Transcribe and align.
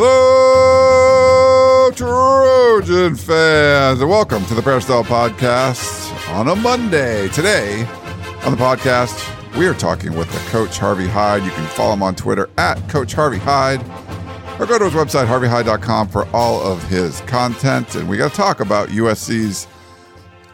Hello, 0.00 1.90
Trojan 1.90 3.16
fans, 3.16 4.00
and 4.00 4.08
welcome 4.08 4.44
to 4.44 4.54
the 4.54 4.62
Peristyle 4.62 5.02
Podcast 5.02 6.16
on 6.36 6.46
a 6.46 6.54
Monday. 6.54 7.26
Today 7.30 7.80
on 8.44 8.52
the 8.52 8.58
podcast, 8.58 9.18
we 9.58 9.66
are 9.66 9.74
talking 9.74 10.16
with 10.16 10.30
the 10.30 10.38
coach 10.50 10.78
Harvey 10.78 11.08
Hyde. 11.08 11.42
You 11.42 11.50
can 11.50 11.66
follow 11.70 11.94
him 11.94 12.04
on 12.04 12.14
Twitter 12.14 12.48
at 12.58 12.76
Coach 12.88 13.12
Harvey 13.12 13.38
Hyde, 13.38 13.80
or 14.60 14.66
go 14.66 14.78
to 14.78 14.84
his 14.84 14.94
website 14.94 15.26
harveyhyde.com 15.26 16.06
for 16.06 16.28
all 16.28 16.62
of 16.62 16.80
his 16.84 17.20
content. 17.22 17.96
And 17.96 18.08
we 18.08 18.16
got 18.16 18.30
to 18.30 18.36
talk 18.36 18.60
about 18.60 18.90
USC's 18.90 19.66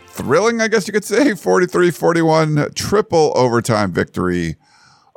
thrilling, 0.07 0.63
I 0.63 0.69
guess 0.69 0.87
you 0.89 0.95
could 0.95 1.05
say, 1.05 1.33
43-41 1.33 2.75
triple 2.75 3.35
overtime 3.37 3.93
victory 3.93 4.57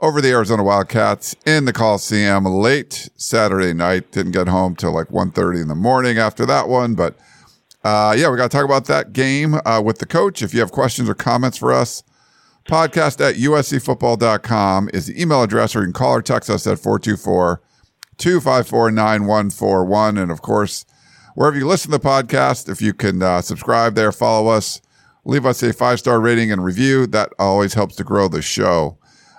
over 0.02 0.22
the 0.22 0.30
Arizona 0.30 0.64
Wildcats 0.64 1.36
in 1.46 1.66
the 1.66 1.74
Coliseum 1.74 2.46
late 2.46 3.10
Saturday 3.16 3.74
night. 3.74 4.12
Didn't 4.12 4.34
get 4.34 4.48
home 4.48 4.76
till 4.76 4.94
like 4.94 5.08
1.30 5.08 5.64
in 5.64 5.68
the 5.68 5.76
morning 5.76 6.18
after 6.18 6.46
that 6.46 6.68
one. 6.68 6.94
But 6.94 7.18
uh, 7.84 8.16
yeah, 8.18 8.30
we 8.30 8.38
got 8.38 8.52
to 8.52 8.58
talk 8.58 8.66
about 8.66 8.86
that 8.86 9.14
game 9.14 9.56
uh, 9.66 9.82
with 9.84 10.00
the 10.00 10.06
coach. 10.06 10.42
If 10.42 10.54
you 10.54 10.60
have 10.60 10.72
questions 10.72 11.10
or 11.10 11.16
comments 11.16 11.58
for 11.58 11.74
us, 11.74 12.04
podcast 12.66 13.28
at 13.28 13.36
uscfootball.com 13.36 14.90
is 14.94 15.08
the 15.08 15.20
email 15.20 15.42
address, 15.42 15.76
or 15.76 15.80
you 15.80 15.86
can 15.86 15.94
call 15.94 16.16
or 16.16 16.22
text 16.22 16.50
us 16.50 16.68
at 16.68 16.80
424 16.80 17.62
254 18.18 18.92
9141. 18.92 20.18
And 20.18 20.32
of 20.32 20.42
course, 20.42 20.86
wherever 21.34 21.58
you 21.58 21.66
listen 21.66 21.92
to 21.92 21.98
the 21.98 22.04
podcast, 22.04 22.70
if 22.70 22.82
you 22.82 22.94
can 22.94 23.24
uh, 23.24 23.42
subscribe 23.42 23.96
there, 23.96 24.12
follow 24.12 24.50
us, 24.50 24.82
leave 25.24 25.46
us 25.46 25.64
a 25.64 25.74
five 25.74 26.00
star 26.00 26.20
rating 26.20 26.52
and 26.52 26.64
review, 26.64 27.08
that 27.08 27.32
always 27.40 27.74
helps 27.74 27.96
to 27.96 28.04
grow 28.04 28.28
the 28.28 28.42
show. 28.42 28.97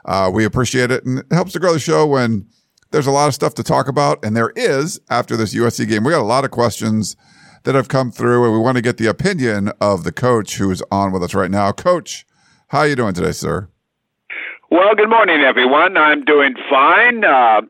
Uh, 0.08 0.30
we 0.32 0.46
appreciate 0.46 0.90
it 0.90 1.04
and 1.04 1.18
it 1.18 1.26
helps 1.30 1.52
to 1.52 1.60
grow 1.60 1.74
the 1.74 1.78
show 1.78 2.06
when 2.06 2.48
there's 2.92 3.06
a 3.06 3.10
lot 3.10 3.28
of 3.28 3.34
stuff 3.34 3.52
to 3.52 3.62
talk 3.62 3.88
about. 3.88 4.24
And 4.24 4.34
there 4.34 4.52
is 4.56 4.98
after 5.10 5.36
this 5.36 5.54
USC 5.54 5.86
game. 5.86 6.02
We 6.02 6.12
got 6.12 6.22
a 6.22 6.24
lot 6.24 6.46
of 6.46 6.50
questions 6.50 7.14
that 7.64 7.74
have 7.74 7.88
come 7.88 8.10
through 8.10 8.44
and 8.44 8.54
we 8.54 8.58
want 8.58 8.76
to 8.76 8.82
get 8.82 8.96
the 8.96 9.06
opinion 9.06 9.70
of 9.82 10.04
the 10.04 10.12
coach 10.12 10.56
who 10.56 10.70
is 10.70 10.82
on 10.90 11.12
with 11.12 11.22
us 11.22 11.34
right 11.34 11.50
now. 11.50 11.70
Coach, 11.72 12.24
how 12.68 12.78
are 12.78 12.88
you 12.88 12.96
doing 12.96 13.12
today, 13.12 13.32
sir? 13.32 13.68
Well, 14.70 14.94
good 14.94 15.10
morning, 15.10 15.42
everyone. 15.42 15.98
I'm 15.98 16.24
doing 16.24 16.54
fine. 16.70 17.22
Uh, 17.24 17.62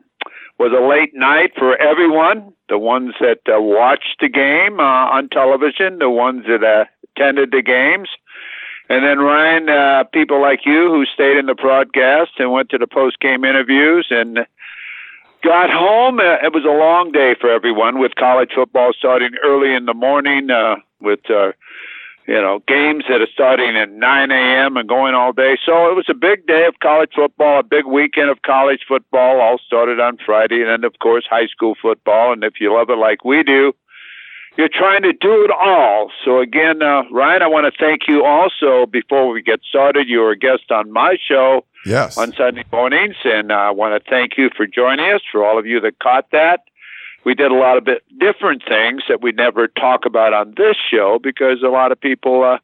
was 0.57 0.71
a 0.71 0.85
late 0.85 1.13
night 1.13 1.51
for 1.57 1.75
everyone. 1.75 2.53
The 2.69 2.77
ones 2.77 3.15
that 3.19 3.39
uh, 3.47 3.59
watched 3.61 4.17
the 4.21 4.29
game 4.29 4.79
uh, 4.79 4.83
on 4.83 5.27
television, 5.27 5.99
the 5.99 6.09
ones 6.09 6.45
that 6.47 6.63
uh, 6.63 6.85
attended 7.15 7.51
the 7.51 7.61
games, 7.61 8.07
and 8.89 9.03
then 9.03 9.19
Ryan, 9.19 9.69
uh, 9.69 10.03
people 10.05 10.41
like 10.41 10.65
you 10.65 10.89
who 10.89 11.05
stayed 11.05 11.37
in 11.37 11.45
the 11.45 11.53
broadcast 11.53 12.31
and 12.39 12.51
went 12.51 12.69
to 12.69 12.77
the 12.79 12.87
post 12.87 13.19
game 13.19 13.45
interviews 13.45 14.07
and 14.09 14.39
got 15.43 15.69
home. 15.69 16.19
Uh, 16.19 16.37
it 16.43 16.53
was 16.53 16.65
a 16.65 16.77
long 16.77 17.11
day 17.11 17.35
for 17.39 17.51
everyone 17.51 17.99
with 17.99 18.15
college 18.15 18.49
football 18.53 18.91
starting 18.97 19.31
early 19.45 19.73
in 19.73 19.85
the 19.85 19.93
morning 19.93 20.49
uh, 20.49 20.75
with. 20.99 21.29
Uh, 21.29 21.51
you 22.27 22.35
know, 22.35 22.61
games 22.67 23.05
that 23.09 23.21
are 23.21 23.27
starting 23.33 23.75
at 23.75 23.89
9 23.89 24.29
a.m. 24.29 24.77
and 24.77 24.87
going 24.87 25.15
all 25.15 25.33
day. 25.33 25.57
So 25.65 25.89
it 25.89 25.95
was 25.95 26.05
a 26.09 26.13
big 26.13 26.45
day 26.45 26.67
of 26.67 26.79
college 26.79 27.09
football, 27.15 27.61
a 27.61 27.63
big 27.63 27.87
weekend 27.87 28.29
of 28.29 28.43
college 28.43 28.81
football. 28.87 29.41
All 29.41 29.57
started 29.65 29.99
on 29.99 30.19
Friday, 30.23 30.61
and 30.61 30.69
then 30.69 30.83
of 30.83 30.99
course 30.99 31.25
high 31.27 31.47
school 31.47 31.73
football. 31.81 32.31
And 32.31 32.43
if 32.43 32.61
you 32.61 32.71
love 32.71 32.91
it 32.91 32.99
like 32.99 33.25
we 33.25 33.41
do, 33.41 33.73
you're 34.59 34.67
trying 34.67 35.03
to 35.03 35.13
do 35.13 35.45
it 35.45 35.51
all. 35.51 36.11
So 36.25 36.41
again, 36.41 36.81
uh, 36.81 37.03
Ryan, 37.13 37.41
I 37.43 37.47
want 37.47 37.73
to 37.73 37.79
thank 37.79 38.09
you 38.09 38.25
also. 38.25 38.85
Before 38.85 39.29
we 39.29 39.41
get 39.41 39.61
started, 39.63 40.09
you 40.09 40.19
were 40.19 40.31
a 40.31 40.37
guest 40.37 40.69
on 40.69 40.91
my 40.91 41.15
show 41.17 41.63
yes. 41.85 42.17
on 42.17 42.33
Sunday 42.33 42.65
mornings, 42.69 43.15
and 43.23 43.53
I 43.53 43.71
want 43.71 44.03
to 44.03 44.09
thank 44.09 44.37
you 44.37 44.49
for 44.57 44.67
joining 44.67 45.13
us. 45.13 45.21
For 45.31 45.45
all 45.45 45.57
of 45.57 45.65
you 45.65 45.79
that 45.79 45.99
caught 45.99 46.31
that, 46.31 46.65
we 47.23 47.35
did 47.35 47.51
a 47.51 47.55
lot 47.55 47.77
of 47.77 47.85
bit 47.85 48.03
different 48.19 48.61
things 48.67 49.03
that 49.07 49.21
we 49.21 49.31
never 49.31 49.69
talk 49.69 50.05
about 50.05 50.33
on 50.33 50.55
this 50.57 50.75
show 50.91 51.19
because 51.23 51.63
a 51.63 51.69
lot 51.69 51.93
of 51.93 52.01
people 52.01 52.43
uh, 52.43 52.57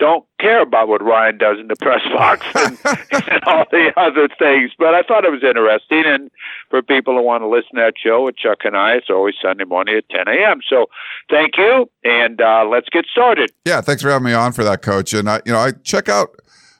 don't 0.00 0.24
care 0.40 0.62
about 0.62 0.88
what 0.88 1.02
Ryan 1.02 1.38
does 1.38 1.58
in 1.60 1.68
the 1.68 1.76
press 1.76 2.00
box 2.12 2.44
and, 2.56 2.76
and 3.12 3.44
all 3.46 3.64
the 3.70 3.92
other 3.96 4.28
things. 4.38 4.72
But 4.78 4.94
I 4.94 5.02
thought 5.02 5.24
it 5.24 5.30
was 5.30 5.44
interesting, 5.44 6.02
and 6.06 6.30
for 6.70 6.82
people 6.82 7.14
who 7.14 7.22
want 7.22 7.42
to 7.42 7.48
listen 7.48 7.76
to 7.76 7.82
that 7.82 7.94
show 8.02 8.24
with 8.24 8.36
Chuck 8.36 8.60
and 8.64 8.76
I, 8.76 8.94
it's 8.94 9.10
always 9.10 9.34
Sunday 9.40 9.64
morning 9.64 9.96
at 9.96 10.08
10 10.08 10.26
a.m. 10.26 10.60
So 10.68 10.86
thank 11.30 11.56
you, 11.58 11.88
and 12.02 12.40
uh, 12.40 12.64
let's 12.68 12.88
get 12.88 13.04
started. 13.06 13.52
Yeah, 13.64 13.82
thanks 13.82 14.02
for 14.02 14.10
having 14.10 14.24
me 14.24 14.32
on 14.32 14.52
for 14.52 14.64
that, 14.64 14.82
Coach. 14.82 15.12
And 15.12 15.28
I, 15.28 15.42
you 15.44 15.52
know, 15.52 15.58
I 15.58 15.72
check 15.72 16.08
out 16.08 16.30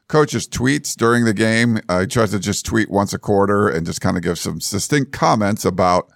Coach's 0.09 0.48
tweets 0.48 0.97
during 0.97 1.25
the 1.25 1.34
game. 1.34 1.76
He 1.76 2.06
tries 2.06 2.30
to 2.32 2.41
just 2.41 2.64
tweet 2.64 2.91
once 2.91 3.12
a 3.12 3.19
quarter 3.19 3.69
and 3.69 3.86
just 3.86 4.00
kind 4.00 4.16
of 4.16 4.22
give 4.22 4.38
some 4.38 4.60
succinct 4.60 5.12
comments 5.12 5.64
about 5.64 6.10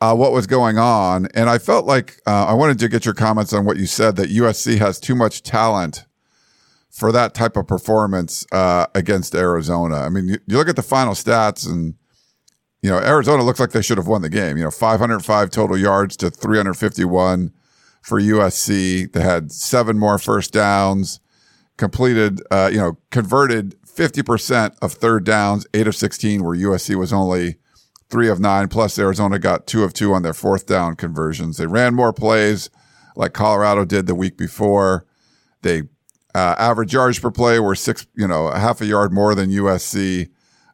uh, 0.00 0.14
what 0.14 0.32
was 0.32 0.46
going 0.46 0.76
on. 0.76 1.28
And 1.34 1.48
I 1.48 1.58
felt 1.58 1.86
like 1.86 2.20
uh, 2.26 2.46
I 2.46 2.52
wanted 2.52 2.78
to 2.80 2.88
get 2.88 3.04
your 3.04 3.14
comments 3.14 3.52
on 3.52 3.64
what 3.64 3.76
you 3.76 3.86
said 3.86 4.16
that 4.16 4.28
USC 4.28 4.78
has 4.78 5.00
too 5.00 5.14
much 5.14 5.42
talent 5.42 6.04
for 6.96 7.12
that 7.12 7.34
type 7.34 7.58
of 7.58 7.66
performance 7.66 8.46
uh, 8.52 8.86
against 8.94 9.34
Arizona. 9.34 9.96
I 9.96 10.08
mean, 10.08 10.28
you, 10.28 10.38
you, 10.46 10.56
look 10.56 10.68
at 10.68 10.76
the 10.76 10.82
final 10.82 11.12
stats, 11.12 11.70
and 11.70 11.94
you 12.80 12.88
know 12.88 12.98
Arizona 12.98 13.42
looks 13.42 13.60
like 13.60 13.72
they 13.72 13.82
should 13.82 13.98
have 13.98 14.06
won 14.06 14.22
the 14.22 14.30
game. 14.30 14.56
You 14.56 14.64
know, 14.64 14.70
505 14.70 15.50
total 15.50 15.76
yards 15.76 16.16
to 16.18 16.30
351 16.30 17.52
for 18.00 18.18
USC. 18.18 19.12
They 19.12 19.20
had 19.20 19.52
seven 19.52 19.98
more 19.98 20.18
first 20.18 20.54
downs, 20.54 21.20
completed, 21.76 22.40
uh, 22.50 22.70
you 22.72 22.78
know, 22.78 22.96
converted 23.10 23.76
50% 23.86 24.76
of 24.80 24.92
third 24.94 25.24
downs, 25.24 25.66
eight 25.74 25.86
of 25.86 25.94
16, 25.94 26.42
where 26.42 26.56
USC 26.56 26.94
was 26.96 27.12
only 27.12 27.56
three 28.08 28.30
of 28.30 28.40
nine. 28.40 28.68
Plus, 28.68 28.98
Arizona 28.98 29.38
got 29.38 29.66
two 29.66 29.84
of 29.84 29.92
two 29.92 30.14
on 30.14 30.22
their 30.22 30.32
fourth 30.32 30.66
down 30.66 30.96
conversions. 30.96 31.58
They 31.58 31.66
ran 31.66 31.94
more 31.94 32.14
plays 32.14 32.70
like 33.16 33.34
Colorado 33.34 33.84
did 33.84 34.06
the 34.06 34.14
week 34.14 34.38
before. 34.38 35.04
They 35.60 35.82
uh, 36.36 36.54
average 36.58 36.92
yards 36.92 37.18
per 37.18 37.30
play 37.30 37.58
were 37.58 37.74
six, 37.74 38.06
you 38.14 38.28
know, 38.28 38.48
a 38.48 38.58
half 38.58 38.82
a 38.82 38.86
yard 38.86 39.10
more 39.10 39.34
than 39.34 39.48
USC. 39.48 40.28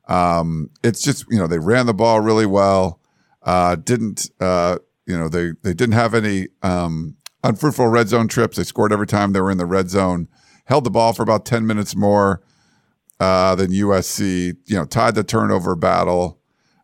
Um, 0.09 0.71
it's 0.83 1.01
just, 1.01 1.25
you 1.31 1.39
know, 1.39 1.47
they 1.47 1.61
ran 1.61 1.87
the 1.87 1.95
ball 1.95 2.21
really 2.21 2.47
well. 2.47 2.99
Uh, 3.45 3.77
didn't, 3.77 4.29
uh, 4.41 4.79
you 5.07 5.17
know, 5.17 5.29
they, 5.29 5.53
they 5.63 5.73
didn't 5.73 5.93
have 5.93 6.15
any, 6.15 6.49
um, 6.65 7.15
unfruitful 7.45 7.87
red 7.87 8.09
zone 8.09 8.27
trips. 8.27 8.57
They 8.57 8.65
scored 8.65 8.93
every 8.93 9.07
time 9.07 9.33
they 9.33 9.41
were 9.41 9.53
in 9.53 9.59
the 9.59 9.67
red 9.67 9.89
zone, 9.89 10.27
held 10.65 10.83
the 10.83 10.91
ball 10.91 11.13
for 11.13 11.23
about 11.23 11.47
10 11.47 11.65
minutes 11.65 11.95
more, 11.95 12.43
uh, 13.21 13.55
than 13.55 13.71
USC, 13.71 14.57
you 14.67 14.75
know, 14.75 14.85
tied 14.85 15.15
the 15.15 15.23
turnover 15.23 15.77
battle, 15.77 16.41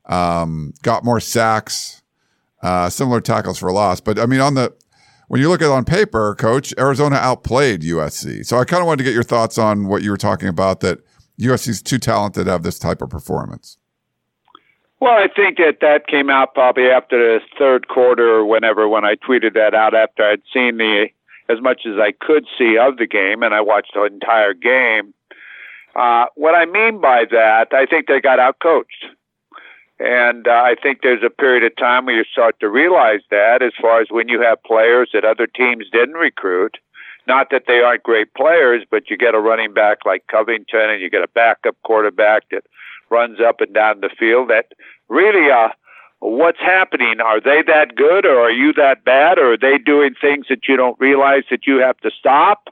um, 0.07 0.73
got 0.85 1.05
more 1.05 1.19
sacks, 1.19 2.03
uh, 2.63 2.89
similar 2.89 3.21
tackles 3.21 3.59
for 3.59 3.73
loss. 3.73 4.01
But 4.01 4.21
I 4.21 4.27
mean, 4.27 4.41
on 4.41 4.55
the, 4.55 4.73
when 5.29 5.41
you 5.41 5.49
look 5.49 5.63
at 5.63 5.67
it 5.67 5.71
on 5.71 5.85
paper, 5.85 6.35
coach, 6.35 6.75
Arizona 6.79 7.17
outplayed 7.17 7.83
USC. 7.83 8.45
So 8.45 8.59
I 8.59 8.65
kind 8.65 8.81
of 8.81 8.87
wanted 8.87 8.99
to 8.99 9.05
get 9.05 9.15
your 9.15 9.23
thoughts 9.23 9.59
on 9.59 9.87
what 9.87 10.03
you 10.03 10.11
were 10.11 10.17
talking 10.17 10.49
about 10.49 10.81
that 10.81 10.99
USC 11.39 11.69
is 11.69 11.83
too 11.83 11.99
talented 11.99 12.47
to 12.47 12.51
have 12.51 12.63
this 12.63 12.79
type 12.79 13.01
of 13.03 13.11
performance. 13.11 13.79
Well, 15.01 15.13
I 15.13 15.29
think 15.29 15.59
that 15.59 15.79
that 15.81 16.09
came 16.09 16.29
out 16.29 16.55
probably 16.55 16.91
after 16.91 17.17
the 17.17 17.41
third 17.57 17.87
quarter 17.87 18.29
or 18.29 18.45
whenever 18.45 18.89
when 18.89 19.05
I 19.05 19.15
tweeted 19.15 19.55
that 19.55 19.75
out 19.75 19.95
after 19.95 20.25
I'd 20.25 20.43
seen 20.53 20.79
the 20.79 21.09
as 21.49 21.61
much 21.61 21.83
as 21.87 21.95
I 21.99 22.13
could 22.13 22.45
see 22.59 22.77
of 22.77 22.99
the 22.99 23.07
game 23.07 23.43
and 23.43 23.55
I 23.55 23.61
watched 23.61 23.93
the 23.95 24.05
entire 24.05 24.55
game. 24.55 25.15
Uh, 25.95 26.27
what 26.35 26.55
I 26.55 26.67
mean 26.67 27.01
by 27.01 27.25
that, 27.31 27.69
I 27.73 27.87
think 27.87 28.07
they 28.07 28.21
got 28.21 28.39
outcoached. 28.39 29.15
And 30.01 30.47
uh, 30.47 30.53
I 30.53 30.77
think 30.81 31.01
there's 31.03 31.25
a 31.25 31.31
period 31.31 31.65
of 31.65 31.77
time 31.77 32.07
where 32.07 32.17
you 32.17 32.25
start 32.31 32.61
to 32.61 32.69
realize 32.69 33.21
that 33.31 33.63
as 33.63 33.73
far 33.81 34.01
as 34.01 34.09
when 34.11 34.29
you 34.29 34.41
have 34.41 34.63
players 34.63 35.11
that 35.13 35.25
other 35.25 35.47
teams 35.47 35.87
didn't 35.91 36.15
recruit. 36.15 36.77
Not 37.27 37.51
that 37.51 37.65
they 37.67 37.81
aren't 37.81 38.05
great 38.05 38.33
players, 38.35 38.85
but 38.91 39.11
you 39.11 39.17
get 39.17 39.35
a 39.35 39.41
running 39.41 39.75
back 39.75 39.99
like 40.07 40.27
Covington 40.29 40.89
and 40.89 41.03
you 41.03 41.11
get 41.11 41.23
a 41.23 41.29
backup 41.29 41.77
quarterback 41.85 42.45
that 42.51 42.65
runs 43.11 43.39
up 43.41 43.61
and 43.61 43.75
down 43.75 44.01
the 44.01 44.11
field 44.19 44.49
that 44.51 44.73
really 45.09 45.51
uh 45.51 45.69
what's 46.21 46.61
happening? 46.61 47.21
Are 47.21 47.41
they 47.41 47.63
that 47.67 47.95
good 47.97 48.25
or 48.25 48.41
are 48.41 48.51
you 48.51 48.73
that 48.75 49.05
bad 49.05 49.39
or 49.39 49.55
are 49.55 49.59
they 49.59 49.79
doing 49.79 50.15
things 50.21 50.47
that 50.49 50.69
you 50.69 50.77
don't 50.77 50.99
realize 50.99 51.45
that 51.51 51.67
you 51.67 51.79
have 51.79 51.99
to 51.99 52.11
stop? 52.11 52.69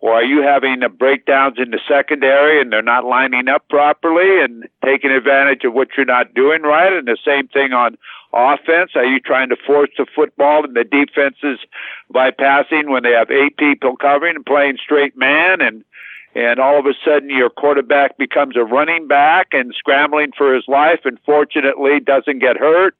Or 0.00 0.14
are 0.14 0.24
you 0.24 0.42
having 0.42 0.80
breakdowns 0.98 1.58
in 1.58 1.70
the 1.70 1.80
secondary 1.86 2.60
and 2.60 2.72
they're 2.72 2.80
not 2.80 3.04
lining 3.04 3.48
up 3.48 3.68
properly 3.68 4.42
and 4.42 4.66
taking 4.82 5.10
advantage 5.10 5.64
of 5.64 5.74
what 5.74 5.88
you're 5.96 6.06
not 6.06 6.32
doing 6.32 6.62
right? 6.62 6.92
And 6.92 7.06
the 7.06 7.18
same 7.22 7.48
thing 7.48 7.72
on 7.72 7.98
offense. 8.32 8.92
Are 8.94 9.04
you 9.04 9.20
trying 9.20 9.50
to 9.50 9.56
force 9.56 9.90
the 9.98 10.06
football 10.14 10.64
in 10.64 10.72
the 10.72 10.84
defenses 10.84 11.58
by 12.10 12.30
passing 12.30 12.90
when 12.90 13.02
they 13.02 13.12
have 13.12 13.30
eight 13.30 13.56
people 13.58 13.96
covering 13.96 14.36
and 14.36 14.46
playing 14.46 14.78
straight 14.82 15.16
man 15.16 15.60
and 15.60 15.84
and 16.32 16.60
all 16.60 16.78
of 16.78 16.86
a 16.86 16.94
sudden 17.04 17.28
your 17.28 17.50
quarterback 17.50 18.16
becomes 18.16 18.56
a 18.56 18.62
running 18.62 19.08
back 19.08 19.48
and 19.50 19.74
scrambling 19.76 20.30
for 20.36 20.54
his 20.54 20.62
life 20.68 21.00
and 21.04 21.18
fortunately 21.26 21.98
doesn't 21.98 22.38
get 22.38 22.56
hurt 22.56 22.94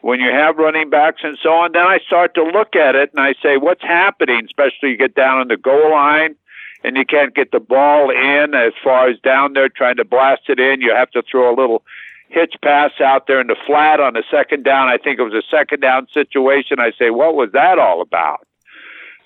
when 0.00 0.20
you 0.20 0.30
have 0.30 0.56
running 0.56 0.90
backs 0.90 1.22
and 1.24 1.36
so 1.42 1.50
on, 1.50 1.72
then 1.72 1.82
I 1.82 1.98
start 2.06 2.34
to 2.34 2.44
look 2.44 2.76
at 2.76 2.94
it 2.94 3.10
and 3.12 3.20
I 3.20 3.34
say, 3.42 3.56
what's 3.56 3.82
happening? 3.82 4.44
Especially 4.44 4.90
you 4.90 4.96
get 4.96 5.14
down 5.14 5.38
on 5.38 5.48
the 5.48 5.56
goal 5.56 5.90
line 5.90 6.36
and 6.84 6.96
you 6.96 7.04
can't 7.04 7.34
get 7.34 7.50
the 7.50 7.60
ball 7.60 8.10
in 8.10 8.54
as 8.54 8.72
far 8.82 9.08
as 9.08 9.18
down 9.20 9.54
there 9.54 9.68
trying 9.68 9.96
to 9.96 10.04
blast 10.04 10.42
it 10.48 10.60
in. 10.60 10.80
You 10.80 10.94
have 10.94 11.10
to 11.12 11.22
throw 11.22 11.52
a 11.52 11.56
little 11.56 11.82
hitch 12.28 12.54
pass 12.62 12.92
out 13.00 13.26
there 13.26 13.40
in 13.40 13.46
the 13.46 13.56
flat 13.66 14.00
on 14.00 14.14
the 14.14 14.22
second 14.30 14.64
down. 14.64 14.88
I 14.88 14.98
think 14.98 15.18
it 15.18 15.22
was 15.22 15.34
a 15.34 15.42
second 15.50 15.80
down 15.80 16.06
situation. 16.12 16.78
I 16.78 16.92
say, 16.98 17.10
what 17.10 17.34
was 17.34 17.50
that 17.52 17.78
all 17.78 18.00
about? 18.00 18.46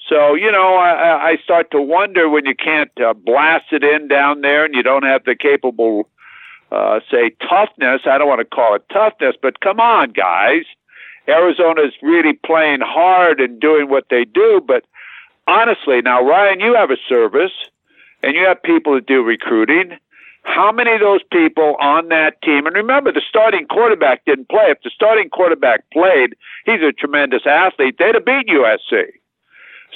So, 0.09 0.35
you 0.35 0.51
know, 0.51 0.77
I, 0.77 1.31
I 1.31 1.37
start 1.45 1.71
to 1.73 1.81
wonder 1.81 2.29
when 2.29 2.45
you 2.45 2.55
can't 2.55 2.91
uh, 3.01 3.15
blast 3.15 3.67
it 3.73 3.85
in 3.85 4.09
down 4.09 4.41
there 4.41 4.65
and 4.65 4.75
you 4.75 4.83
don't 4.83 5.05
have 5.05 5.25
the 5.25 5.37
capable 5.37 6.09
uh, 6.73 7.01
say 7.11 7.31
toughness. 7.49 8.03
I 8.07 8.17
don't 8.17 8.29
want 8.29 8.41
to 8.41 8.47
call 8.47 8.75
it 8.75 8.85
toughness, 8.91 9.37
but 9.41 9.61
come 9.61 9.79
on, 9.79 10.13
guys. 10.13 10.65
Arizona's 11.29 11.93
really 12.03 12.33
playing 12.33 12.81
hard 12.81 13.41
and 13.41 13.61
doing 13.61 13.91
what 13.91 14.07
they 14.11 14.25
do. 14.25 14.61
But 14.67 14.85
honestly, 15.47 16.01
now 16.01 16.27
Ryan, 16.27 16.61
you 16.61 16.75
have 16.75 16.91
a 16.91 16.97
service 17.09 17.53
and 18.23 18.35
you 18.35 18.45
have 18.47 18.63
people 18.63 18.95
that 18.95 19.07
do 19.07 19.23
recruiting. 19.23 19.99
How 20.45 20.73
many 20.73 20.93
of 20.93 21.01
those 21.01 21.21
people 21.31 21.77
on 21.79 22.09
that 22.09 22.41
team? 22.43 22.67
And 22.67 22.75
remember, 22.75 23.13
the 23.13 23.23
starting 23.29 23.67
quarterback 23.67 24.25
didn't 24.25 24.49
play. 24.49 24.67
If 24.71 24.79
the 24.83 24.91
starting 24.91 25.29
quarterback 25.29 25.89
played, 25.93 26.35
he's 26.65 26.83
a 26.83 26.91
tremendous 26.91 27.43
athlete. 27.47 27.97
They'd 27.99 28.15
have 28.15 28.25
beat 28.25 28.49
USC. 28.49 29.05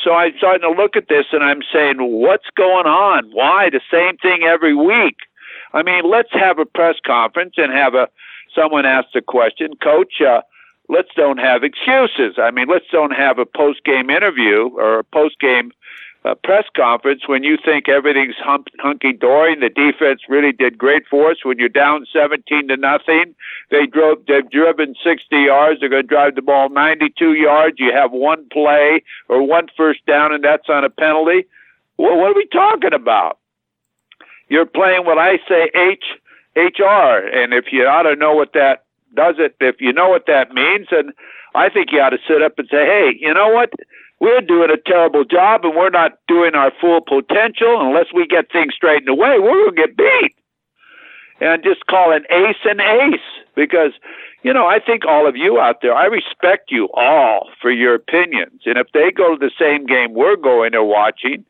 So 0.05 0.12
I'm 0.12 0.34
starting 0.37 0.62
to 0.62 0.70
look 0.70 0.94
at 0.94 1.08
this 1.08 1.26
and 1.32 1.43
I'm 1.43 1.62
saying, 1.73 1.96
what's 1.99 2.46
going 2.55 2.87
on? 2.87 3.31
Why 3.32 3.70
the 3.70 3.81
same 3.90 4.19
thing 4.19 4.44
every 4.44 4.75
week? 4.75 5.17
I 5.72 5.82
mean, 5.82 6.10
let's 6.10 6.32
have 6.32 6.58
a 6.58 6.66
press 6.66 6.96
conference 7.04 7.54
and 7.56 7.72
have 7.72 7.94
a 7.94 8.08
someone 8.54 8.86
ask 8.86 9.08
the 9.12 9.22
question, 9.22 9.76
Coach. 9.82 10.20
Uh, 10.20 10.42
let's 10.88 11.10
don't 11.16 11.38
have 11.38 11.64
excuses. 11.64 12.38
I 12.38 12.50
mean, 12.50 12.68
let's 12.68 12.86
don't 12.90 13.12
have 13.12 13.38
a 13.38 13.46
post 13.46 13.84
game 13.84 14.10
interview 14.10 14.70
or 14.76 15.00
a 15.00 15.04
post 15.04 15.38
game 15.40 15.72
uh, 16.26 16.34
press 16.34 16.64
conference 16.74 17.28
when 17.28 17.44
you 17.44 17.56
think 17.62 17.88
everything's 17.88 18.34
hunky 18.38 19.12
dory 19.12 19.52
and 19.52 19.62
the 19.62 19.68
defense 19.68 20.22
really 20.28 20.52
did 20.52 20.76
great 20.76 21.04
for 21.08 21.30
us. 21.30 21.44
When 21.44 21.58
you're 21.58 21.68
down 21.68 22.04
17 22.12 22.68
to 22.68 22.76
nothing, 22.76 23.34
they 23.70 23.86
drove. 23.86 24.26
They've 24.26 24.48
driven 24.50 24.94
60 25.04 25.36
yards. 25.36 25.80
They're 25.80 25.88
going 25.88 26.02
to 26.02 26.08
drive 26.08 26.34
the 26.34 26.42
ball 26.42 26.68
92 26.68 27.34
yards. 27.34 27.78
You 27.78 27.92
have 27.92 28.10
one 28.10 28.48
play 28.50 29.04
or 29.28 29.42
one 29.42 29.68
first 29.76 30.04
down, 30.06 30.32
and 30.32 30.42
that's 30.42 30.68
on 30.68 30.84
a 30.84 30.90
penalty. 30.90 31.46
Well, 31.96 32.16
what 32.16 32.32
are 32.32 32.34
we 32.34 32.46
talking 32.46 32.92
about? 32.92 33.38
You're 34.48 34.66
playing 34.66 35.04
what 35.04 35.19
I 35.19 35.38
say 35.48 35.70
H 35.75 36.04
HR, 36.56 37.20
and 37.32 37.52
if 37.52 37.66
you 37.70 37.87
ought 37.87 38.02
to 38.02 38.16
know 38.16 38.34
what 38.34 38.52
that 38.54 38.84
does, 39.14 39.37
it 39.38 39.56
if 39.60 39.76
you 39.81 39.93
know 39.93 40.08
what 40.08 40.26
that 40.26 40.52
means, 40.52 40.88
and 40.90 41.12
I 41.54 41.69
think 41.69 41.93
you 41.93 42.00
ought 42.00 42.10
to 42.10 42.19
sit 42.28 42.43
up 42.43 42.58
and 42.58 42.69
say, 42.70 42.84
hey, 42.84 43.16
you 43.19 43.32
know 43.32 43.48
what? 43.48 43.70
We're 44.20 44.40
doing 44.40 44.70
a 44.70 44.78
terrible 44.78 45.25
job, 45.25 45.64
and 45.64 45.75
we're 45.76 45.90
not 45.90 46.12
doing 46.26 46.54
our 46.54 46.72
full 46.81 47.00
potential 47.00 47.81
unless 47.81 48.06
we 48.14 48.26
get 48.26 48.50
things 48.50 48.75
straightened 48.75 49.08
away. 49.08 49.38
We're 49.38 49.70
to 49.70 49.76
get 49.76 49.96
beat. 49.96 50.34
And 51.38 51.62
just 51.62 51.87
call 51.87 52.12
an 52.12 52.25
ace 52.31 52.56
an 52.64 52.81
ace 52.81 53.20
because, 53.54 53.92
you 54.42 54.54
know, 54.54 54.66
I 54.66 54.81
think 54.81 55.04
all 55.06 55.28
of 55.28 55.37
you 55.37 55.60
out 55.60 55.82
there, 55.82 55.94
I 55.94 56.06
respect 56.06 56.70
you 56.70 56.88
all 56.94 57.50
for 57.60 57.70
your 57.70 57.94
opinions. 57.94 58.62
And 58.64 58.78
if 58.78 58.87
they 58.94 59.10
go 59.10 59.37
to 59.37 59.38
the 59.38 59.50
same 59.58 59.84
game 59.84 60.14
we're 60.14 60.37
going 60.37 60.75
or 60.75 60.84
watching, 60.84 61.44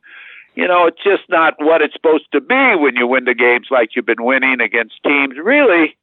you 0.56 0.66
know, 0.66 0.86
it's 0.86 1.02
just 1.04 1.24
not 1.28 1.54
what 1.58 1.82
it's 1.82 1.92
supposed 1.92 2.32
to 2.32 2.40
be 2.40 2.74
when 2.74 2.96
you 2.96 3.06
win 3.06 3.26
the 3.26 3.34
games 3.34 3.68
like 3.70 3.90
you've 3.94 4.06
been 4.06 4.24
winning 4.24 4.60
against 4.60 4.94
teams. 5.04 5.34
Really, 5.36 5.96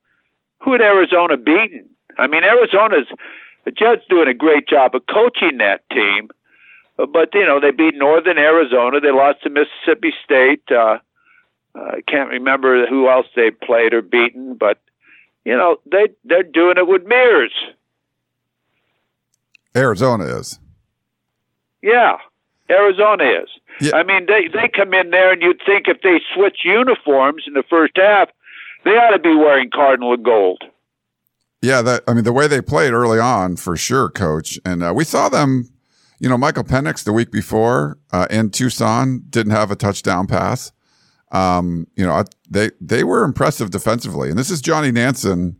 who 0.59 0.73
had 0.73 0.81
Arizona 0.81 1.37
beaten? 1.37 1.89
I 2.19 2.27
mean, 2.27 2.43
Arizona's 2.43 3.07
the 3.65 3.71
Jedd's 3.71 4.03
doing 4.09 4.27
a 4.27 4.33
great 4.33 4.67
job 4.67 4.93
of 4.93 5.03
coaching 5.11 5.57
that 5.57 5.89
team, 5.89 6.29
but 6.97 7.33
you 7.33 7.45
know 7.45 7.59
they 7.59 7.71
beat 7.71 7.95
Northern 7.95 8.37
Arizona. 8.37 8.99
They 9.01 9.11
lost 9.11 9.41
to 9.43 9.49
Mississippi 9.49 10.13
State. 10.23 10.63
Uh, 10.69 10.99
I 11.75 12.01
can't 12.07 12.29
remember 12.29 12.85
who 12.85 13.09
else 13.09 13.25
they 13.35 13.49
played 13.49 13.93
or 13.95 14.03
beaten, 14.03 14.53
but 14.53 14.79
you 15.45 15.57
know 15.57 15.77
they 15.91 16.09
they're 16.25 16.43
doing 16.43 16.77
it 16.77 16.87
with 16.87 17.05
mirrors. 17.05 17.53
Arizona 19.75 20.25
is. 20.25 20.59
Yeah, 21.81 22.17
Arizona 22.73 23.23
is. 23.43 23.49
Yeah. 23.79 23.95
I 23.95 24.03
mean, 24.03 24.25
they 24.27 24.47
they 24.47 24.69
come 24.69 24.93
in 24.93 25.09
there, 25.11 25.31
and 25.31 25.41
you'd 25.41 25.61
think 25.65 25.87
if 25.87 26.01
they 26.01 26.19
switch 26.33 26.59
uniforms 26.63 27.43
in 27.47 27.53
the 27.53 27.63
first 27.69 27.93
half, 27.95 28.29
they 28.83 28.91
ought 28.91 29.11
to 29.11 29.19
be 29.19 29.35
wearing 29.35 29.69
cardinal 29.69 30.13
and 30.13 30.23
gold. 30.23 30.63
Yeah, 31.61 31.81
that 31.81 32.03
I 32.07 32.13
mean, 32.13 32.23
the 32.23 32.33
way 32.33 32.47
they 32.47 32.61
played 32.61 32.93
early 32.93 33.19
on, 33.19 33.55
for 33.55 33.77
sure, 33.77 34.09
coach. 34.09 34.59
And 34.65 34.83
uh, 34.83 34.93
we 34.95 35.03
saw 35.03 35.29
them. 35.29 35.69
You 36.19 36.29
know, 36.29 36.37
Michael 36.37 36.63
Penix 36.63 37.03
the 37.03 37.11
week 37.11 37.31
before 37.31 37.97
uh, 38.13 38.27
in 38.29 38.49
Tucson 38.49 39.23
didn't 39.29 39.51
have 39.51 39.71
a 39.71 39.75
touchdown 39.75 40.25
pass. 40.25 40.71
Um, 41.33 41.87
you 41.95 42.05
know, 42.05 42.23
they 42.49 42.71
they 42.79 43.03
were 43.03 43.25
impressive 43.25 43.71
defensively, 43.71 44.29
and 44.29 44.39
this 44.39 44.49
is 44.49 44.61
Johnny 44.61 44.91
Nansen. 44.91 45.57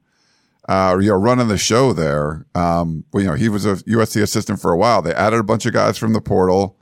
Uh, 0.69 0.97
you 1.01 1.09
know, 1.09 1.15
running 1.15 1.49
the 1.49 1.57
show 1.57 1.91
there. 1.91 2.45
Um, 2.55 3.03
well, 3.11 3.21
you 3.21 3.29
know, 3.29 3.35
he 3.35 3.49
was 3.49 3.65
a 3.65 3.75
USC 3.75 4.21
assistant 4.21 4.61
for 4.61 4.71
a 4.71 4.77
while. 4.77 5.01
They 5.01 5.13
added 5.13 5.39
a 5.39 5.43
bunch 5.43 5.65
of 5.65 5.73
guys 5.73 5.97
from 5.97 6.13
the 6.13 6.21
portal. 6.21 6.77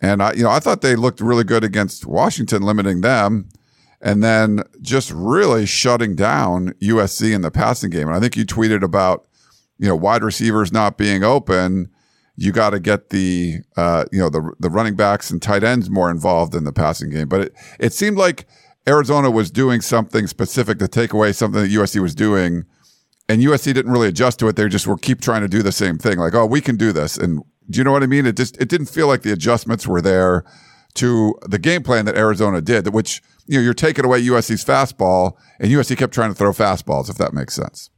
And 0.00 0.22
I, 0.22 0.32
you 0.34 0.42
know, 0.42 0.50
I 0.50 0.60
thought 0.60 0.80
they 0.80 0.96
looked 0.96 1.20
really 1.20 1.44
good 1.44 1.64
against 1.64 2.06
Washington, 2.06 2.62
limiting 2.62 3.00
them, 3.00 3.48
and 4.00 4.22
then 4.22 4.62
just 4.80 5.10
really 5.10 5.66
shutting 5.66 6.14
down 6.14 6.74
USC 6.80 7.34
in 7.34 7.42
the 7.42 7.50
passing 7.50 7.90
game. 7.90 8.06
And 8.06 8.16
I 8.16 8.20
think 8.20 8.36
you 8.36 8.46
tweeted 8.46 8.82
about, 8.82 9.26
you 9.78 9.88
know, 9.88 9.96
wide 9.96 10.22
receivers 10.22 10.72
not 10.72 10.96
being 10.98 11.24
open. 11.24 11.90
You 12.36 12.52
got 12.52 12.70
to 12.70 12.78
get 12.78 13.10
the, 13.10 13.58
uh, 13.76 14.04
you 14.12 14.20
know, 14.20 14.30
the 14.30 14.52
the 14.60 14.70
running 14.70 14.94
backs 14.94 15.30
and 15.30 15.42
tight 15.42 15.64
ends 15.64 15.90
more 15.90 16.10
involved 16.10 16.54
in 16.54 16.62
the 16.62 16.72
passing 16.72 17.10
game. 17.10 17.28
But 17.28 17.40
it 17.40 17.54
it 17.80 17.92
seemed 17.92 18.16
like 18.16 18.46
Arizona 18.88 19.30
was 19.30 19.50
doing 19.50 19.80
something 19.80 20.28
specific 20.28 20.78
to 20.78 20.86
take 20.86 21.12
away 21.12 21.32
something 21.32 21.60
that 21.60 21.70
USC 21.70 22.00
was 22.00 22.14
doing. 22.14 22.64
And 23.28 23.42
USC 23.42 23.74
didn't 23.74 23.92
really 23.92 24.08
adjust 24.08 24.38
to 24.38 24.48
it. 24.48 24.56
They 24.56 24.68
just 24.68 24.86
were 24.86 24.96
keep 24.96 25.20
trying 25.20 25.42
to 25.42 25.48
do 25.48 25.62
the 25.62 25.72
same 25.72 25.98
thing. 25.98 26.18
Like, 26.18 26.34
oh, 26.34 26.46
we 26.46 26.60
can 26.60 26.76
do 26.76 26.92
this. 26.92 27.18
And 27.18 27.42
do 27.70 27.78
you 27.78 27.84
know 27.84 27.92
what 27.92 28.02
I 28.02 28.06
mean? 28.06 28.26
It 28.26 28.36
just 28.36 28.60
it 28.60 28.68
didn't 28.68 28.86
feel 28.86 29.06
like 29.06 29.22
the 29.22 29.32
adjustments 29.32 29.86
were 29.86 30.00
there 30.00 30.44
to 30.94 31.34
the 31.42 31.58
game 31.58 31.82
plan 31.82 32.06
that 32.06 32.16
Arizona 32.16 32.60
did, 32.60 32.92
which 32.92 33.22
you 33.46 33.58
know 33.58 33.64
you're 33.64 33.74
taking 33.74 34.04
away 34.04 34.22
USC's 34.22 34.64
fastball, 34.64 35.36
and 35.58 35.70
USC 35.70 35.96
kept 35.96 36.14
trying 36.14 36.30
to 36.30 36.34
throw 36.34 36.50
fastballs, 36.50 37.10
if 37.10 37.16
that 37.18 37.32
makes 37.32 37.54
sense. 37.54 37.90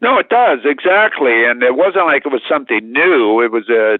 No, 0.00 0.18
it 0.18 0.28
does 0.28 0.60
exactly, 0.64 1.44
and 1.44 1.62
it 1.62 1.76
wasn't 1.76 2.06
like 2.06 2.24
it 2.26 2.32
was 2.32 2.42
something 2.48 2.92
new. 2.92 3.40
It 3.42 3.52
was 3.52 3.68
a 3.68 3.98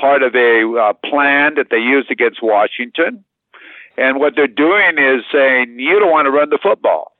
part 0.00 0.22
of 0.22 0.34
a 0.34 0.78
uh, 0.78 0.92
plan 1.08 1.54
that 1.56 1.68
they 1.70 1.78
used 1.78 2.10
against 2.10 2.42
Washington, 2.42 3.24
and 3.96 4.18
what 4.18 4.34
they're 4.36 4.46
doing 4.46 4.98
is 4.98 5.24
saying 5.32 5.76
you 5.78 5.98
don't 5.98 6.10
want 6.10 6.26
to 6.26 6.30
run 6.30 6.50
the 6.50 6.58
football, 6.62 7.12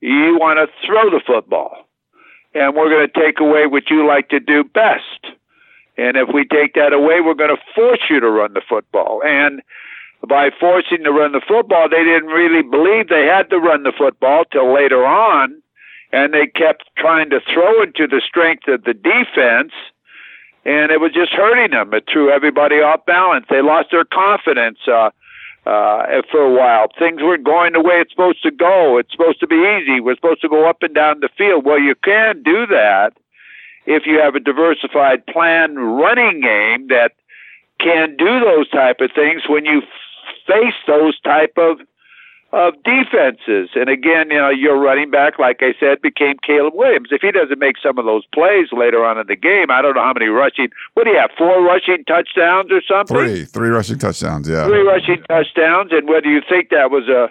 you 0.00 0.38
want 0.38 0.58
to 0.58 0.86
throw 0.86 1.10
the 1.10 1.20
football, 1.26 1.88
and 2.54 2.76
we're 2.76 2.90
going 2.90 3.08
to 3.08 3.20
take 3.20 3.40
away 3.40 3.66
what 3.66 3.90
you 3.90 4.06
like 4.06 4.28
to 4.28 4.38
do 4.38 4.62
best 4.62 5.34
and 5.96 6.16
if 6.16 6.28
we 6.32 6.44
take 6.44 6.74
that 6.74 6.92
away, 6.92 7.20
we're 7.20 7.34
going 7.34 7.54
to 7.54 7.62
force 7.74 8.00
you 8.10 8.20
to 8.20 8.30
run 8.30 8.54
the 8.54 8.62
football. 8.68 9.22
And 9.24 9.62
by 10.26 10.50
forcing 10.58 11.04
to 11.04 11.12
run 11.12 11.32
the 11.32 11.42
football, 11.46 11.88
they 11.88 12.02
didn't 12.02 12.30
really 12.30 12.62
believe 12.62 13.08
they 13.08 13.26
had 13.26 13.50
to 13.50 13.58
run 13.58 13.84
the 13.84 13.92
football 13.96 14.44
till 14.50 14.72
later 14.72 15.04
on. 15.04 15.62
And 16.12 16.32
they 16.32 16.46
kept 16.46 16.84
trying 16.96 17.30
to 17.30 17.40
throw 17.52 17.82
into 17.82 18.06
the 18.06 18.22
strength 18.26 18.68
of 18.68 18.84
the 18.84 18.94
defense. 18.94 19.72
And 20.64 20.90
it 20.90 21.00
was 21.00 21.12
just 21.12 21.32
hurting 21.32 21.72
them. 21.72 21.92
It 21.92 22.04
threw 22.10 22.30
everybody 22.30 22.76
off 22.76 23.04
balance. 23.06 23.46
They 23.50 23.62
lost 23.62 23.88
their 23.90 24.04
confidence. 24.04 24.78
Uh, 24.86 25.10
uh, 25.66 26.20
for 26.30 26.42
a 26.42 26.52
while. 26.52 26.88
Things 26.98 27.22
weren't 27.22 27.42
going 27.42 27.72
the 27.72 27.80
way 27.80 27.94
it's 27.94 28.10
supposed 28.10 28.42
to 28.42 28.50
go. 28.50 28.98
It's 28.98 29.10
supposed 29.10 29.40
to 29.40 29.46
be 29.46 29.56
easy. 29.56 29.98
We're 29.98 30.14
supposed 30.14 30.42
to 30.42 30.48
go 30.50 30.68
up 30.68 30.82
and 30.82 30.94
down 30.94 31.20
the 31.20 31.30
field. 31.38 31.64
Well, 31.64 31.78
you 31.78 31.94
can 31.94 32.42
do 32.42 32.66
that 32.66 33.14
if 33.86 34.06
you 34.06 34.18
have 34.20 34.34
a 34.34 34.40
diversified 34.40 35.26
plan 35.26 35.76
running 35.76 36.40
game 36.40 36.88
that 36.88 37.12
can 37.80 38.16
do 38.16 38.40
those 38.40 38.68
type 38.70 39.00
of 39.00 39.10
things 39.14 39.42
when 39.48 39.64
you 39.64 39.82
face 40.46 40.74
those 40.86 41.18
type 41.20 41.54
of 41.56 41.80
of 42.54 42.74
defenses. 42.84 43.70
And 43.74 43.88
again, 43.88 44.30
you 44.30 44.38
know, 44.38 44.48
your 44.48 44.78
running 44.78 45.10
back, 45.10 45.40
like 45.40 45.58
I 45.60 45.74
said, 45.80 46.00
became 46.00 46.36
Caleb 46.38 46.74
Williams. 46.74 47.08
If 47.10 47.20
he 47.20 47.32
doesn't 47.32 47.58
make 47.58 47.74
some 47.82 47.98
of 47.98 48.04
those 48.04 48.24
plays 48.32 48.68
later 48.70 49.04
on 49.04 49.18
in 49.18 49.26
the 49.26 49.34
game, 49.34 49.72
I 49.72 49.82
don't 49.82 49.96
know 49.96 50.04
how 50.04 50.12
many 50.12 50.26
rushing. 50.26 50.68
What 50.94 51.04
do 51.04 51.10
you 51.10 51.18
have? 51.18 51.30
Four 51.36 51.64
rushing 51.64 52.04
touchdowns 52.06 52.70
or 52.70 52.80
something? 52.86 53.16
Three, 53.16 53.44
three 53.44 53.70
rushing 53.70 53.98
touchdowns. 53.98 54.48
Yeah, 54.48 54.66
three 54.66 54.86
rushing 54.86 55.20
touchdowns. 55.24 55.90
And 55.90 56.08
whether 56.08 56.28
you 56.28 56.42
think 56.48 56.70
that 56.70 56.92
was 56.92 57.08
a, 57.08 57.26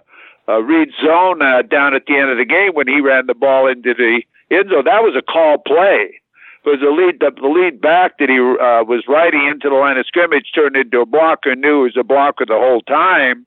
a 0.52 0.62
read 0.62 0.90
zone 1.02 1.42
uh, 1.42 1.62
down 1.62 1.96
at 1.96 2.06
the 2.06 2.18
end 2.18 2.30
of 2.30 2.38
the 2.38 2.46
game 2.46 2.74
when 2.74 2.90
he 2.90 3.00
ran 3.00 3.28
the 3.28 3.34
ball 3.34 3.68
into 3.68 3.94
the 3.94 4.24
end 4.52 4.72
zone, 4.72 4.84
that 4.84 5.04
was 5.04 5.16
a 5.18 5.22
call 5.22 5.58
play. 5.58 6.20
Because 6.64 6.80
the 6.80 6.92
lead, 6.92 7.20
the, 7.20 7.32
the 7.40 7.48
lead 7.48 7.82
back 7.82 8.18
that 8.20 8.30
he 8.30 8.40
uh, 8.40 8.84
was 8.84 9.04
riding 9.08 9.48
into 9.48 9.70
the 9.70 9.76
line 9.76 9.98
of 9.98 10.06
scrimmage 10.06 10.52
turned 10.56 10.78
into 10.78 11.02
a 11.02 11.06
blocker, 11.06 11.56
knew 11.56 11.82
it 11.82 11.84
was 11.84 11.98
a 11.98 12.04
blocker 12.04 12.46
the 12.46 12.54
whole 12.54 12.82
time 12.82 13.46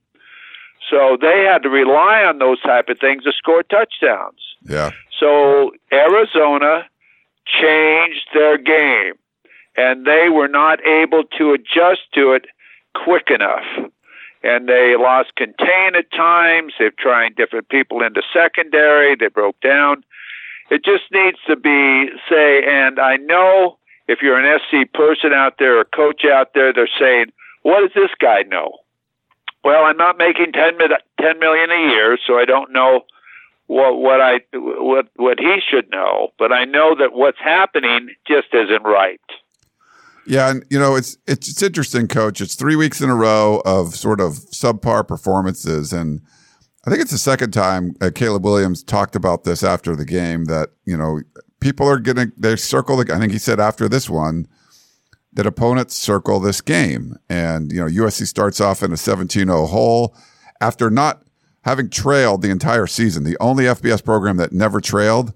so 0.90 1.16
they 1.20 1.44
had 1.50 1.62
to 1.62 1.68
rely 1.68 2.22
on 2.24 2.38
those 2.38 2.60
type 2.60 2.88
of 2.88 2.98
things 2.98 3.24
to 3.24 3.32
score 3.32 3.62
touchdowns. 3.62 4.40
Yeah. 4.62 4.90
So 5.18 5.72
Arizona 5.92 6.86
changed 7.46 8.28
their 8.34 8.58
game, 8.58 9.14
and 9.76 10.06
they 10.06 10.28
were 10.30 10.48
not 10.48 10.84
able 10.86 11.24
to 11.38 11.52
adjust 11.52 12.02
to 12.14 12.32
it 12.32 12.46
quick 12.94 13.30
enough. 13.30 13.64
And 14.42 14.68
they 14.68 14.94
lost 14.96 15.34
contain 15.36 15.96
at 15.96 16.10
times. 16.12 16.74
They're 16.78 16.92
trying 16.96 17.32
different 17.36 17.68
people 17.68 18.02
into 18.02 18.22
secondary. 18.32 19.16
They 19.16 19.28
broke 19.28 19.60
down. 19.60 20.04
It 20.70 20.84
just 20.84 21.04
needs 21.12 21.38
to 21.46 21.56
be 21.56 22.08
say, 22.28 22.62
and 22.66 22.98
I 22.98 23.16
know 23.16 23.78
if 24.08 24.20
you're 24.22 24.38
an 24.38 24.58
SC 24.60 24.92
person 24.92 25.32
out 25.32 25.54
there 25.58 25.78
or 25.78 25.84
coach 25.84 26.24
out 26.24 26.54
there, 26.54 26.72
they're 26.72 26.88
saying, 26.98 27.26
"What 27.62 27.80
does 27.80 27.94
this 27.94 28.10
guy 28.18 28.42
know?" 28.42 28.78
Well, 29.64 29.84
I'm 29.84 29.96
not 29.96 30.16
making 30.16 30.52
10, 30.52 30.78
10 31.20 31.38
million 31.40 31.70
a 31.70 31.90
year, 31.90 32.18
so 32.24 32.38
I 32.38 32.44
don't 32.44 32.72
know 32.72 33.04
what 33.66 33.96
what 33.96 34.20
I 34.20 34.40
what 34.52 35.08
what 35.16 35.38
he 35.38 35.60
should 35.68 35.90
know, 35.90 36.28
but 36.38 36.52
I 36.52 36.64
know 36.64 36.94
that 36.96 37.12
what's 37.12 37.38
happening 37.38 38.10
just 38.26 38.48
isn't 38.52 38.84
right. 38.84 39.20
Yeah, 40.26 40.50
and 40.50 40.64
you 40.70 40.78
know 40.78 40.96
it's 40.96 41.16
it's 41.26 41.48
it's 41.48 41.62
interesting, 41.62 42.08
Coach. 42.08 42.40
It's 42.40 42.54
three 42.54 42.76
weeks 42.76 43.00
in 43.00 43.10
a 43.10 43.14
row 43.14 43.62
of 43.64 43.94
sort 43.94 44.20
of 44.20 44.32
subpar 44.32 45.06
performances, 45.06 45.92
and 45.92 46.20
I 46.86 46.90
think 46.90 47.02
it's 47.02 47.10
the 47.10 47.18
second 47.18 47.50
time 47.50 47.96
uh, 48.00 48.10
Caleb 48.14 48.44
Williams 48.44 48.82
talked 48.82 49.16
about 49.16 49.44
this 49.44 49.64
after 49.64 49.96
the 49.96 50.04
game 50.04 50.44
that 50.44 50.70
you 50.84 50.96
know 50.96 51.20
people 51.60 51.88
are 51.88 51.98
getting 51.98 52.32
they 52.36 52.56
circle. 52.56 52.96
The, 52.96 53.14
I 53.14 53.18
think 53.18 53.32
he 53.32 53.38
said 53.38 53.58
after 53.58 53.88
this 53.88 54.08
one 54.08 54.46
that 55.36 55.46
opponents 55.46 55.94
circle 55.94 56.40
this 56.40 56.60
game. 56.60 57.16
And, 57.28 57.70
you 57.70 57.78
know, 57.78 57.86
USC 57.86 58.26
starts 58.26 58.60
off 58.60 58.82
in 58.82 58.90
a 58.90 58.96
17 58.96 59.46
0 59.46 59.66
hole 59.66 60.16
after 60.60 60.90
not 60.90 61.22
having 61.62 61.90
trailed 61.90 62.42
the 62.42 62.50
entire 62.50 62.86
season. 62.86 63.22
The 63.24 63.36
only 63.38 63.64
FBS 63.64 64.04
program 64.04 64.38
that 64.38 64.52
never 64.52 64.80
trailed. 64.80 65.34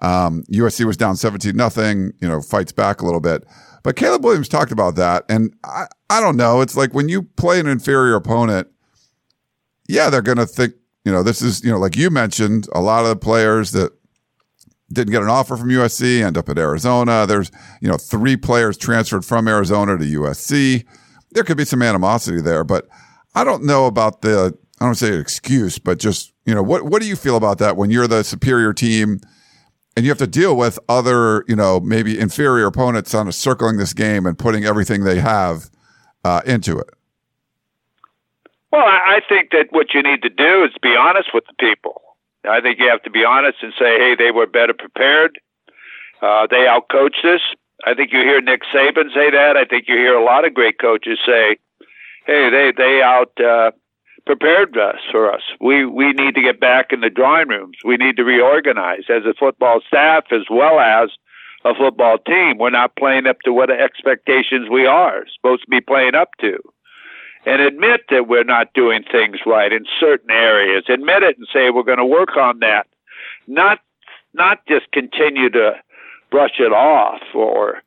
Um, 0.00 0.44
USC 0.52 0.84
was 0.84 0.96
down 0.96 1.16
17 1.16 1.56
nothing, 1.56 2.12
you 2.20 2.28
know, 2.28 2.40
fights 2.40 2.72
back 2.72 3.00
a 3.00 3.06
little 3.06 3.20
bit. 3.20 3.44
But 3.82 3.96
Caleb 3.96 4.22
Williams 4.22 4.48
talked 4.48 4.70
about 4.70 4.96
that. 4.96 5.24
And 5.28 5.54
I, 5.64 5.86
I 6.10 6.20
don't 6.20 6.36
know. 6.36 6.60
It's 6.60 6.76
like 6.76 6.92
when 6.92 7.08
you 7.08 7.22
play 7.22 7.58
an 7.58 7.66
inferior 7.66 8.16
opponent, 8.16 8.68
yeah, 9.88 10.10
they're 10.10 10.20
going 10.20 10.38
to 10.38 10.46
think, 10.46 10.74
you 11.04 11.12
know, 11.12 11.22
this 11.22 11.42
is, 11.42 11.62
you 11.64 11.70
know, 11.70 11.78
like 11.78 11.96
you 11.96 12.10
mentioned, 12.10 12.68
a 12.72 12.80
lot 12.80 13.02
of 13.04 13.08
the 13.08 13.16
players 13.16 13.72
that 13.72 13.92
didn't 14.92 15.12
get 15.12 15.22
an 15.22 15.28
offer 15.28 15.56
from 15.56 15.68
USC, 15.68 16.22
end 16.22 16.38
up 16.38 16.48
at 16.48 16.58
Arizona. 16.58 17.26
There's, 17.26 17.50
you 17.80 17.88
know, 17.88 17.96
three 17.96 18.36
players 18.36 18.76
transferred 18.76 19.24
from 19.24 19.48
Arizona 19.48 19.98
to 19.98 20.04
USC. 20.04 20.84
There 21.32 21.44
could 21.44 21.56
be 21.56 21.64
some 21.64 21.82
animosity 21.82 22.40
there, 22.40 22.64
but 22.64 22.88
I 23.34 23.44
don't 23.44 23.64
know 23.64 23.86
about 23.86 24.22
the, 24.22 24.56
I 24.80 24.84
don't 24.84 24.94
say 24.94 25.14
excuse, 25.14 25.78
but 25.78 25.98
just, 25.98 26.32
you 26.46 26.54
know, 26.54 26.62
what, 26.62 26.84
what 26.84 27.02
do 27.02 27.08
you 27.08 27.16
feel 27.16 27.36
about 27.36 27.58
that 27.58 27.76
when 27.76 27.90
you're 27.90 28.06
the 28.06 28.24
superior 28.24 28.72
team 28.72 29.20
and 29.96 30.06
you 30.06 30.10
have 30.10 30.18
to 30.18 30.26
deal 30.26 30.56
with 30.56 30.78
other, 30.88 31.44
you 31.48 31.56
know, 31.56 31.80
maybe 31.80 32.18
inferior 32.18 32.66
opponents 32.66 33.14
on 33.14 33.28
a 33.28 33.32
circling 33.32 33.76
this 33.76 33.92
game 33.92 34.24
and 34.24 34.38
putting 34.38 34.64
everything 34.64 35.04
they 35.04 35.20
have 35.20 35.70
uh, 36.24 36.40
into 36.46 36.78
it? 36.78 36.88
Well, 38.70 38.84
I 38.84 39.20
think 39.28 39.50
that 39.52 39.68
what 39.70 39.94
you 39.94 40.02
need 40.02 40.22
to 40.22 40.28
do 40.28 40.64
is 40.64 40.72
be 40.82 40.94
honest 40.94 41.30
with 41.32 41.44
the 41.46 41.54
people. 41.58 42.02
I 42.48 42.60
think 42.60 42.78
you 42.78 42.88
have 42.88 43.02
to 43.02 43.10
be 43.10 43.24
honest 43.24 43.58
and 43.62 43.72
say, 43.78 43.98
hey, 43.98 44.14
they 44.16 44.30
were 44.30 44.46
better 44.46 44.74
prepared. 44.74 45.38
Uh, 46.20 46.46
they 46.50 46.66
outcoached 46.66 47.24
us. 47.24 47.40
I 47.86 47.94
think 47.94 48.12
you 48.12 48.20
hear 48.20 48.40
Nick 48.40 48.62
Saban 48.72 49.12
say 49.14 49.30
that. 49.30 49.56
I 49.56 49.64
think 49.64 49.84
you 49.88 49.96
hear 49.96 50.14
a 50.14 50.24
lot 50.24 50.46
of 50.46 50.54
great 50.54 50.78
coaches 50.80 51.18
say, 51.24 51.58
hey, 52.26 52.50
they 52.50 52.72
they 52.76 53.00
out 53.02 53.32
uh, 53.40 53.70
prepared 54.26 54.76
us 54.76 55.00
for 55.10 55.32
us. 55.32 55.42
We 55.60 55.86
we 55.86 56.12
need 56.12 56.34
to 56.34 56.42
get 56.42 56.60
back 56.60 56.92
in 56.92 57.00
the 57.00 57.10
drawing 57.10 57.48
rooms. 57.48 57.76
We 57.84 57.96
need 57.96 58.16
to 58.16 58.24
reorganize 58.24 59.04
as 59.08 59.24
a 59.24 59.34
football 59.38 59.80
staff 59.86 60.24
as 60.32 60.42
well 60.50 60.80
as 60.80 61.10
a 61.64 61.74
football 61.74 62.18
team. 62.18 62.58
We're 62.58 62.70
not 62.70 62.96
playing 62.96 63.26
up 63.26 63.38
to 63.44 63.52
what 63.52 63.70
expectations 63.70 64.68
we 64.70 64.86
are 64.86 65.24
supposed 65.34 65.62
to 65.62 65.70
be 65.70 65.80
playing 65.80 66.14
up 66.14 66.30
to 66.40 66.58
and 67.48 67.62
admit 67.62 68.02
that 68.10 68.28
we're 68.28 68.44
not 68.44 68.74
doing 68.74 69.02
things 69.10 69.38
right 69.46 69.72
in 69.72 69.86
certain 69.98 70.30
areas. 70.30 70.84
Admit 70.88 71.22
it 71.22 71.38
and 71.38 71.48
say 71.52 71.70
we're 71.70 71.82
going 71.82 71.98
to 71.98 72.04
work 72.04 72.36
on 72.36 72.58
that. 72.60 72.86
Not 73.46 73.80
not 74.34 74.64
just 74.66 74.92
continue 74.92 75.48
to 75.50 75.72
brush 76.30 76.60
it 76.60 76.72
off 76.72 77.22
or 77.34 77.82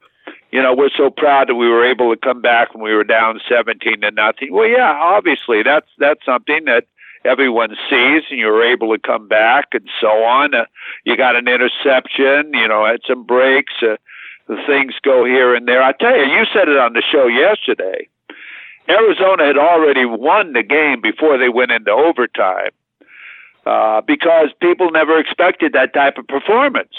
you 0.52 0.62
know, 0.62 0.74
we're 0.74 0.90
so 0.90 1.10
proud 1.10 1.48
that 1.48 1.56
we 1.56 1.70
were 1.70 1.86
able 1.86 2.14
to 2.14 2.20
come 2.20 2.42
back 2.42 2.74
when 2.74 2.84
we 2.84 2.94
were 2.94 3.06
down 3.06 3.40
17 3.48 4.02
to 4.02 4.12
nothing. 4.12 4.52
Well, 4.52 4.68
yeah, 4.68 4.92
obviously 4.92 5.64
that's 5.64 5.88
that's 5.98 6.26
something 6.26 6.66
that 6.66 6.86
everyone 7.24 7.70
sees, 7.90 8.24
and 8.30 8.40
you're 8.40 8.64
able 8.64 8.92
to 8.94 9.00
come 9.00 9.28
back 9.28 9.70
and 9.74 9.88
so 10.02 10.08
on. 10.08 10.54
Uh, 10.54 10.66
you 11.06 11.16
got 11.16 11.36
an 11.36 11.48
interception, 11.48 12.52
you 12.54 12.68
know, 12.68 12.86
had 12.86 13.00
some 13.08 13.24
breaks. 13.24 13.74
Uh, 13.82 13.96
things 14.68 14.96
go 15.04 15.24
here 15.24 15.56
and 15.56 15.68
there. 15.68 15.82
I 15.82 15.94
tell 15.94 16.18
you, 16.18 16.26
you 16.26 16.46
said 16.52 16.68
it 16.68 16.78
on 16.78 16.94
the 16.94 17.02
show 17.02 17.28
yesterday. 17.28 18.10
Arizona 18.90 19.46
had 19.46 19.58
already 19.58 20.06
won 20.06 20.54
the 20.54 20.64
game 20.64 21.02
before 21.02 21.38
they 21.38 21.50
went 21.50 21.72
into 21.72 21.92
overtime 21.92 22.72
uh, 23.66 24.02
because 24.02 24.50
people 24.62 24.92
never 24.92 25.20
expected 25.20 25.74
that 25.74 25.94
type 25.94 26.18
of 26.18 26.28
performance. 26.28 26.94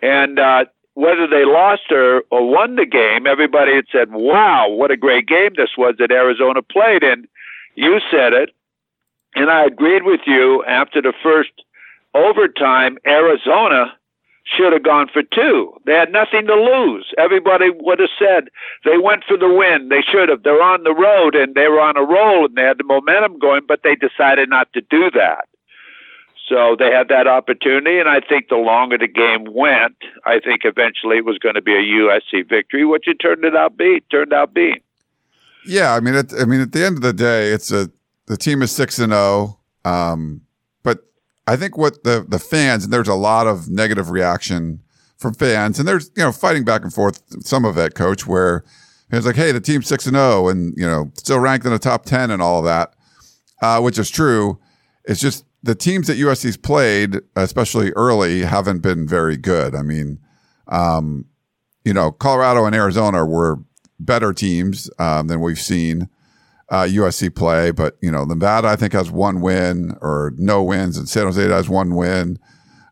And 0.00 0.38
uh, 0.38 0.66
whether 0.94 1.26
they 1.26 1.44
lost 1.44 1.90
or, 1.90 2.22
or 2.30 2.48
won 2.48 2.76
the 2.76 2.86
game, 2.86 3.26
everybody 3.26 3.74
had 3.74 3.86
said, 3.90 4.10
wow, 4.12 4.68
what 4.68 4.90
a 4.90 4.96
great 4.96 5.26
game 5.26 5.52
this 5.56 5.70
was 5.78 5.94
that 5.98 6.10
Arizona 6.10 6.62
played. 6.62 7.02
And 7.02 7.26
you 7.74 8.00
said 8.10 8.32
it, 8.32 8.50
and 9.34 9.50
I 9.50 9.64
agreed 9.64 10.02
with 10.02 10.20
you 10.26 10.64
after 10.64 11.00
the 11.00 11.14
first 11.22 11.52
overtime, 12.14 12.98
Arizona 13.06 13.96
should 14.44 14.72
have 14.72 14.82
gone 14.82 15.08
for 15.12 15.22
two. 15.22 15.72
They 15.86 15.94
had 15.94 16.12
nothing 16.12 16.46
to 16.46 16.54
lose. 16.54 17.12
Everybody 17.16 17.70
would 17.70 18.00
have 18.00 18.10
said 18.18 18.48
they 18.84 18.98
went 18.98 19.24
for 19.26 19.36
the 19.36 19.48
win. 19.48 19.88
They 19.88 20.02
should 20.02 20.28
have. 20.28 20.42
They're 20.42 20.62
on 20.62 20.82
the 20.82 20.94
road 20.94 21.34
and 21.34 21.54
they 21.54 21.68
were 21.68 21.80
on 21.80 21.96
a 21.96 22.02
roll 22.02 22.46
and 22.46 22.56
they 22.56 22.62
had 22.62 22.78
the 22.78 22.84
momentum 22.84 23.38
going, 23.38 23.62
but 23.66 23.80
they 23.84 23.94
decided 23.94 24.48
not 24.48 24.72
to 24.72 24.80
do 24.80 25.10
that. 25.12 25.46
So 26.48 26.76
they 26.78 26.90
had 26.90 27.08
that 27.08 27.28
opportunity, 27.28 27.98
and 27.98 28.08
I 28.08 28.20
think 28.20 28.48
the 28.48 28.56
longer 28.56 28.98
the 28.98 29.06
game 29.06 29.44
went, 29.48 29.96
I 30.26 30.40
think 30.40 30.62
eventually 30.64 31.16
it 31.16 31.24
was 31.24 31.38
going 31.38 31.54
to 31.54 31.62
be 31.62 31.72
a 31.72 31.80
USC 31.80 32.48
victory, 32.48 32.84
which 32.84 33.06
it 33.06 33.18
turned 33.20 33.44
it 33.44 33.56
out 33.56 33.76
be 33.76 34.02
turned 34.10 34.32
out 34.32 34.52
being. 34.52 34.80
Yeah, 35.64 35.94
I 35.94 36.00
mean, 36.00 36.14
at, 36.14 36.32
I 36.38 36.44
mean, 36.44 36.60
at 36.60 36.72
the 36.72 36.84
end 36.84 36.96
of 36.96 37.02
the 37.02 37.12
day, 37.12 37.52
it's 37.52 37.70
a 37.70 37.90
the 38.26 38.36
team 38.36 38.60
is 38.60 38.72
six 38.72 38.98
and 38.98 39.12
zero. 39.12 39.58
Oh. 39.84 39.90
Um, 39.90 40.42
I 41.46 41.56
think 41.56 41.76
what 41.76 42.04
the 42.04 42.24
the 42.26 42.38
fans 42.38 42.84
and 42.84 42.92
there's 42.92 43.08
a 43.08 43.14
lot 43.14 43.46
of 43.46 43.68
negative 43.68 44.10
reaction 44.10 44.80
from 45.18 45.34
fans, 45.34 45.78
and 45.78 45.88
there's 45.88 46.10
you 46.16 46.22
know 46.22 46.32
fighting 46.32 46.64
back 46.64 46.82
and 46.82 46.92
forth 46.92 47.22
some 47.44 47.64
of 47.64 47.76
it, 47.78 47.94
coach, 47.94 48.26
where 48.26 48.64
it's 49.10 49.26
like, 49.26 49.36
hey, 49.36 49.52
the 49.52 49.60
team's 49.60 49.86
six 49.86 50.06
and 50.06 50.16
zero, 50.16 50.44
oh 50.44 50.48
and 50.48 50.74
you 50.76 50.86
know 50.86 51.10
still 51.16 51.38
ranked 51.38 51.66
in 51.66 51.72
the 51.72 51.78
top 51.78 52.04
ten 52.04 52.30
and 52.30 52.40
all 52.40 52.58
of 52.58 52.64
that, 52.64 52.94
uh, 53.62 53.80
which 53.80 53.98
is 53.98 54.10
true. 54.10 54.58
It's 55.04 55.20
just 55.20 55.44
the 55.62 55.74
teams 55.74 56.06
that 56.06 56.18
USC's 56.18 56.56
played, 56.56 57.20
especially 57.36 57.92
early, 57.92 58.42
haven't 58.42 58.80
been 58.80 59.06
very 59.06 59.36
good. 59.36 59.74
I 59.74 59.82
mean, 59.82 60.18
um, 60.68 61.26
you 61.84 61.92
know, 61.92 62.12
Colorado 62.12 62.64
and 62.64 62.74
Arizona 62.74 63.24
were 63.24 63.58
better 63.98 64.32
teams 64.32 64.90
um, 64.98 65.28
than 65.28 65.40
we've 65.40 65.60
seen 65.60 66.08
uh, 66.72 66.84
USC 66.84 67.32
play, 67.32 67.70
but 67.70 67.96
you 68.02 68.10
know 68.10 68.24
Nevada 68.24 68.66
I 68.66 68.76
think 68.76 68.92
has 68.94 69.10
one 69.10 69.40
win 69.40 69.96
or 70.00 70.32
no 70.36 70.62
wins, 70.62 70.98
and 70.98 71.08
San 71.08 71.26
Jose 71.26 71.48
has 71.48 71.68
one 71.68 71.94
win. 71.94 72.38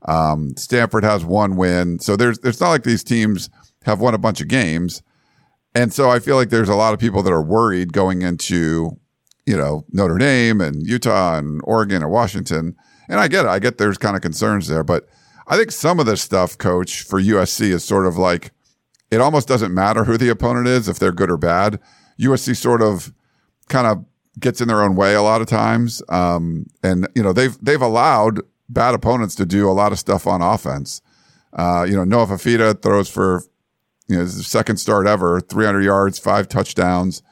Um, 0.07 0.55
Stanford 0.57 1.03
has 1.03 1.25
one 1.25 1.57
win, 1.57 1.99
so 1.99 2.15
there's 2.15 2.39
there's 2.39 2.61
not 2.61 2.71
like 2.71 2.85
these 2.85 3.03
teams 3.03 3.51
have 3.85 4.01
won 4.01 4.15
a 4.15 4.19
bunch 4.19 4.41
of 4.41 4.47
games, 4.47 5.03
and 5.75 5.93
so 5.93 6.09
I 6.11 6.21
feel 6.21 6.37
like 6.37 6.51
there's 6.51 6.69
a 6.69 6.77
lot 6.77 6.95
of 6.95 7.01
people 7.01 7.25
that 7.25 7.33
are 7.33 7.43
worried 7.43 7.93
going 7.93 8.23
into 8.23 9.01
you 9.51 9.57
know, 9.57 9.85
Notre 9.91 10.17
Dame 10.17 10.61
and 10.61 10.87
Utah 10.87 11.37
and 11.37 11.61
Oregon 11.65 12.03
and 12.03 12.11
Washington. 12.13 12.77
And 13.09 13.19
I 13.19 13.27
get 13.27 13.47
it. 13.47 13.49
I 13.49 13.59
get 13.59 13.79
there's 13.79 13.99
kind 13.99 14.15
of 14.15 14.23
concerns 14.23 14.69
there, 14.69 14.85
but 14.85 15.09
I 15.49 15.57
think 15.57 15.73
some 15.73 15.99
of 15.99 16.07
this 16.07 16.23
stuff, 16.23 16.57
coach, 16.57 17.03
for 17.03 17.21
USC 17.21 17.73
is 17.73 17.83
sort 17.83 18.07
of 18.07 18.17
like 18.17 18.53
it 19.11 19.21
almost 19.21 19.49
doesn't 19.49 19.75
matter 19.75 20.05
who 20.05 20.17
the 20.17 20.29
opponent 20.29 20.69
is 20.69 20.89
if 20.89 21.01
they're 21.01 21.11
good 21.11 21.33
or 21.33 21.37
bad. 21.37 21.81
USC 22.21 22.57
sort 22.57 22.81
of 22.81 23.13
kind 23.71 23.87
of 23.87 24.05
gets 24.39 24.61
in 24.61 24.69
their 24.69 24.83
own 24.83 24.97
way 24.97 25.15
a 25.15 25.23
lot 25.23 25.41
of 25.41 25.47
times. 25.47 26.03
Um, 26.09 26.67
and 26.83 27.09
you 27.15 27.23
know, 27.23 27.33
they've 27.33 27.57
they've 27.62 27.81
allowed 27.81 28.41
bad 28.69 28.95
opponents 28.95 29.35
to 29.37 29.47
do 29.47 29.69
a 29.69 29.73
lot 29.73 29.93
of 29.93 29.99
stuff 29.99 30.27
on 30.27 30.43
offense. 30.43 31.00
Uh, 31.53 31.87
you 31.89 31.97
know, 31.97 32.05
Noah 32.05 32.27
Fifita 32.27 32.81
throws 32.83 33.09
for 33.09 33.43
you 34.09 34.17
know 34.17 34.23
his 34.23 34.47
second 34.47 34.77
start 34.77 35.07
ever, 35.07 35.41
300 35.41 35.83
yards, 35.83 36.19
five 36.19 36.49
touchdowns. 36.49 37.23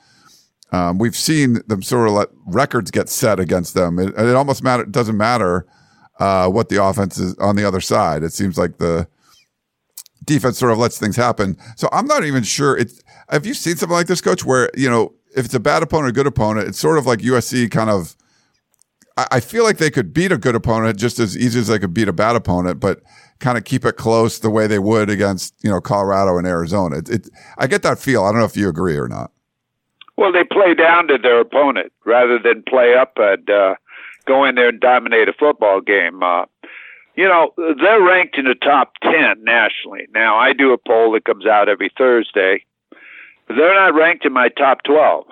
Um, 0.71 0.99
we've 0.99 1.17
seen 1.17 1.61
them 1.67 1.83
sort 1.83 2.09
of 2.09 2.15
let 2.15 2.29
records 2.47 2.91
get 2.91 3.09
set 3.09 3.41
against 3.41 3.75
them. 3.75 3.99
It, 3.99 4.15
it 4.19 4.35
almost 4.37 4.63
matter 4.63 4.85
doesn't 4.85 5.17
matter 5.17 5.67
uh, 6.19 6.49
what 6.49 6.69
the 6.69 6.83
offense 6.83 7.19
is 7.19 7.35
on 7.39 7.57
the 7.57 7.65
other 7.65 7.81
side. 7.81 8.23
It 8.23 8.33
seems 8.33 8.59
like 8.59 8.79
the 8.79 9.09
defense 10.25 10.59
sort 10.59 10.73
of 10.73 10.79
lets 10.79 10.99
things 10.99 11.17
happen. 11.17 11.57
So 11.77 11.89
I'm 11.91 12.07
not 12.07 12.25
even 12.25 12.43
sure. 12.43 12.77
It's 12.77 13.03
have 13.31 13.47
you 13.47 13.55
seen 13.55 13.77
something 13.77 13.95
like 13.95 14.09
this, 14.09 14.21
Coach? 14.21 14.45
Where 14.45 14.71
you 14.77 14.91
know 14.91 15.15
if 15.37 15.45
it's 15.45 15.55
a 15.55 15.61
bad 15.61 15.83
opponent, 15.83 16.07
or 16.07 16.11
a 16.11 16.13
good 16.13 16.27
opponent, 16.27 16.69
it's 16.69 16.79
sort 16.79 16.99
of 16.99 17.07
like 17.07 17.21
USC 17.21 17.71
kind 17.71 17.91
of. 17.91 18.17
I, 19.17 19.27
I 19.33 19.41
feel 19.41 19.65
like 19.65 19.79
they 19.79 19.91
could 19.91 20.13
beat 20.13 20.33
a 20.33 20.39
good 20.39 20.55
opponent 20.55 20.99
just 20.99 21.19
as 21.19 21.37
easy 21.37 21.61
as 21.61 21.69
they 21.69 21.79
could 21.79 21.95
beat 21.95 22.09
a 22.09 22.13
bad 22.13 22.37
opponent, 22.37 22.81
but 22.81 23.03
kind 23.41 23.57
of 23.57 23.65
keep 23.65 23.85
it 23.85 23.97
close 23.97 24.41
the 24.41 24.51
way 24.51 24.67
they 24.67 24.79
would 24.79 25.11
against 25.11 25.55
you 25.63 25.71
know 25.71 25.81
Colorado 25.81 26.39
and 26.39 26.47
Arizona. 26.47 26.99
It, 26.99 27.09
it 27.09 27.31
I 27.59 27.67
get 27.67 27.83
that 27.83 27.99
feel. 27.99 28.25
I 28.25 28.31
don't 28.31 28.41
know 28.41 28.47
if 28.47 28.57
you 28.57 28.69
agree 28.69 28.97
or 28.97 29.09
not. 29.09 29.31
Well, 30.17 30.33
they 30.33 30.43
play 30.43 30.75
down 30.75 31.07
to 31.09 31.19
their 31.19 31.41
opponent 31.41 31.93
rather 32.05 32.41
than 32.41 32.65
play 32.69 32.95
up 32.97 33.13
and 33.17 33.49
uh, 33.49 33.77
go 34.27 34.45
in 34.45 34.57
there 34.57 34.69
and 34.69 34.81
dominate 34.81 35.29
a 35.29 35.33
football 35.33 35.81
game. 35.81 36.25
Uh, 36.25 36.47
you 37.15 37.27
know, 37.27 37.53
they're 37.57 38.03
ranked 38.03 38.37
in 38.37 38.45
the 38.45 38.55
top 38.55 38.93
10 39.03 39.43
nationally. 39.43 40.07
Now, 40.15 40.37
I 40.37 40.53
do 40.53 40.73
a 40.73 40.79
poll 40.79 41.13
that 41.13 41.25
comes 41.25 41.47
out 41.47 41.69
every 41.69 41.91
Thursday. 41.97 42.65
They're 43.49 43.75
not 43.75 43.95
ranked 43.95 44.25
in 44.25 44.33
my 44.33 44.49
top 44.49 44.83
12 44.85 45.27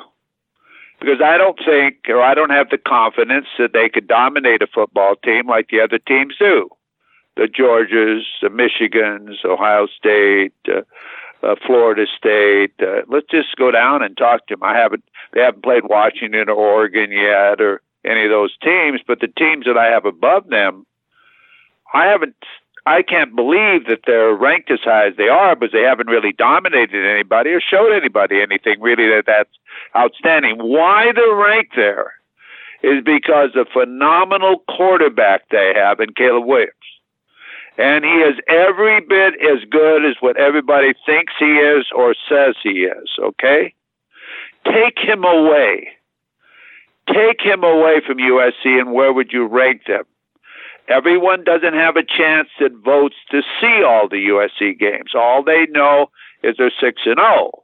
because 1.01 1.21
I 1.23 1.37
don't 1.37 1.59
think 1.65 2.09
or 2.09 2.23
I 2.23 2.35
don't 2.35 2.51
have 2.51 2.71
the 2.71 2.79
confidence 2.79 3.47
that 3.59 3.73
they 3.73 3.89
could 3.89 4.09
dominate 4.09 4.63
a 4.63 4.67
football 4.67 5.17
team 5.17 5.47
like 5.47 5.69
the 5.69 5.81
other 5.81 5.99
teams 5.99 6.35
do. 6.39 6.71
The 7.37 7.49
Georgias, 7.49 8.23
the 8.41 8.49
Michigans, 8.49 9.45
Ohio 9.45 9.87
State, 9.87 10.55
uh, 10.69 10.81
uh, 11.43 11.55
Florida 11.67 12.07
State. 12.17 12.73
Uh, 12.81 13.03
let's 13.09 13.27
just 13.31 13.55
go 13.57 13.71
down 13.71 14.03
and 14.03 14.17
talk 14.17 14.47
to 14.47 14.55
them. 14.55 14.63
I 14.63 14.75
haven't 14.77 15.05
they 15.33 15.43
haven't 15.43 15.63
played 15.63 15.85
Washington 15.85 16.49
or 16.49 16.55
Oregon 16.55 17.13
yet 17.13 17.61
or 17.61 17.83
any 18.05 18.25
of 18.25 18.31
those 18.31 18.57
teams, 18.63 19.01
but 19.07 19.21
the 19.21 19.29
teams 19.29 19.67
that 19.67 19.77
I 19.77 19.87
have 19.87 20.07
above 20.07 20.49
them, 20.49 20.87
I 21.93 22.07
haven't. 22.07 22.37
I 22.87 23.03
can't 23.03 23.35
believe 23.35 23.87
that 23.87 24.01
they're 24.07 24.35
ranked 24.35 24.71
as 24.71 24.81
high 24.81 25.09
as 25.09 25.17
they 25.17 25.29
are, 25.29 25.57
but 25.57 25.71
they 25.73 25.83
haven't 25.83 26.07
really 26.09 26.33
dominated 26.33 27.05
anybody 27.05 27.51
or 27.51 27.61
showed 27.61 27.93
anybody 27.93 28.41
anything 28.41 28.81
really 28.81 29.09
that 29.09 29.25
that's 29.27 29.51
outstanding. 29.97 30.57
Why 30.59 31.11
they're 31.13 31.35
ranked 31.35 31.75
there 31.75 32.15
is 32.83 33.03
because 33.05 33.51
the 33.55 33.67
phenomenal 33.73 34.63
quarterback 34.69 35.49
they 35.51 35.73
have 35.75 35.99
in 35.99 36.13
Caleb 36.13 36.47
Williams 36.47 36.73
and 37.79 38.05
he 38.05 38.11
is 38.11 38.37
every 38.49 39.01
bit 39.01 39.35
as 39.35 39.65
good 39.71 40.05
as 40.05 40.17
what 40.21 40.37
everybody 40.39 40.95
thinks 41.05 41.35
he 41.39 41.57
is 41.57 41.87
or 41.95 42.15
says 42.29 42.55
he 42.63 42.85
is, 42.85 43.11
okay? 43.19 43.75
Take 44.65 44.99
him 44.99 45.25
away. 45.25 45.89
Take 47.13 47.41
him 47.41 47.63
away 47.63 48.01
from 48.05 48.19
USC, 48.19 48.81
and 48.81 48.93
where 48.93 49.13
would 49.13 49.33
you 49.33 49.47
rank 49.47 49.83
them? 49.87 50.05
Everyone 50.89 51.45
doesn't 51.45 51.75
have 51.75 51.97
a 51.97 52.05
chance 52.05 52.49
that 52.61 52.73
votes 52.85 53.17
to 53.31 53.43
see 53.61 53.83
all 53.83 54.09
the 54.09 54.29
USC 54.29 54.79
games. 54.79 55.15
All 55.15 55.43
they 55.43 55.67
know 55.71 56.11
is 56.43 56.57
they're 56.59 56.71
6 56.71 57.03
and 57.07 57.19
0. 57.19 57.63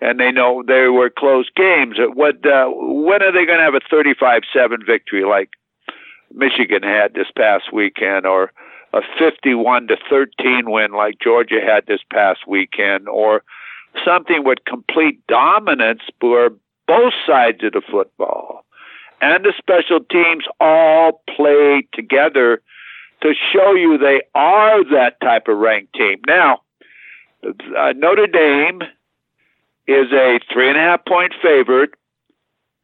And 0.00 0.20
they 0.20 0.30
know 0.30 0.62
they 0.66 0.88
were 0.88 1.08
close 1.08 1.48
games. 1.56 1.96
What, 1.98 2.44
uh, 2.44 2.66
when 2.68 3.22
are 3.22 3.32
they 3.32 3.46
going 3.46 3.58
to 3.58 3.64
have 3.64 3.74
a 3.74 3.80
35 3.90 4.42
7 4.52 4.84
victory 4.84 5.24
like 5.24 5.50
Michigan 6.34 6.82
had 6.82 7.14
this 7.14 7.30
past 7.34 7.72
weekend 7.72 8.26
or 8.26 8.52
a 8.94 9.00
51 9.18 9.88
to 9.88 9.96
13 10.08 10.70
win 10.70 10.92
like 10.92 11.18
Georgia 11.18 11.60
had 11.64 11.86
this 11.86 12.00
past 12.10 12.46
weekend, 12.46 13.08
or 13.08 13.42
something 14.04 14.44
with 14.44 14.58
complete 14.66 15.24
dominance 15.26 16.02
where 16.20 16.50
both 16.86 17.12
sides 17.26 17.64
of 17.64 17.72
the 17.72 17.82
football 17.90 18.63
and 19.24 19.42
the 19.42 19.54
special 19.56 20.00
teams 20.00 20.44
all 20.60 21.22
play 21.34 21.86
together 21.94 22.60
to 23.22 23.32
show 23.52 23.72
you 23.72 23.96
they 23.96 24.20
are 24.34 24.84
that 24.92 25.18
type 25.22 25.48
of 25.48 25.56
ranked 25.56 25.94
team. 25.94 26.20
Now, 26.26 26.60
uh, 27.42 27.94
Notre 27.96 28.26
Dame 28.26 28.82
is 29.86 30.12
a 30.12 30.40
three 30.52 30.68
and 30.68 30.76
a 30.76 30.80
half 30.80 31.06
point 31.06 31.32
favorite 31.40 31.94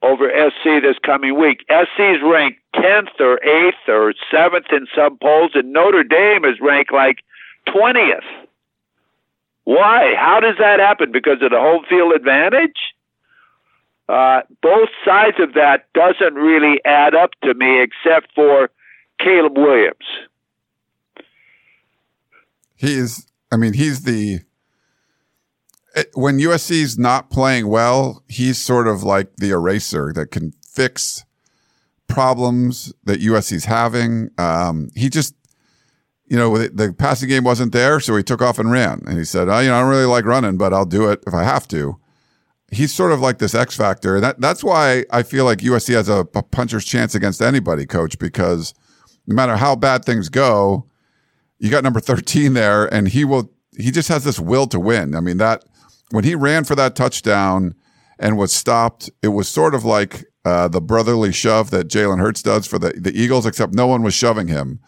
over 0.01 0.31
SC 0.31 0.83
this 0.83 0.97
coming 1.05 1.39
week. 1.39 1.61
SC 1.69 2.01
is 2.01 2.23
ranked 2.23 2.61
10th 2.75 3.21
or 3.21 3.39
8th 3.47 3.89
or 3.89 4.15
7th 4.33 4.73
in 4.73 4.87
some 4.97 5.19
polls, 5.19 5.51
and 5.55 5.75
Notre 5.75 6.05
Dame 6.05 6.47
is 6.47 6.59
ranked 6.59 6.93
like 6.93 7.19
20th. 7.69 8.21
Why? 9.65 10.15
How 10.17 10.41
does 10.41 10.57
that 10.59 10.81
happen? 10.81 11.13
Because 11.13 11.43
of 11.43 11.51
the 11.51 11.61
home 11.61 11.85
field 11.87 12.15
advantage? 12.15 12.90
Uh, 14.11 14.43
both 14.61 14.89
sides 15.05 15.37
of 15.39 15.55
that 15.55 15.87
doesn't 15.95 16.35
really 16.35 16.81
add 16.85 17.15
up 17.15 17.31
to 17.45 17.55
me 17.55 17.81
except 17.81 18.35
for 18.35 18.69
Caleb 19.21 19.57
Williams. 19.57 19.97
He's, 22.75 23.27
I 23.53 23.57
mean, 23.57 23.75
he's 23.75 24.03
the 24.03 24.41
when 26.15 26.39
USC's 26.39 26.99
not 26.99 27.31
playing 27.31 27.69
well, 27.69 28.23
he's 28.29 28.59
sort 28.59 28.89
of 28.89 29.03
like 29.03 29.37
the 29.37 29.51
eraser 29.51 30.13
that 30.15 30.31
can 30.31 30.53
fix 30.67 31.25
problems 32.07 32.93
that 33.05 33.21
USC's 33.21 33.65
having. 33.65 34.31
Um, 34.39 34.91
he 34.95 35.09
just, 35.09 35.35
you 36.27 36.37
know, 36.37 36.57
the 36.59 36.93
passing 36.93 37.29
game 37.29 37.45
wasn't 37.45 37.73
there, 37.73 38.01
so 38.01 38.17
he 38.17 38.23
took 38.23 38.43
off 38.43 38.59
and 38.59 38.71
ran. 38.71 39.03
And 39.07 39.19
he 39.19 39.25
said, 39.25 39.49
oh, 39.49 39.59
you 39.61 39.69
know, 39.69 39.77
I 39.77 39.81
don't 39.81 39.91
really 39.91 40.05
like 40.05 40.25
running, 40.25 40.57
but 40.57 40.73
I'll 40.73 40.85
do 40.85 41.11
it 41.11 41.23
if 41.27 41.35
I 41.35 41.45
have 41.45 41.67
to. 41.69 41.99
He's 42.71 42.95
sort 42.95 43.13
of 43.13 43.21
like 43.21 43.39
this 43.39 43.55
X 43.55 43.77
factor. 43.77 44.17
And 44.17 44.25
that, 44.25 44.41
that's 44.41 44.63
why 44.63 45.05
I 45.11 45.23
feel 45.23 45.45
like 45.45 45.59
USC 45.59 45.95
has 45.95 46.09
a, 46.09 46.25
puncher's 46.25 46.85
chance 46.85 47.15
against 47.15 47.43
anybody, 47.43 47.85
coach, 47.85 48.19
because 48.19 48.75
no 49.27 49.35
matter 49.35 49.57
how 49.57 49.75
bad 49.75 50.05
things 50.05 50.29
go, 50.29 50.87
you 51.59 51.71
got 51.71 51.85
number 51.85 52.01
13 52.01 52.55
there 52.55 52.93
and 52.93 53.09
he 53.09 53.25
will, 53.25 53.51
he 53.77 53.91
just 53.91 54.09
has 54.09 54.25
this 54.25 54.39
will 54.39 54.67
to 54.69 54.79
win. 54.79 55.15
I 55.15 55.21
mean, 55.21 55.39
that, 55.39 55.65
when 56.11 56.25
he 56.25 56.35
ran 56.35 56.65
for 56.65 56.75
that 56.75 56.97
touchdown 56.97 57.75
and 58.19 58.37
was 58.37 58.53
stopped, 58.53 59.11
it 59.23 59.29
was 59.29 59.49
sort 59.49 59.75
of 59.75 59.85
like 59.85 60.25
uh, 60.45 60.69
the 60.69 60.81
brotherly 60.81 61.33
shove 61.33 61.71
that 61.71 61.89
Jalen 61.89 62.21
Hurts 62.21 62.43
does 62.43 62.67
for 62.67 62.79
the, 62.79 62.93
the 62.97 63.13
Eagles, 63.19 63.47
except 63.47 63.75
no 63.75 63.87
one 63.87 64.03
was 64.03 64.15
shoving 64.15 64.49
him. 64.49 64.81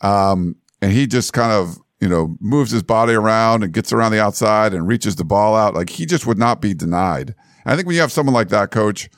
Um, 0.00 0.56
and 0.80 0.92
he 0.92 1.06
just 1.06 1.32
kind 1.32 1.52
of, 1.52 1.78
you 2.00 2.08
know, 2.08 2.36
moves 2.40 2.70
his 2.70 2.82
body 2.82 3.14
around 3.14 3.62
and 3.62 3.72
gets 3.72 3.92
around 3.92 4.12
the 4.12 4.22
outside 4.22 4.74
and 4.74 4.86
reaches 4.86 5.16
the 5.16 5.24
ball 5.24 5.56
out. 5.56 5.74
Like 5.74 5.90
he 5.90 6.06
just 6.06 6.26
would 6.26 6.38
not 6.38 6.60
be 6.60 6.74
denied. 6.74 7.34
And 7.64 7.72
I 7.72 7.76
think 7.76 7.86
when 7.86 7.94
you 7.94 8.02
have 8.02 8.12
someone 8.12 8.34
like 8.34 8.48
that, 8.50 8.70
coach, 8.70 9.08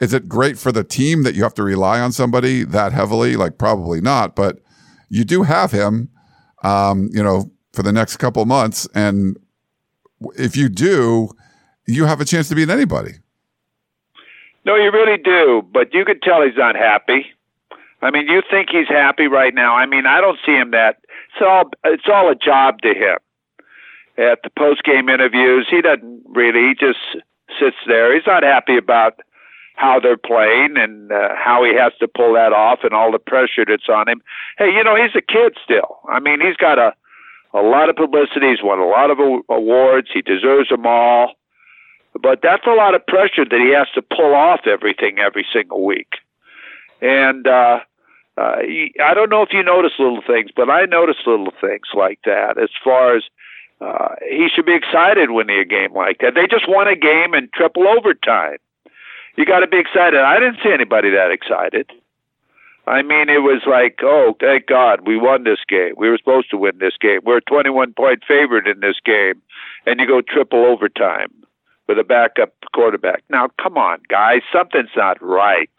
is 0.00 0.14
it 0.14 0.28
great 0.28 0.58
for 0.58 0.72
the 0.72 0.84
team 0.84 1.24
that 1.24 1.34
you 1.34 1.42
have 1.42 1.54
to 1.54 1.62
rely 1.62 2.00
on 2.00 2.12
somebody 2.12 2.64
that 2.64 2.92
heavily? 2.92 3.36
Like 3.36 3.58
probably 3.58 4.00
not, 4.00 4.34
but 4.34 4.58
you 5.08 5.24
do 5.24 5.42
have 5.42 5.72
him, 5.72 6.08
um, 6.62 7.10
you 7.12 7.22
know, 7.22 7.50
for 7.72 7.82
the 7.82 7.92
next 7.92 8.16
couple 8.16 8.44
months. 8.46 8.88
And 8.94 9.36
if 10.36 10.56
you 10.56 10.68
do, 10.68 11.30
you 11.86 12.04
have 12.06 12.20
a 12.20 12.24
chance 12.24 12.48
to 12.48 12.54
beat 12.54 12.70
anybody. 12.70 13.12
No, 14.64 14.76
you 14.76 14.90
really 14.90 15.18
do, 15.18 15.62
but 15.72 15.92
you 15.92 16.04
could 16.04 16.22
tell 16.22 16.42
he's 16.42 16.56
not 16.56 16.76
happy. 16.76 17.26
I 18.02 18.10
mean, 18.10 18.28
you 18.28 18.42
think 18.50 18.68
he's 18.70 18.88
happy 18.88 19.26
right 19.26 19.54
now. 19.54 19.74
I 19.74 19.86
mean, 19.86 20.06
I 20.06 20.20
don't 20.20 20.38
see 20.44 20.52
him 20.52 20.70
that. 20.70 20.99
It's 21.32 21.42
all 21.46 21.70
it's 21.84 22.08
all 22.10 22.30
a 22.30 22.34
job 22.34 22.80
to 22.82 22.88
him. 22.88 23.18
At 24.18 24.40
the 24.42 24.50
post 24.58 24.82
game 24.84 25.08
interviews, 25.08 25.66
he 25.70 25.80
doesn't 25.80 26.22
really. 26.26 26.68
He 26.68 26.74
just 26.78 26.98
sits 27.58 27.76
there. 27.86 28.14
He's 28.14 28.26
not 28.26 28.42
happy 28.42 28.76
about 28.76 29.20
how 29.76 29.98
they're 29.98 30.18
playing 30.18 30.76
and 30.76 31.10
uh, 31.10 31.30
how 31.36 31.64
he 31.64 31.74
has 31.74 31.92
to 32.00 32.08
pull 32.08 32.34
that 32.34 32.52
off 32.52 32.80
and 32.82 32.92
all 32.92 33.10
the 33.10 33.18
pressure 33.18 33.64
that's 33.66 33.88
on 33.88 34.08
him. 34.08 34.20
Hey, 34.58 34.70
you 34.74 34.84
know, 34.84 34.94
he's 34.94 35.16
a 35.16 35.22
kid 35.22 35.56
still. 35.64 36.00
I 36.08 36.20
mean, 36.20 36.40
he's 36.40 36.56
got 36.56 36.78
a 36.78 36.92
a 37.52 37.62
lot 37.62 37.88
of 37.88 37.96
publicity. 37.96 38.50
He's 38.50 38.62
won 38.62 38.78
a 38.78 38.86
lot 38.86 39.10
of 39.10 39.18
awards. 39.48 40.08
He 40.12 40.22
deserves 40.22 40.68
them 40.68 40.86
all. 40.86 41.32
But 42.20 42.40
that's 42.42 42.66
a 42.66 42.74
lot 42.74 42.94
of 42.94 43.06
pressure 43.06 43.44
that 43.44 43.60
he 43.60 43.72
has 43.74 43.88
to 43.94 44.02
pull 44.02 44.34
off 44.34 44.66
everything 44.66 45.18
every 45.18 45.46
single 45.52 45.84
week. 45.84 46.14
And 47.00 47.46
uh, 47.46 47.80
uh, 48.40 48.56
I 49.04 49.14
don't 49.14 49.30
know 49.30 49.42
if 49.42 49.52
you 49.52 49.62
notice 49.62 49.92
little 49.98 50.22
things, 50.26 50.50
but 50.54 50.70
I 50.70 50.86
notice 50.86 51.16
little 51.26 51.52
things 51.60 51.88
like 51.94 52.20
that. 52.24 52.58
As 52.58 52.70
far 52.82 53.16
as 53.16 53.24
uh, 53.80 54.14
he 54.28 54.48
should 54.54 54.66
be 54.66 54.74
excited 54.74 55.30
winning 55.30 55.58
a 55.58 55.64
game 55.64 55.94
like 55.94 56.18
that. 56.20 56.34
They 56.34 56.46
just 56.46 56.68
won 56.68 56.88
a 56.88 56.96
game 56.96 57.34
in 57.34 57.48
triple 57.54 57.86
overtime. 57.88 58.58
you 59.36 59.44
got 59.44 59.60
to 59.60 59.66
be 59.66 59.78
excited. 59.78 60.20
I 60.20 60.38
didn't 60.38 60.58
see 60.62 60.72
anybody 60.72 61.10
that 61.10 61.30
excited. 61.30 61.90
I 62.86 63.02
mean, 63.02 63.28
it 63.28 63.42
was 63.42 63.62
like, 63.66 64.00
oh, 64.02 64.36
thank 64.40 64.66
God 64.66 65.06
we 65.06 65.16
won 65.16 65.44
this 65.44 65.60
game. 65.68 65.94
We 65.96 66.08
were 66.08 66.18
supposed 66.18 66.50
to 66.50 66.56
win 66.56 66.78
this 66.78 66.96
game. 67.00 67.20
We're 67.24 67.38
a 67.38 67.42
21 67.42 67.94
point 67.94 68.22
favorite 68.26 68.66
in 68.66 68.80
this 68.80 68.96
game, 69.04 69.40
and 69.86 70.00
you 70.00 70.06
go 70.06 70.20
triple 70.22 70.64
overtime 70.64 71.28
with 71.86 71.98
a 71.98 72.04
backup 72.04 72.54
quarterback. 72.74 73.22
Now, 73.28 73.48
come 73.62 73.76
on, 73.76 74.00
guys, 74.08 74.42
something's 74.52 74.96
not 74.96 75.22
right. 75.22 75.70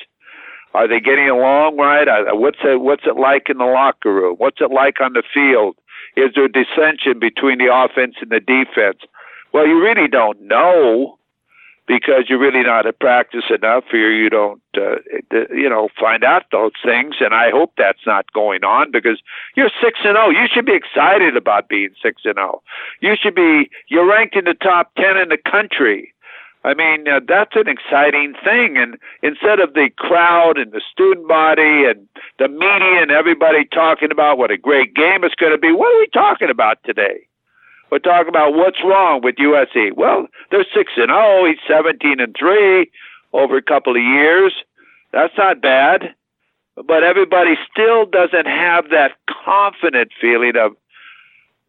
Are 0.73 0.87
they 0.87 0.99
getting 0.99 1.29
along 1.29 1.77
right? 1.77 2.07
What's 2.31 2.59
it 2.63 2.81
What's 2.81 3.03
it 3.05 3.17
like 3.17 3.49
in 3.49 3.57
the 3.57 3.65
locker 3.65 4.13
room? 4.13 4.35
What's 4.37 4.61
it 4.61 4.71
like 4.71 5.01
on 5.01 5.13
the 5.13 5.23
field? 5.33 5.75
Is 6.15 6.31
there 6.35 6.47
dissension 6.47 7.19
between 7.19 7.57
the 7.57 7.73
offense 7.73 8.15
and 8.21 8.31
the 8.31 8.39
defense? 8.39 8.99
Well, 9.53 9.67
you 9.67 9.81
really 9.81 10.07
don't 10.07 10.41
know 10.41 11.17
because 11.87 12.25
you're 12.29 12.39
really 12.39 12.63
not 12.63 12.85
at 12.85 12.99
practice 12.99 13.43
enough, 13.49 13.83
or 13.91 13.97
you 13.97 14.29
don't, 14.29 14.61
uh, 14.77 14.95
you 15.53 15.69
know, 15.69 15.89
find 15.99 16.23
out 16.23 16.43
those 16.51 16.71
things. 16.85 17.15
And 17.19 17.33
I 17.33 17.49
hope 17.49 17.73
that's 17.77 18.05
not 18.05 18.31
going 18.33 18.63
on 18.63 18.91
because 18.91 19.21
you're 19.55 19.71
six 19.81 19.99
and 20.05 20.15
zero. 20.15 20.27
Oh. 20.27 20.29
You 20.29 20.47
should 20.51 20.65
be 20.65 20.75
excited 20.75 21.35
about 21.35 21.67
being 21.67 21.89
six 22.01 22.21
and 22.23 22.35
zero. 22.35 22.61
Oh. 22.61 22.63
You 23.01 23.15
should 23.21 23.35
be. 23.35 23.69
You're 23.87 24.07
ranked 24.07 24.35
in 24.35 24.45
the 24.45 24.53
top 24.53 24.93
ten 24.95 25.17
in 25.17 25.29
the 25.29 25.37
country. 25.37 26.13
I 26.63 26.75
mean, 26.75 27.07
uh, 27.07 27.21
that's 27.27 27.55
an 27.55 27.67
exciting 27.67 28.35
thing. 28.43 28.77
And 28.77 28.97
instead 29.23 29.59
of 29.59 29.73
the 29.73 29.89
crowd 29.97 30.57
and 30.57 30.71
the 30.71 30.81
student 30.91 31.27
body 31.27 31.85
and 31.85 32.07
the 32.37 32.47
media 32.47 33.01
and 33.01 33.09
everybody 33.09 33.65
talking 33.65 34.11
about 34.11 34.37
what 34.37 34.51
a 34.51 34.57
great 34.57 34.93
game 34.93 35.23
it's 35.23 35.35
going 35.35 35.53
to 35.53 35.57
be, 35.57 35.71
what 35.71 35.93
are 35.93 35.99
we 35.99 36.07
talking 36.13 36.49
about 36.49 36.77
today? 36.85 37.25
We're 37.91 37.99
talking 37.99 38.29
about 38.29 38.53
what's 38.53 38.83
wrong 38.83 39.21
with 39.21 39.35
USC. 39.35 39.93
Well, 39.95 40.27
they're 40.49 40.65
six 40.73 40.93
and 40.95 41.09
zero. 41.09 41.19
Oh, 41.19 41.45
he's 41.45 41.57
seventeen 41.67 42.21
and 42.21 42.33
three 42.37 42.89
over 43.33 43.57
a 43.57 43.61
couple 43.61 43.95
of 43.97 44.01
years. 44.01 44.53
That's 45.11 45.33
not 45.37 45.61
bad, 45.61 46.15
but 46.75 47.03
everybody 47.03 47.55
still 47.69 48.05
doesn't 48.05 48.47
have 48.47 48.91
that 48.91 49.11
confident 49.43 50.11
feeling 50.21 50.53
of 50.55 50.77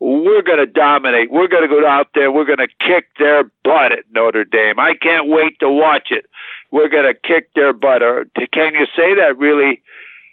we're 0.03 0.43
going 0.43 0.59
to 0.59 0.67
dominate. 0.67 1.31
We're 1.31 1.47
going 1.47 1.62
to 1.62 1.69
go 1.69 1.87
out 1.87 2.09
there. 2.15 2.33
We're 2.33 2.45
going 2.45 2.59
to 2.59 2.69
kick 2.81 3.07
their 3.21 3.45
butt 3.62 3.93
at 3.93 4.05
Notre 4.11 4.45
Dame. 4.45 4.81
I 4.81 4.95
can't 4.95 5.29
wait 5.29 5.61
to 5.61 5.71
watch 5.71 6.09
it. 6.11 6.27
We're 6.73 6.88
going 6.88 7.05
to 7.05 7.15
kick 7.15 7.55
their 7.55 7.73
butt. 7.73 8.03
Or 8.03 8.27
can 8.53 8.75
you 8.75 8.87
say 8.97 9.15
that 9.15 9.38
really, 9.38 9.81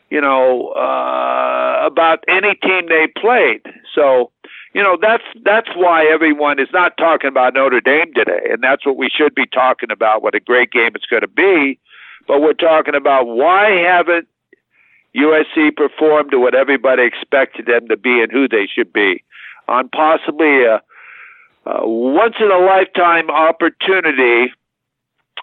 you 0.10 0.22
know, 0.22 0.70
uh, 0.70 1.86
about 1.86 2.24
any 2.28 2.56
team 2.56 2.88
they 2.90 3.08
played? 3.16 3.62
So, 3.94 4.32
you 4.74 4.82
know, 4.82 4.98
that's 5.00 5.24
that's 5.44 5.70
why 5.76 6.04
everyone 6.06 6.60
is 6.60 6.70
not 6.74 6.98
talking 6.98 7.28
about 7.28 7.54
Notre 7.54 7.82
Dame 7.82 8.12
today, 8.16 8.50
and 8.52 8.64
that's 8.64 8.88
what 8.88 8.98
we 8.98 9.10
should 9.16 9.36
be 9.36 9.46
talking 9.46 9.92
about. 9.92 10.24
What 10.24 10.34
a 10.34 10.40
great 10.40 10.72
game 10.72 10.92
it's 10.96 11.06
going 11.06 11.22
to 11.22 11.28
be, 11.28 11.78
but 12.28 12.42
we're 12.42 12.54
talking 12.54 12.96
about 12.96 13.28
why 13.28 13.70
haven't 13.70 14.28
USC 15.16 15.76
performed 15.76 16.32
to 16.32 16.40
what 16.40 16.56
everybody 16.56 17.04
expected 17.04 17.68
them 17.68 17.88
to 17.88 17.98
be 17.98 18.22
and 18.22 18.32
who 18.32 18.48
they 18.48 18.68
should 18.68 18.92
be 18.92 19.24
on 19.70 19.88
possibly 19.90 20.66
a, 20.66 20.82
a 21.66 21.88
once 21.88 22.36
in 22.40 22.52
a 22.52 22.58
lifetime 22.58 23.30
opportunity 23.30 24.52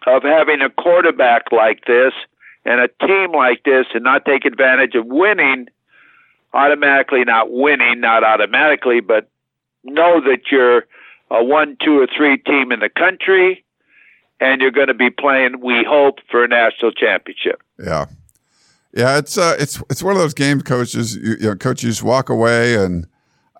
of 0.07 0.23
having 0.23 0.61
a 0.61 0.69
quarterback 0.69 1.53
like 1.53 1.85
this 1.87 2.13
and 2.65 2.81
a 2.81 2.89
team 3.07 3.33
like 3.33 3.63
this 3.65 3.87
and 3.95 4.05
not 4.05 4.25
take 4.25 4.45
advantage 4.45 4.95
of 4.95 5.07
winning 5.07 5.69
automatically 6.53 7.25
not 7.25 7.51
winning 7.51 8.01
not 8.01 8.25
automatically 8.25 9.01
but 9.01 9.31
know 9.85 10.21
that 10.21 10.41
you're 10.51 10.87
a 11.31 11.43
one 11.43 11.77
two 11.83 11.99
or 12.01 12.09
three 12.15 12.37
team 12.39 12.73
in 12.73 12.81
the 12.81 12.89
country 12.89 13.65
and 14.41 14.61
you're 14.61 14.71
going 14.71 14.89
to 14.89 14.95
be 14.95 15.11
playing 15.11 15.61
we 15.61 15.85
hope 15.85 16.19
for 16.31 16.45
a 16.45 16.49
national 16.49 16.93
championship. 16.93 17.63
Yeah. 17.79 18.07
Yeah 18.93 19.19
it's 19.19 19.39
uh 19.39 19.57
it's 19.59 19.83
it's 19.91 20.03
one 20.03 20.17
of 20.17 20.21
those 20.21 20.35
games 20.35 20.63
coaches 20.63 21.17
you, 21.17 21.37
you 21.41 21.49
know 21.49 21.55
coaches 21.55 22.03
walk 22.03 22.29
away 22.29 22.75
and 22.75 23.07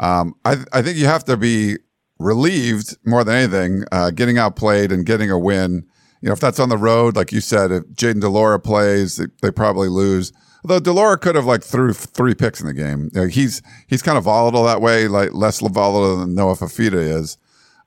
um, 0.01 0.35
I, 0.45 0.57
I 0.73 0.83
think 0.83 0.99
you 0.99 1.07
have 1.07 1.25
to 1.25 1.37
be 1.37 1.79
relieved 2.19 2.97
more 3.05 3.25
than 3.25 3.37
anything, 3.37 3.85
uh, 3.93 4.11
getting 4.11 4.39
outplayed 4.39 4.93
and 4.93 5.05
getting 5.05 5.31
a 5.31 5.39
win. 5.39 5.87
You 6.21 6.29
know, 6.29 6.33
if 6.33 6.41
that's 6.41 6.59
on 6.59 6.69
the 6.69 6.79
road, 6.79 7.17
like 7.17 7.33
you 7.33 7.41
said, 7.41 7.71
if 7.71 7.85
Jayden 7.89 8.21
de 8.21 8.29
Laura 8.29 8.59
plays, 8.59 9.17
they, 9.17 9.27
they, 9.43 9.51
probably 9.51 9.89
lose. 9.89 10.33
Although 10.65 10.81
Delora 10.81 11.19
could 11.19 11.35
have 11.35 11.45
like 11.45 11.63
threw 11.63 11.93
three 11.93 12.35
picks 12.35 12.61
in 12.61 12.67
the 12.67 12.75
game. 12.75 13.11
You 13.13 13.23
know, 13.23 13.27
he's 13.27 13.63
he's 13.87 14.03
kind 14.03 14.19
of 14.19 14.25
volatile 14.25 14.65
that 14.65 14.81
way, 14.81 15.09
like 15.09 15.33
less 15.35 15.61
volatile 15.61 16.19
than 16.19 16.35
Noah 16.35 16.55
Fifita 16.55 16.95
is. 16.95 17.39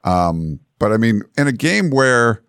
Um, 0.03 0.59
but 0.77 0.93
I 0.93 0.97
mean, 0.97 1.23
in 1.37 1.47
a 1.47 1.51
game 1.51 1.89
where 1.89 2.43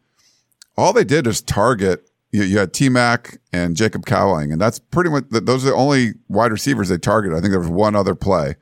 all 0.77 0.93
they 0.93 1.05
did 1.05 1.27
is 1.27 1.43
target 1.43 2.09
you, 2.33 2.45
you 2.45 2.59
had 2.59 2.73
T 2.73 2.89
Mac 2.89 3.39
and 3.53 3.77
Jacob 3.77 4.07
Cowing, 4.07 4.53
and 4.53 4.61
that's 4.61 4.79
pretty 4.79 5.11
much 5.11 5.25
those 5.31 5.65
are 5.65 5.71
the 5.71 5.75
only 5.75 6.15
wide 6.29 6.53
receivers 6.53 6.89
they 6.89 6.99
targeted. 6.99 7.37
I 7.37 7.41
think 7.41 7.51
there 7.51 7.61
was 7.61 7.69
one 7.69 7.97
other 7.97 8.15
play. 8.15 8.55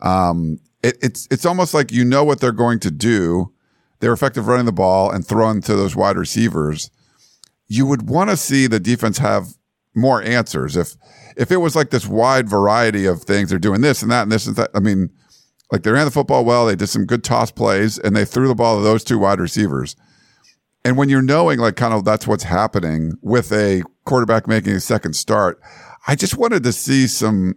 Um, 0.00 0.58
it, 0.82 0.96
it's 1.02 1.28
it's 1.30 1.44
almost 1.44 1.74
like 1.74 1.92
you 1.92 2.04
know 2.04 2.24
what 2.24 2.40
they're 2.40 2.52
going 2.52 2.80
to 2.80 2.90
do. 2.90 3.52
They're 4.00 4.12
effective 4.12 4.46
running 4.46 4.66
the 4.66 4.72
ball 4.72 5.10
and 5.10 5.26
throwing 5.26 5.60
to 5.62 5.74
those 5.74 5.96
wide 5.96 6.16
receivers. 6.16 6.90
You 7.66 7.86
would 7.86 8.08
want 8.08 8.30
to 8.30 8.36
see 8.36 8.66
the 8.66 8.80
defense 8.80 9.18
have 9.18 9.48
more 9.94 10.22
answers. 10.22 10.76
If 10.76 10.94
if 11.36 11.50
it 11.50 11.58
was 11.58 11.76
like 11.76 11.90
this 11.90 12.06
wide 12.06 12.48
variety 12.48 13.06
of 13.06 13.22
things, 13.22 13.50
they're 13.50 13.58
doing 13.58 13.80
this 13.80 14.02
and 14.02 14.10
that 14.10 14.22
and 14.22 14.32
this 14.32 14.46
and 14.46 14.56
that. 14.56 14.70
I 14.74 14.80
mean, 14.80 15.10
like 15.72 15.82
they 15.82 15.90
ran 15.90 16.04
the 16.04 16.10
football 16.10 16.44
well, 16.44 16.66
they 16.66 16.76
did 16.76 16.88
some 16.88 17.04
good 17.04 17.24
toss 17.24 17.50
plays, 17.50 17.98
and 17.98 18.16
they 18.16 18.24
threw 18.24 18.48
the 18.48 18.54
ball 18.54 18.76
to 18.76 18.82
those 18.82 19.04
two 19.04 19.18
wide 19.18 19.40
receivers. 19.40 19.96
And 20.84 20.96
when 20.96 21.08
you're 21.08 21.22
knowing 21.22 21.58
like 21.58 21.76
kind 21.76 21.92
of 21.92 22.04
that's 22.04 22.26
what's 22.26 22.44
happening 22.44 23.14
with 23.20 23.52
a 23.52 23.82
quarterback 24.04 24.46
making 24.46 24.72
a 24.72 24.80
second 24.80 25.14
start, 25.14 25.60
I 26.06 26.14
just 26.14 26.36
wanted 26.36 26.62
to 26.62 26.72
see 26.72 27.06
some 27.06 27.54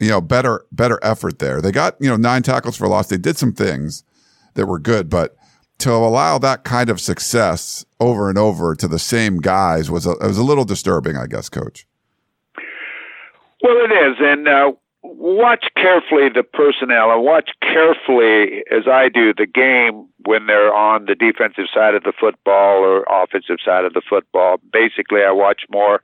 you 0.00 0.08
know, 0.08 0.20
better, 0.20 0.64
better 0.72 0.98
effort 1.02 1.38
there. 1.38 1.60
They 1.60 1.72
got, 1.72 1.96
you 2.00 2.08
know, 2.08 2.16
nine 2.16 2.42
tackles 2.42 2.76
for 2.76 2.88
loss. 2.88 3.08
They 3.08 3.16
did 3.16 3.36
some 3.36 3.52
things 3.52 4.04
that 4.54 4.66
were 4.66 4.78
good, 4.78 5.08
but 5.10 5.36
to 5.78 5.92
allow 5.92 6.38
that 6.38 6.64
kind 6.64 6.90
of 6.90 7.00
success 7.00 7.84
over 8.00 8.28
and 8.28 8.38
over 8.38 8.74
to 8.74 8.88
the 8.88 8.98
same 8.98 9.38
guys 9.38 9.90
was 9.90 10.06
a, 10.06 10.14
was 10.20 10.38
a 10.38 10.42
little 10.42 10.64
disturbing, 10.64 11.16
I 11.16 11.26
guess, 11.26 11.48
coach. 11.48 11.86
Well, 13.62 13.76
it 13.76 13.92
is. 13.92 14.16
And, 14.20 14.48
uh, 14.48 14.72
watch 15.02 15.66
carefully 15.76 16.28
the 16.28 16.42
personnel 16.42 17.12
and 17.12 17.22
watch 17.22 17.50
carefully 17.62 18.64
as 18.70 18.86
I 18.88 19.08
do 19.08 19.32
the 19.32 19.46
game 19.46 20.08
when 20.24 20.46
they're 20.46 20.74
on 20.74 21.06
the 21.06 21.14
defensive 21.14 21.66
side 21.72 21.94
of 21.94 22.02
the 22.02 22.12
football 22.18 22.82
or 22.82 23.04
offensive 23.08 23.58
side 23.64 23.84
of 23.84 23.94
the 23.94 24.02
football. 24.08 24.58
Basically, 24.72 25.22
I 25.22 25.30
watch 25.30 25.62
more 25.70 26.02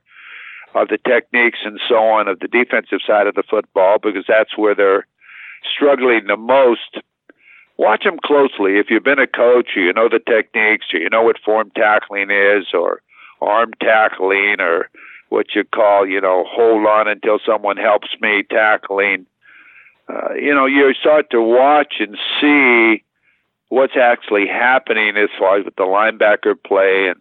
of 0.75 0.89
the 0.89 0.97
techniques 0.97 1.59
and 1.63 1.79
so 1.87 1.95
on 1.95 2.27
of 2.27 2.39
the 2.39 2.47
defensive 2.47 2.99
side 3.07 3.27
of 3.27 3.35
the 3.35 3.43
football 3.49 3.97
because 3.97 4.25
that's 4.27 4.57
where 4.57 4.75
they're 4.75 5.07
struggling 5.73 6.27
the 6.27 6.37
most. 6.37 6.99
Watch 7.77 8.03
them 8.03 8.19
closely. 8.23 8.77
If 8.77 8.89
you've 8.89 9.03
been 9.03 9.19
a 9.19 9.27
coach, 9.27 9.71
you 9.75 9.91
know 9.93 10.09
the 10.09 10.19
techniques, 10.19 10.87
or 10.93 10.99
you 10.99 11.09
know 11.09 11.23
what 11.23 11.39
form 11.43 11.71
tackling 11.75 12.29
is, 12.29 12.67
or 12.73 13.01
arm 13.41 13.71
tackling, 13.81 14.57
or 14.59 14.89
what 15.29 15.55
you 15.55 15.63
call, 15.63 16.07
you 16.07 16.21
know, 16.21 16.45
hold 16.47 16.85
on 16.85 17.07
until 17.07 17.39
someone 17.45 17.77
helps 17.77 18.09
me 18.21 18.43
tackling. 18.49 19.25
Uh, 20.07 20.33
you 20.35 20.53
know, 20.53 20.65
you 20.65 20.93
start 20.93 21.29
to 21.31 21.41
watch 21.41 21.95
and 21.99 22.17
see 22.39 23.03
what's 23.69 23.97
actually 23.97 24.47
happening 24.47 25.17
as 25.17 25.29
far 25.37 25.57
as 25.57 25.65
with 25.65 25.75
the 25.75 25.83
linebacker 25.83 26.55
play 26.63 27.07
and 27.07 27.19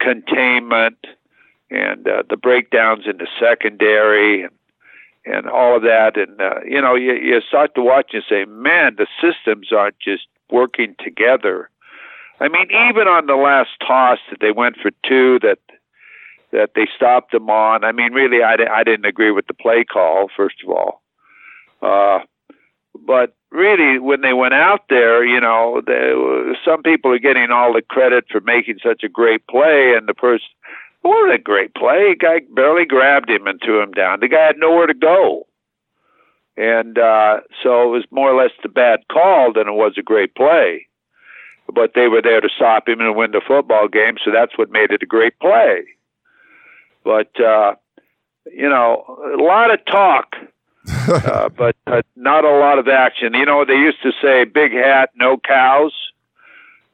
containment 0.00 0.96
and 1.70 2.06
uh, 2.06 2.22
the 2.28 2.36
breakdowns 2.36 3.04
in 3.06 3.18
the 3.18 3.28
secondary 3.38 4.42
and 4.42 4.52
and 5.26 5.46
all 5.46 5.76
of 5.76 5.82
that. 5.82 6.16
And 6.16 6.40
uh, 6.40 6.60
you 6.64 6.80
know, 6.80 6.94
you, 6.94 7.12
you 7.12 7.40
start 7.46 7.74
to 7.74 7.82
watch 7.82 8.10
and 8.12 8.22
say, 8.28 8.44
man, 8.46 8.96
the 8.96 9.06
systems 9.20 9.68
aren't 9.72 9.98
just 9.98 10.26
working 10.50 10.94
together. 11.02 11.70
I 12.40 12.48
mean, 12.48 12.68
even 12.70 13.06
on 13.06 13.26
the 13.26 13.36
last 13.36 13.70
toss 13.86 14.18
that 14.30 14.40
they 14.40 14.50
went 14.50 14.76
for 14.76 14.90
two, 15.06 15.38
that 15.40 15.58
that 16.52 16.70
they 16.74 16.88
stopped 16.96 17.32
them 17.32 17.48
on. 17.48 17.84
I 17.84 17.92
mean, 17.92 18.12
really, 18.12 18.42
I, 18.42 18.54
I 18.54 18.82
didn't 18.82 19.04
agree 19.04 19.30
with 19.30 19.46
the 19.46 19.54
play 19.54 19.84
call. 19.84 20.28
First 20.36 20.56
of 20.64 20.70
all, 20.70 21.02
uh, 21.82 22.20
but 23.06 23.36
really, 23.50 23.98
when 23.98 24.22
they 24.22 24.32
went 24.32 24.54
out 24.54 24.84
there, 24.88 25.24
you 25.24 25.40
know, 25.40 25.82
they, 25.86 26.12
some 26.64 26.82
people 26.82 27.12
are 27.12 27.18
getting 27.18 27.50
all 27.50 27.72
the 27.72 27.82
credit 27.82 28.24
for 28.30 28.40
making 28.40 28.78
such 28.82 29.02
a 29.04 29.08
great 29.08 29.46
play, 29.46 29.94
and 29.96 30.08
the 30.08 30.14
person 30.14 30.46
what 31.02 31.34
a 31.34 31.38
great 31.38 31.74
play. 31.74 32.14
Guy 32.18 32.40
barely 32.54 32.84
grabbed 32.84 33.30
him 33.30 33.46
and 33.46 33.60
threw 33.62 33.82
him 33.82 33.92
down. 33.92 34.20
The 34.20 34.28
guy 34.28 34.46
had 34.46 34.58
nowhere 34.58 34.86
to 34.86 34.94
go. 34.94 35.46
And 36.56 36.98
uh, 36.98 37.40
so 37.62 37.84
it 37.84 37.90
was 37.90 38.04
more 38.10 38.30
or 38.30 38.42
less 38.42 38.52
the 38.62 38.68
bad 38.68 39.00
call 39.10 39.52
than 39.52 39.68
it 39.68 39.72
was 39.72 39.94
a 39.96 40.02
great 40.02 40.34
play. 40.34 40.86
But 41.72 41.92
they 41.94 42.08
were 42.08 42.20
there 42.20 42.40
to 42.40 42.48
stop 42.54 42.88
him 42.88 43.00
and 43.00 43.16
win 43.16 43.30
the 43.30 43.40
football 43.46 43.88
game, 43.88 44.16
so 44.24 44.30
that's 44.32 44.58
what 44.58 44.70
made 44.70 44.90
it 44.90 45.02
a 45.02 45.06
great 45.06 45.38
play. 45.38 45.84
But, 47.04 47.40
uh, 47.40 47.76
you 48.52 48.68
know, 48.68 49.04
a 49.38 49.40
lot 49.40 49.72
of 49.72 49.84
talk, 49.86 50.34
uh, 51.08 51.48
but 51.48 51.76
uh, 51.86 52.02
not 52.16 52.44
a 52.44 52.50
lot 52.50 52.78
of 52.78 52.88
action. 52.88 53.34
You 53.34 53.46
know, 53.46 53.64
they 53.64 53.74
used 53.74 54.02
to 54.02 54.12
say, 54.20 54.44
big 54.44 54.72
hat, 54.72 55.10
no 55.14 55.38
cows. 55.38 55.92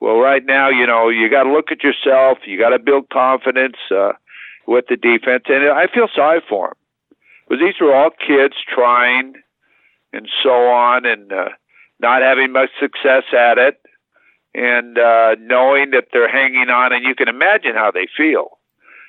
Well, 0.01 0.19
right 0.19 0.45
now, 0.45 0.69
you 0.69 0.87
know, 0.87 1.09
you 1.09 1.31
got 1.31 1.45
to 1.45 1.53
look 1.53 1.73
at 1.73 1.83
yourself. 1.83 2.39
You 2.45 2.59
got 2.59 2.71
to 2.71 2.79
build 2.79 3.09
confidence 3.09 3.77
uh, 3.91 4.13
with 4.67 4.87
the 4.89 4.97
defense, 4.97 5.45
and 5.49 5.69
I 5.69 5.87
feel 5.87 6.09
sorry 6.15 6.43
for 6.49 6.69
them 6.69 6.77
because 7.49 7.65
these 7.65 7.81
are 7.81 7.95
all 7.95 8.11
kids 8.11 8.55
trying 8.73 9.35
and 10.13 10.29
so 10.43 10.51
on, 10.51 11.05
and 11.05 11.33
uh, 11.33 11.49
not 12.01 12.23
having 12.23 12.53
much 12.53 12.71
success 12.81 13.25
at 13.37 13.59
it, 13.59 13.81
and 14.55 14.99
uh, 14.99 15.37
knowing 15.41 15.91
that 15.91 16.09
they're 16.13 16.31
hanging 16.31 16.71
on, 16.71 16.93
and 16.93 17.05
you 17.05 17.15
can 17.15 17.29
imagine 17.29 17.75
how 17.75 17.91
they 17.91 18.07
feel. 18.17 18.59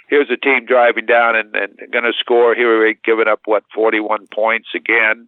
Here's 0.10 0.30
a 0.30 0.38
team 0.38 0.65
driving 0.65 1.06
down 1.06 1.36
and, 1.36 1.56
and 1.56 1.78
going 1.91 2.06
to 2.06 2.13
score. 2.17 2.56
Here 2.56 2.80
we're 2.80 2.93
giving 3.04 3.28
up 3.28 3.41
what 3.45 3.63
41 3.73 4.28
points 4.34 4.69
again. 4.73 5.28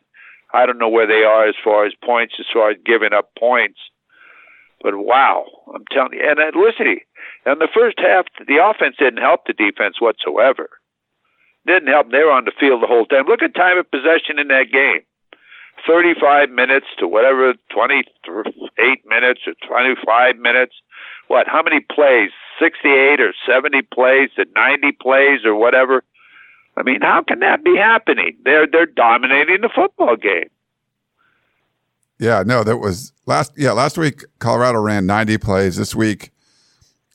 I 0.53 0.65
don't 0.65 0.79
know 0.79 0.89
where 0.89 1.07
they 1.07 1.23
are 1.23 1.47
as 1.47 1.55
far 1.63 1.85
as 1.85 1.93
points, 2.03 2.35
as 2.39 2.45
far 2.51 2.71
as 2.71 2.77
giving 2.85 3.13
up 3.13 3.29
points. 3.37 3.79
But 4.81 4.97
wow, 4.97 5.45
I'm 5.73 5.85
telling 5.91 6.13
you. 6.13 6.23
And 6.23 6.39
uh, 6.39 6.51
listen, 6.57 6.87
in 7.45 7.59
the 7.59 7.67
first 7.73 7.99
half, 7.99 8.25
the 8.47 8.63
offense 8.63 8.95
didn't 8.97 9.21
help 9.21 9.45
the 9.45 9.53
defense 9.53 9.99
whatsoever. 9.99 10.69
Didn't 11.67 11.89
help. 11.89 12.11
They 12.11 12.23
were 12.23 12.31
on 12.31 12.45
the 12.45 12.55
field 12.57 12.81
the 12.81 12.87
whole 12.87 13.05
time. 13.05 13.25
Look 13.27 13.43
at 13.43 13.53
time 13.55 13.77
of 13.77 13.91
possession 13.91 14.39
in 14.39 14.47
that 14.47 14.71
game. 14.71 15.01
35 15.87 16.49
minutes 16.49 16.87
to 16.99 17.07
whatever, 17.07 17.53
28 17.71 18.05
minutes 19.05 19.41
or 19.47 19.53
25 19.67 20.37
minutes. 20.37 20.73
What, 21.27 21.47
how 21.47 21.61
many 21.61 21.79
plays? 21.79 22.31
68 22.59 23.21
or 23.21 23.33
70 23.47 23.81
plays 23.93 24.29
to 24.35 24.45
90 24.55 24.91
plays 25.01 25.45
or 25.45 25.55
whatever? 25.55 26.03
I 26.75 26.83
mean, 26.83 27.01
how 27.01 27.23
can 27.23 27.39
that 27.39 27.63
be 27.63 27.75
happening? 27.75 28.37
They're 28.43 28.67
they're 28.67 28.85
dominating 28.85 29.61
the 29.61 29.69
football 29.73 30.15
game. 30.15 30.49
Yeah, 32.19 32.43
no, 32.45 32.63
that 32.63 32.77
was 32.77 33.13
last 33.25 33.53
yeah, 33.57 33.71
last 33.71 33.97
week 33.97 34.25
Colorado 34.39 34.79
ran 34.79 35.05
90 35.05 35.37
plays. 35.37 35.77
This 35.77 35.95
week 35.95 36.31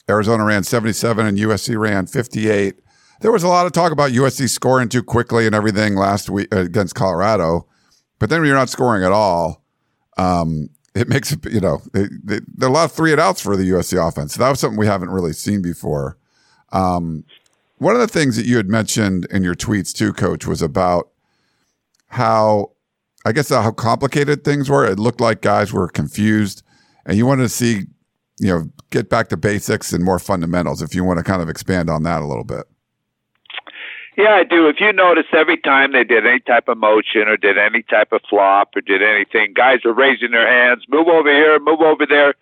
Arizona 0.08 0.44
ran 0.44 0.64
77 0.64 1.26
and 1.26 1.38
USC 1.38 1.78
ran 1.78 2.06
58. 2.06 2.80
There 3.20 3.32
was 3.32 3.42
a 3.42 3.48
lot 3.48 3.66
of 3.66 3.72
talk 3.72 3.92
about 3.92 4.12
USC 4.12 4.48
scoring 4.48 4.88
too 4.88 5.02
quickly 5.02 5.46
and 5.46 5.54
everything 5.54 5.94
last 5.94 6.28
week 6.28 6.52
against 6.52 6.94
Colorado. 6.94 7.66
But 8.18 8.30
then 8.30 8.40
when 8.40 8.48
you're 8.48 8.56
not 8.56 8.70
scoring 8.70 9.04
at 9.04 9.12
all, 9.12 9.62
um, 10.16 10.70
it 10.94 11.08
makes 11.08 11.32
it, 11.32 11.44
you 11.50 11.60
know, 11.60 11.82
there 11.92 12.40
are 12.62 12.68
a 12.68 12.72
lot 12.72 12.84
of 12.84 12.92
three 12.92 13.12
and 13.12 13.20
outs 13.20 13.40
for 13.40 13.56
the 13.56 13.70
USC 13.70 14.06
offense. 14.06 14.34
So 14.34 14.42
that 14.42 14.50
was 14.50 14.60
something 14.60 14.78
we 14.78 14.86
haven't 14.86 15.10
really 15.10 15.32
seen 15.32 15.62
before. 15.62 16.16
Um, 16.72 17.24
one 17.78 17.94
of 17.94 18.00
the 18.00 18.08
things 18.08 18.36
that 18.36 18.46
you 18.46 18.56
had 18.56 18.68
mentioned 18.68 19.26
in 19.30 19.42
your 19.42 19.54
tweets 19.54 19.92
too, 19.92 20.12
coach, 20.12 20.46
was 20.46 20.62
about 20.62 21.10
how, 22.08 22.70
I 23.24 23.32
guess, 23.32 23.48
how 23.48 23.70
complicated 23.70 24.44
things 24.44 24.68
were. 24.68 24.84
It 24.84 24.98
looked 24.98 25.20
like 25.20 25.40
guys 25.40 25.72
were 25.72 25.88
confused 25.88 26.62
and 27.06 27.16
you 27.16 27.26
wanted 27.26 27.44
to 27.44 27.48
see, 27.48 27.86
you 28.38 28.48
know, 28.48 28.70
get 28.90 29.08
back 29.08 29.28
to 29.28 29.36
basics 29.36 29.92
and 29.92 30.04
more 30.04 30.18
fundamentals. 30.18 30.82
If 30.82 30.94
you 30.94 31.04
want 31.04 31.18
to 31.18 31.24
kind 31.24 31.42
of 31.42 31.48
expand 31.48 31.88
on 31.88 32.02
that 32.02 32.22
a 32.22 32.26
little 32.26 32.44
bit. 32.44 32.64
Yeah, 34.16 34.34
I 34.34 34.44
do. 34.44 34.68
If 34.68 34.76
you 34.78 34.92
notice, 34.92 35.26
every 35.32 35.56
time 35.56 35.92
they 35.92 36.04
did 36.04 36.24
any 36.24 36.38
type 36.40 36.68
of 36.68 36.78
motion 36.78 37.22
or 37.26 37.36
did 37.36 37.58
any 37.58 37.82
type 37.82 38.12
of 38.12 38.20
flop 38.30 38.70
or 38.76 38.80
did 38.80 39.02
anything, 39.02 39.54
guys 39.54 39.80
are 39.84 39.92
raising 39.92 40.30
their 40.30 40.46
hands, 40.46 40.84
move 40.88 41.08
over 41.08 41.32
here, 41.32 41.58
move 41.58 41.80
over 41.80 42.06
there, 42.06 42.34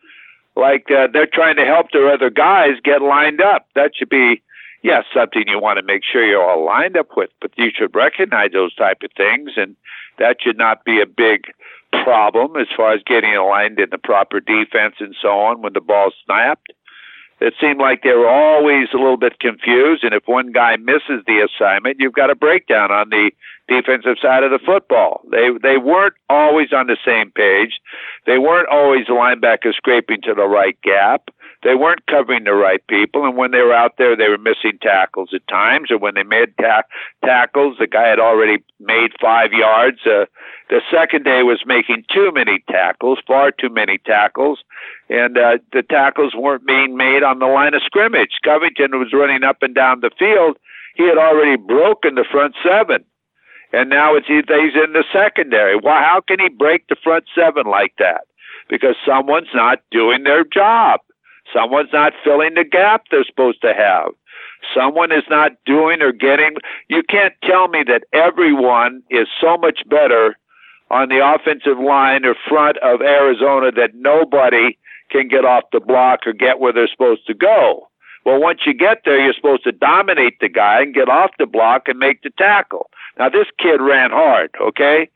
like 0.55 0.91
uh, 0.91 1.09
they're 1.11 1.27
trying 1.33 1.57
to 1.57 1.65
help 1.65 1.91
their 1.93 2.13
other 2.13 2.29
guys 2.29 2.73
get 2.85 3.01
lined 3.01 3.41
up. 3.41 3.69
That 3.75 3.93
should 3.97 4.11
be, 4.11 4.43
yeah, 4.83 5.03
something 5.15 5.45
you 5.47 5.59
want 5.59 5.79
to 5.79 5.83
make 5.83 6.03
sure 6.05 6.27
you're 6.27 6.47
all 6.47 6.67
lined 6.67 6.97
up 6.99 7.17
with, 7.17 7.31
but 7.41 7.53
you 7.57 7.71
should 7.75 7.95
recognize 7.95 8.53
those 8.53 8.75
type 8.75 8.99
of 9.03 9.11
things, 9.17 9.53
and 9.57 9.75
that 10.19 10.37
should 10.41 10.59
not 10.59 10.85
be 10.85 11.01
a 11.01 11.07
big 11.07 11.45
problem 12.05 12.57
as 12.57 12.69
far 12.77 12.93
as 12.93 13.01
getting 13.05 13.37
aligned 13.37 13.79
in 13.79 13.91
the 13.91 13.99
proper 13.99 14.41
defense 14.41 14.95
and 15.01 15.15
so 15.21 15.29
on 15.29 15.63
when 15.63 15.73
the 15.73 15.81
ball's 15.81 16.15
snapped 16.25 16.73
it 17.43 17.55
seemed 17.61 17.81
like 17.81 18.03
they 18.03 18.13
were 18.13 18.29
always 18.29 18.89
a 18.95 18.97
little 18.97 19.17
bit 19.17 19.41
confused. 19.41 20.05
And 20.05 20.15
if 20.15 20.23
one 20.27 20.53
guy 20.53 20.77
misses 20.77 21.25
the 21.27 21.47
assignment, 21.47 21.97
you've 21.99 22.13
got 22.13 22.31
a 22.31 22.37
breakdown 22.37 22.93
on 22.93 23.11
the 23.11 23.33
defensive 23.69 24.17
side 24.23 24.45
of 24.45 24.51
the 24.51 24.61
football. 24.65 25.23
They 25.31 25.51
they 25.61 25.77
weren't 25.77 26.15
always 26.31 26.73
on 26.73 26.87
the 26.87 26.97
same 27.05 27.33
page. 27.33 27.81
They 28.27 28.39
weren't 28.39 28.69
always 28.69 29.07
the 29.07 29.15
linebackers 29.15 29.75
scraping 29.75 30.23
to 30.23 30.35
the 30.35 30.47
right 30.47 30.79
gap. 30.83 31.31
They 31.63 31.77
weren't 31.77 32.07
covering 32.07 32.43
the 32.45 32.55
right 32.55 32.85
people, 32.89 33.25
and 33.25 33.37
when 33.37 33.53
they 33.53 33.61
were 33.63 33.73
out 33.73 33.97
there, 33.97 34.17
they 34.17 34.29
were 34.29 34.39
missing 34.39 34.79
tackles 34.83 35.31
at 35.33 35.47
times. 35.47 35.93
Or 35.93 35.99
when 35.99 36.15
they 36.15 36.25
made 36.25 36.57
ta- 36.61 36.83
tackles, 37.25 37.77
the 37.79 37.87
guy 37.87 38.09
had 38.09 38.19
already 38.19 38.65
made 38.81 39.13
five 39.21 39.53
yards. 39.53 39.99
Uh, 40.05 40.27
the 40.71 40.81
second 40.91 41.25
day 41.25 41.45
was 41.45 41.63
making 41.65 42.05
too 42.13 42.33
many 42.35 42.65
tackles, 42.69 43.19
far 43.27 43.53
too 43.53 43.69
many 43.69 43.99
tackles, 43.99 44.59
and 45.09 45.39
uh, 45.39 45.59
the 45.73 45.83
tackles 45.83 46.35
weren't 46.35 46.67
being 46.67 46.97
made 46.97 47.23
on 47.23 47.39
the 47.39 47.47
line 47.47 47.75
of 47.75 47.83
scrimmage. 47.83 48.41
Covington 48.45 48.99
was 48.99 49.13
running 49.13 49.45
up 49.45 49.59
and 49.63 49.75
down 49.75 50.01
the 50.01 50.11
field. 50.19 50.57
He 50.97 51.05
had 51.07 51.19
already 51.19 51.57
broken 51.57 52.17
the 52.17 52.25
front 52.29 52.57
seven, 52.63 53.05
and 53.73 53.89
now 53.89 54.17
it's 54.17 54.27
he's 54.27 54.45
in 54.49 54.95
the 54.95 55.05
secondary. 55.13 55.77
Well, 55.77 55.95
how 55.95 56.23
can 56.27 56.41
he 56.41 56.49
break 56.49 56.89
the 56.89 56.97
front 57.05 57.25
seven 57.37 57.67
like 57.67 57.95
that? 57.99 58.23
Because 58.69 58.97
someone's 59.07 59.55
not 59.55 59.81
doing 59.93 60.25
their 60.25 60.45
job. 60.45 61.01
Someone's 61.53 61.93
not 61.93 62.13
filling 62.25 62.55
the 62.55 62.65
gap 62.65 63.05
they're 63.11 63.25
supposed 63.25 63.61
to 63.63 63.75
have. 63.75 64.13
Someone 64.75 65.13
is 65.13 65.25
not 65.29 65.53
doing 65.67 66.03
or 66.03 66.13
getting. 66.13 66.55
You 66.89 67.03
can't 67.03 67.35
tell 67.43 67.69
me 67.69 67.83
that 67.87 68.05
everyone 68.13 69.03
is 69.11 69.27
so 69.41 69.57
much 69.57 69.81
better 69.89 70.37
on 70.91 71.09
the 71.09 71.21
offensive 71.25 71.79
line 71.79 72.25
or 72.25 72.35
front 72.49 72.79
of 72.79 73.01
Arizona 73.01 73.73
that 73.73 73.95
nobody 73.95 74.77
can 75.11 75.29
get 75.29 75.45
off 75.45 75.65
the 75.73 75.81
block 75.81 76.21
or 76.27 76.33
get 76.33 76.61
where 76.61 76.73
they're 76.73 76.89
supposed 76.89 77.27
to 77.27 77.35
go. 77.35 77.89
Well, 78.25 78.41
once 78.41 78.61
you 78.67 78.75
get 78.75 79.03
there, 79.05 79.19
you're 79.23 79.35
supposed 79.35 79.65
to 79.65 79.73
dominate 79.73 80.39
the 80.41 80.49
guy 80.49 80.81
and 80.81 80.95
get 80.95 81.09
off 81.09 81.31
the 81.39 81.47
block 81.47 81.89
and 81.89 81.99
make 81.99 82.23
the 82.23 82.31
tackle. 82.31 82.89
Now, 83.19 83.29
this 83.29 83.49
kid 83.59 83.81
ran 83.81 84.11
hard, 84.11 84.51
okay? 84.61 85.09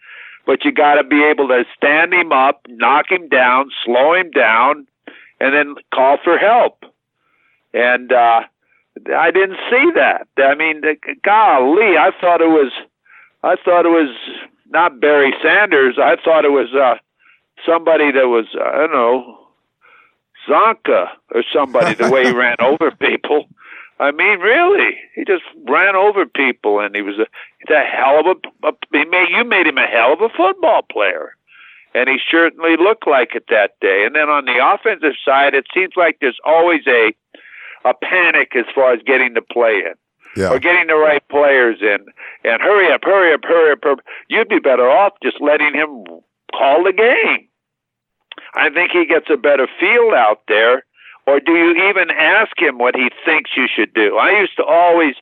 But 0.45 0.65
you 0.65 0.73
got 0.73 0.95
to 0.95 1.05
be 1.05 1.23
able 1.25 1.49
to 1.49 1.65
stand 1.77 2.13
him 2.13 2.33
up, 2.33 2.63
knock 2.69 3.11
him 3.11 3.29
down, 3.29 3.71
slow 3.85 4.15
him 4.15 4.31
down, 4.31 4.87
and 5.41 5.55
then 5.55 5.75
call 5.95 6.19
for 6.23 6.39
help. 6.39 6.85
And 7.75 8.13
uh, 8.13 8.43
I 9.17 9.31
didn't 9.31 9.59
see 9.71 9.91
that. 9.95 10.29
I 10.39 10.55
mean, 10.55 10.83
golly, 11.23 11.97
I 11.99 12.11
thought 12.21 12.41
it 12.41 12.49
was, 12.49 12.73
I 13.43 13.57
thought 13.65 13.87
it 13.87 13.91
was 13.91 14.15
not 14.71 15.01
Barry 15.01 15.35
Sanders. 15.43 15.97
I 15.99 16.17
thought 16.25 16.45
it 16.45 16.51
was 16.51 16.73
uh, 16.75 16.97
somebody 17.65 18.13
that 18.13 18.29
was 18.29 18.47
uh, 18.59 18.63
I 18.63 18.79
don't 18.79 18.93
know 18.93 19.47
Csonka 20.49 21.09
or 21.35 21.43
somebody. 21.53 21.95
the 21.95 22.11
way 22.11 22.25
he 22.25 22.33
ran 22.37 22.57
over 22.61 22.91
people. 22.91 23.47
I 23.99 24.11
mean, 24.11 24.41
really, 24.41 24.97
he 25.15 25.25
just 25.25 25.45
ran 25.67 25.97
over 25.97 26.27
people, 26.27 26.81
and 26.81 26.95
he 26.95 27.01
was 27.01 27.19
a, 27.19 27.27
he's 27.59 27.75
a 27.75 27.81
hell 27.81 28.21
of 28.21 28.27
a. 28.27 28.69
a 28.69 28.73
he 28.93 29.05
made 29.07 29.29
you 29.31 29.45
made 29.45 29.67
him 29.67 29.79
a 29.79 29.87
hell 29.87 30.13
of 30.13 30.21
a 30.21 30.29
football 30.29 30.83
player, 30.83 31.36
and 31.97 32.11
he 32.11 32.19
certainly 32.31 32.77
looked 32.77 33.07
like 33.07 33.35
it 33.35 33.45
that 33.49 33.73
day. 33.81 34.05
And 34.05 34.15
then 34.15 34.29
on 34.29 34.45
the 34.45 34.61
offensive 34.63 35.17
side, 35.25 35.55
it 35.55 35.67
seems 35.73 35.95
like 35.97 36.19
there's 36.21 36.39
always 36.45 36.83
a 36.87 37.15
a 37.85 37.95
panic 37.95 38.53
as 38.57 38.67
far 38.75 38.93
as 38.93 39.01
getting 39.07 39.35
the 39.35 39.41
play 39.41 39.77
in 39.79 39.95
yeah. 40.37 40.51
or 40.51 40.59
getting 40.59 40.89
the 40.89 40.97
right 40.97 41.27
players 41.29 41.79
in. 41.81 42.05
And 42.45 42.61
hurry 42.61 42.93
up, 42.93 43.01
hurry 43.05 43.33
up, 43.33 43.41
hurry 43.45 43.73
up, 43.73 43.79
hurry 43.83 43.93
up. 43.93 44.01
You'd 44.29 44.49
be 44.49 44.59
better 44.59 44.91
off 44.91 45.15
just 45.23 45.41
letting 45.41 45.73
him 45.73 46.05
call 46.53 46.85
the 46.85 46.93
game. 46.93 47.49
I 48.55 48.71
think 48.71 48.91
he 48.91 49.07
gets 49.07 49.27
a 49.31 49.37
better 49.37 49.69
feel 49.81 50.13
out 50.15 50.43
there. 50.49 50.85
Or 51.27 51.41
do 51.41 51.53
you 51.53 51.89
even 51.89 52.11
ask 52.11 52.53
him 52.61 52.79
what 52.79 52.95
he 52.95 53.11
thinks 53.25 53.51
you 53.57 53.67
should 53.75 53.95
do? 53.95 54.17
I 54.17 54.39
used 54.39 54.57
to 54.57 54.65
always 54.65 55.15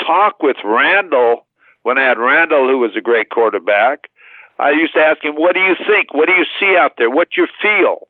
talk 0.00 0.42
with 0.42 0.56
Randall 0.64 1.46
when 1.82 1.98
I 1.98 2.02
had 2.02 2.18
Randall, 2.18 2.68
who 2.68 2.78
was 2.78 2.96
a 2.96 3.00
great 3.00 3.30
quarterback. 3.30 4.08
I 4.58 4.70
used 4.70 4.94
to 4.94 5.00
ask 5.00 5.22
him, 5.22 5.34
What 5.34 5.54
do 5.54 5.60
you 5.60 5.74
think? 5.86 6.14
What 6.14 6.26
do 6.26 6.32
you 6.32 6.46
see 6.58 6.76
out 6.76 6.94
there? 6.98 7.10
What's 7.10 7.36
you 7.36 7.46
feel? 7.60 8.08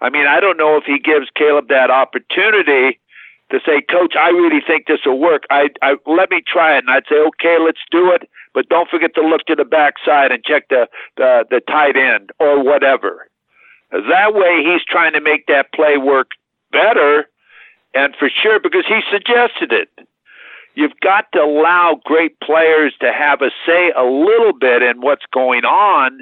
I 0.00 0.10
mean, 0.10 0.26
I 0.26 0.40
don't 0.40 0.56
know 0.56 0.76
if 0.76 0.84
he 0.84 0.98
gives 0.98 1.28
Caleb 1.34 1.68
that 1.68 1.90
opportunity 1.90 3.00
to 3.50 3.60
say, 3.64 3.82
Coach, 3.82 4.14
I 4.18 4.30
really 4.30 4.60
think 4.66 4.86
this 4.86 5.00
will 5.04 5.18
work. 5.18 5.44
I, 5.50 5.68
I 5.82 5.96
let 6.06 6.30
me 6.30 6.42
try 6.46 6.76
it, 6.76 6.84
and 6.84 6.90
I'd 6.90 7.04
say, 7.08 7.16
okay, 7.16 7.58
let's 7.58 7.80
do 7.90 8.10
it, 8.12 8.28
but 8.52 8.68
don't 8.68 8.88
forget 8.88 9.14
to 9.14 9.22
look 9.22 9.44
to 9.46 9.54
the 9.54 9.64
backside 9.64 10.32
and 10.32 10.44
check 10.44 10.68
the 10.68 10.88
the, 11.16 11.44
the 11.50 11.60
tight 11.60 11.96
end 11.96 12.30
or 12.38 12.62
whatever. 12.62 13.28
That 13.90 14.34
way, 14.34 14.62
he's 14.64 14.82
trying 14.84 15.12
to 15.12 15.20
make 15.20 15.46
that 15.46 15.72
play 15.72 15.98
work 15.98 16.32
better, 16.72 17.28
and 17.94 18.14
for 18.16 18.28
sure 18.28 18.58
because 18.60 18.84
he 18.86 19.00
suggested 19.10 19.72
it. 19.72 19.88
You've 20.74 20.98
got 21.00 21.26
to 21.32 21.40
allow 21.40 22.00
great 22.04 22.38
players 22.40 22.94
to 23.00 23.12
have 23.12 23.42
a 23.42 23.50
say 23.66 23.92
a 23.96 24.04
little 24.04 24.52
bit 24.52 24.82
in 24.82 25.00
what's 25.00 25.24
going 25.32 25.64
on 25.64 26.20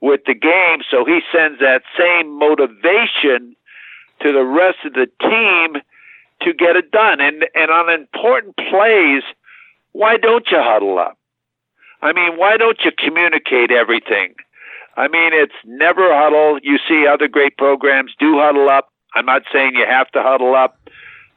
with 0.00 0.20
the 0.26 0.34
game, 0.34 0.80
so 0.90 1.04
he 1.04 1.20
sends 1.34 1.58
that 1.60 1.82
same 1.98 2.38
motivation 2.38 3.56
to 4.20 4.32
the 4.32 4.44
rest 4.44 4.78
of 4.84 4.92
the 4.92 5.08
team 5.20 5.82
to 6.42 6.52
get 6.52 6.76
it 6.76 6.90
done. 6.90 7.20
And 7.20 7.46
and 7.54 7.70
on 7.70 7.90
important 7.90 8.56
plays, 8.56 9.22
why 9.92 10.16
don't 10.16 10.46
you 10.50 10.58
huddle 10.60 10.98
up? 10.98 11.18
I 12.02 12.12
mean, 12.12 12.36
why 12.36 12.56
don't 12.56 12.78
you 12.84 12.92
communicate 12.96 13.70
everything? 13.70 14.34
I 14.96 15.08
mean, 15.08 15.32
it's 15.32 15.54
never 15.64 16.14
huddle. 16.14 16.58
You 16.62 16.78
see 16.88 17.06
other 17.06 17.28
great 17.28 17.56
programs 17.56 18.12
do 18.18 18.38
huddle 18.38 18.68
up. 18.68 18.92
I'm 19.14 19.26
not 19.26 19.42
saying 19.52 19.72
you 19.74 19.86
have 19.88 20.10
to 20.12 20.22
huddle 20.22 20.54
up, 20.54 20.77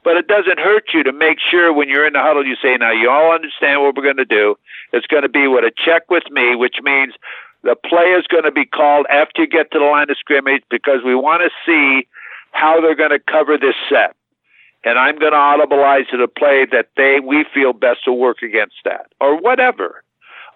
but 0.03 0.17
it 0.17 0.27
doesn't 0.27 0.59
hurt 0.59 0.85
you 0.93 1.03
to 1.03 1.13
make 1.13 1.37
sure 1.39 1.71
when 1.71 1.89
you're 1.89 2.07
in 2.07 2.13
the 2.13 2.21
huddle, 2.21 2.45
you 2.45 2.55
say, 2.61 2.75
now 2.77 2.91
you 2.91 3.09
all 3.09 3.33
understand 3.33 3.81
what 3.81 3.95
we're 3.95 4.03
going 4.03 4.17
to 4.17 4.25
do. 4.25 4.57
It's 4.93 5.07
going 5.07 5.23
to 5.23 5.29
be 5.29 5.47
with 5.47 5.63
a 5.63 5.71
check 5.75 6.09
with 6.09 6.23
me, 6.31 6.55
which 6.55 6.77
means 6.81 7.13
the 7.63 7.75
play 7.75 8.11
is 8.17 8.25
going 8.27 8.43
to 8.43 8.51
be 8.51 8.65
called 8.65 9.05
after 9.09 9.43
you 9.43 9.47
get 9.47 9.71
to 9.71 9.79
the 9.79 9.85
line 9.85 10.09
of 10.09 10.17
scrimmage 10.17 10.63
because 10.69 11.01
we 11.05 11.13
want 11.13 11.43
to 11.43 11.49
see 11.65 12.07
how 12.51 12.81
they're 12.81 12.95
going 12.95 13.11
to 13.11 13.19
cover 13.19 13.57
this 13.57 13.75
set. 13.89 14.15
And 14.83 14.97
I'm 14.97 15.19
going 15.19 15.33
to 15.33 15.37
audibleize 15.37 16.09
to 16.09 16.17
the 16.17 16.27
play 16.27 16.65
that 16.71 16.89
they 16.97 17.19
we 17.19 17.45
feel 17.53 17.73
best 17.73 18.03
to 18.05 18.13
work 18.13 18.41
against 18.41 18.75
that 18.83 19.11
or 19.19 19.39
whatever. 19.39 20.03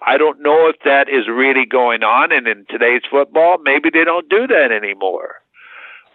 I 0.06 0.18
don't 0.18 0.42
know 0.42 0.68
if 0.68 0.78
that 0.84 1.10
is 1.10 1.28
really 1.28 1.66
going 1.66 2.04
on 2.04 2.32
and 2.32 2.48
in 2.48 2.66
today's 2.70 3.04
football 3.10 3.58
maybe 3.64 3.90
they 3.92 4.04
don't 4.04 4.28
do 4.28 4.48
that 4.48 4.72
anymore. 4.72 5.36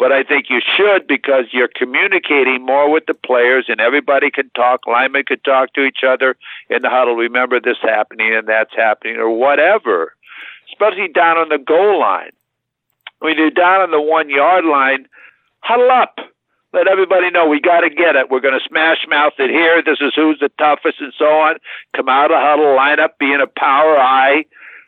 But 0.01 0.13
I 0.13 0.23
think 0.23 0.47
you 0.49 0.63
should 0.63 1.07
because 1.07 1.45
you're 1.53 1.69
communicating 1.69 2.65
more 2.65 2.91
with 2.91 3.05
the 3.05 3.13
players 3.13 3.67
and 3.69 3.83
everybody 3.83 4.31
can 4.31 4.51
talk, 4.57 4.87
linemen 4.87 5.25
can 5.25 5.41
talk 5.41 5.75
to 5.75 5.85
each 5.85 6.03
other 6.09 6.39
in 6.71 6.81
the 6.81 6.89
huddle, 6.89 7.17
remember 7.17 7.61
this 7.61 7.77
happening 7.83 8.35
and 8.35 8.49
that's 8.49 8.75
happening 8.75 9.17
or 9.17 9.29
whatever. 9.29 10.15
Especially 10.73 11.09
down 11.09 11.37
on 11.37 11.51
the 11.51 11.59
goal 11.59 12.01
line. 12.01 12.31
When 13.19 13.37
you're 13.37 13.51
down 13.51 13.83
on 13.83 13.91
the 13.91 14.01
one 14.01 14.31
yard 14.31 14.65
line, 14.65 15.07
huddle 15.61 15.91
up. 15.91 16.19
Let 16.73 16.89
everybody 16.89 17.31
know 17.31 17.47
we 17.47 17.61
got 17.61 17.81
to 17.81 17.91
get 17.91 18.17
it. 18.17 18.31
We're 18.31 18.41
going 18.41 18.59
to 18.59 18.67
smash 18.67 19.05
mouth 19.07 19.35
it 19.39 19.51
here. 19.51 19.83
This 19.83 19.99
is 20.01 20.15
who's 20.17 20.39
the 20.41 20.51
toughest 20.57 21.01
and 21.01 21.13
so 21.19 21.27
on. 21.27 21.57
Come 21.95 22.09
out 22.09 22.31
of 22.31 22.39
huddle, 22.41 22.75
line 22.75 23.01
up, 23.01 23.19
be 23.19 23.31
in 23.35 23.43
a 23.43 23.47
power 23.47 23.99
I 23.99 24.47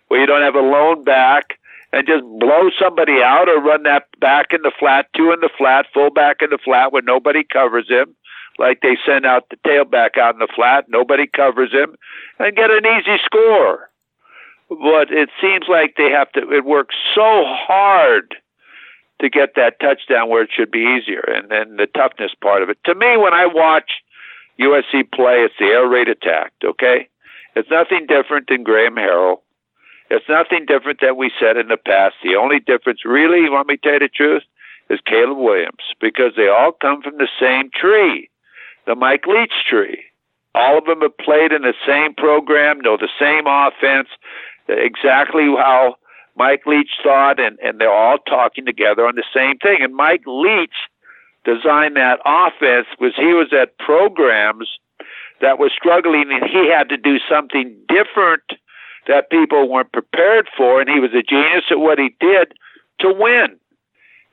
where 0.08 0.20
you 0.20 0.26
don't 0.26 0.40
have 0.40 0.54
a 0.54 0.60
lone 0.60 1.04
back 1.04 1.58
and 1.92 2.06
just 2.06 2.22
blow 2.40 2.70
somebody 2.80 3.22
out 3.22 3.48
or 3.48 3.60
run 3.60 3.82
that 3.82 4.04
back 4.18 4.46
in 4.52 4.62
the 4.62 4.72
flat, 4.78 5.06
two 5.14 5.32
in 5.32 5.40
the 5.40 5.50
flat, 5.56 5.86
full 5.92 6.10
back 6.10 6.38
in 6.40 6.50
the 6.50 6.58
flat 6.62 6.92
where 6.92 7.02
nobody 7.02 7.44
covers 7.44 7.88
him. 7.88 8.14
Like 8.58 8.80
they 8.80 8.96
send 9.06 9.26
out 9.26 9.48
the 9.50 9.56
tailback 9.56 10.18
out 10.18 10.34
in 10.34 10.38
the 10.38 10.52
flat, 10.54 10.86
nobody 10.88 11.26
covers 11.26 11.72
him, 11.72 11.96
and 12.38 12.56
get 12.56 12.70
an 12.70 12.84
easy 12.86 13.18
score. 13.24 13.90
But 14.68 15.10
it 15.10 15.30
seems 15.40 15.66
like 15.68 15.94
they 15.96 16.10
have 16.10 16.32
to, 16.32 16.50
it 16.50 16.64
works 16.64 16.94
so 17.14 17.44
hard 17.46 18.34
to 19.20 19.30
get 19.30 19.54
that 19.56 19.80
touchdown 19.80 20.28
where 20.28 20.42
it 20.42 20.50
should 20.54 20.70
be 20.70 20.98
easier, 20.98 21.20
and 21.20 21.50
then 21.50 21.76
the 21.76 21.86
toughness 21.86 22.32
part 22.40 22.62
of 22.62 22.68
it. 22.68 22.78
To 22.84 22.94
me, 22.94 23.16
when 23.16 23.32
I 23.32 23.46
watch 23.46 23.90
USC 24.60 25.10
play, 25.12 25.44
it's 25.44 25.54
the 25.58 25.66
air 25.66 25.88
raid 25.88 26.08
attack. 26.08 26.52
Okay, 26.64 27.08
it's 27.54 27.70
nothing 27.70 28.06
different 28.06 28.48
than 28.48 28.64
Graham 28.64 28.96
Harrell. 28.96 29.40
It's 30.12 30.28
nothing 30.28 30.66
different 30.66 31.00
than 31.00 31.16
we 31.16 31.32
said 31.40 31.56
in 31.56 31.68
the 31.68 31.78
past. 31.78 32.16
The 32.22 32.36
only 32.36 32.60
difference, 32.60 33.00
really, 33.02 33.40
you 33.40 33.50
want 33.50 33.68
me 33.68 33.78
to 33.78 33.82
tell 33.82 33.92
you 33.94 33.98
the 34.00 34.08
truth, 34.08 34.42
is 34.90 35.00
Caleb 35.06 35.38
Williams, 35.38 35.88
because 36.02 36.32
they 36.36 36.48
all 36.48 36.72
come 36.72 37.00
from 37.00 37.16
the 37.16 37.28
same 37.40 37.70
tree, 37.74 38.28
the 38.86 38.94
Mike 38.94 39.26
Leach 39.26 39.54
tree. 39.66 40.04
All 40.54 40.76
of 40.76 40.84
them 40.84 41.00
have 41.00 41.16
played 41.16 41.50
in 41.52 41.62
the 41.62 41.72
same 41.86 42.14
program, 42.14 42.80
know 42.80 42.98
the 42.98 43.08
same 43.18 43.46
offense, 43.46 44.08
exactly 44.68 45.46
how 45.56 45.96
Mike 46.36 46.66
Leach 46.66 46.90
thought, 47.02 47.40
and, 47.40 47.58
and 47.60 47.80
they're 47.80 47.90
all 47.90 48.18
talking 48.18 48.66
together 48.66 49.06
on 49.06 49.14
the 49.14 49.24
same 49.34 49.56
thing. 49.58 49.78
And 49.80 49.94
Mike 49.94 50.24
Leach 50.26 50.76
designed 51.46 51.96
that 51.96 52.20
offense 52.26 52.86
was 53.00 53.14
he 53.16 53.32
was 53.32 53.50
at 53.58 53.78
programs 53.78 54.68
that 55.40 55.58
was 55.58 55.72
struggling 55.74 56.30
and 56.30 56.44
he 56.50 56.68
had 56.68 56.90
to 56.90 56.98
do 56.98 57.16
something 57.30 57.74
different 57.88 58.42
that 59.06 59.30
people 59.30 59.68
weren't 59.68 59.92
prepared 59.92 60.48
for 60.56 60.80
and 60.80 60.88
he 60.88 61.00
was 61.00 61.12
a 61.12 61.22
genius 61.22 61.64
at 61.70 61.78
what 61.78 61.98
he 61.98 62.14
did 62.20 62.52
to 63.00 63.12
win 63.12 63.56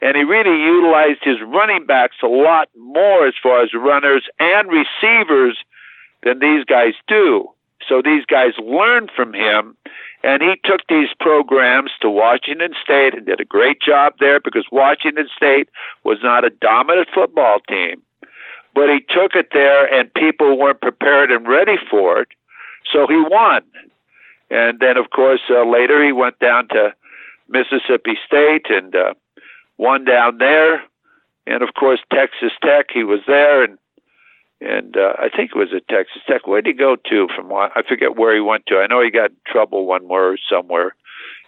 and 0.01 0.15
he 0.15 0.23
really 0.23 0.61
utilized 0.61 1.19
his 1.23 1.37
running 1.41 1.85
backs 1.85 2.17
a 2.23 2.27
lot 2.27 2.69
more 2.77 3.27
as 3.27 3.33
far 3.41 3.61
as 3.61 3.73
runners 3.73 4.23
and 4.39 4.69
receivers 4.69 5.57
than 6.23 6.39
these 6.39 6.63
guys 6.65 6.93
do 7.07 7.49
so 7.87 8.01
these 8.03 8.25
guys 8.25 8.53
learned 8.59 9.09
from 9.15 9.33
him 9.33 9.75
and 10.23 10.41
he 10.41 10.55
took 10.65 10.81
these 10.89 11.09
programs 11.19 11.91
to 12.01 12.09
Washington 12.09 12.73
State 12.83 13.13
and 13.13 13.25
did 13.25 13.39
a 13.39 13.45
great 13.45 13.81
job 13.81 14.13
there 14.19 14.39
because 14.39 14.65
Washington 14.71 15.29
State 15.35 15.69
was 16.03 16.17
not 16.21 16.43
a 16.43 16.49
dominant 16.49 17.07
football 17.13 17.59
team. 17.69 18.01
But 18.75 18.89
he 18.89 18.99
took 18.99 19.35
it 19.35 19.49
there 19.53 19.91
and 19.91 20.13
people 20.13 20.57
weren't 20.57 20.81
prepared 20.81 21.31
and 21.31 21.47
ready 21.47 21.77
for 21.89 22.21
it. 22.21 22.27
So 22.91 23.07
he 23.07 23.15
won. 23.17 23.61
And 24.49 24.79
then, 24.79 24.97
of 24.97 25.11
course, 25.11 25.41
uh, 25.49 25.65
later 25.65 26.03
he 26.03 26.11
went 26.11 26.39
down 26.39 26.67
to 26.69 26.93
Mississippi 27.47 28.17
State 28.25 28.65
and 28.69 28.95
uh, 28.95 29.13
won 29.77 30.05
down 30.05 30.37
there. 30.37 30.83
And 31.45 31.63
of 31.63 31.73
course, 31.73 31.99
Texas 32.13 32.51
Tech, 32.63 32.87
he 32.93 33.03
was 33.03 33.21
there 33.27 33.63
and 33.63 33.77
and 34.61 34.97
uh, 34.97 35.13
I 35.17 35.29
think 35.29 35.51
it 35.51 35.57
was 35.57 35.69
at 35.73 35.87
Texas 35.87 36.21
Tech. 36.27 36.45
Where 36.45 36.61
did 36.61 36.75
he 36.75 36.77
go 36.77 36.97
to? 36.97 37.27
From 37.33 37.51
I 37.53 37.81
forget 37.87 38.17
where 38.17 38.35
he 38.35 38.41
went 38.41 38.65
to. 38.67 38.77
I 38.77 38.87
know 38.87 39.01
he 39.01 39.09
got 39.09 39.31
in 39.31 39.37
trouble 39.47 39.85
one 39.85 40.05
more 40.05 40.37
somewhere, 40.49 40.95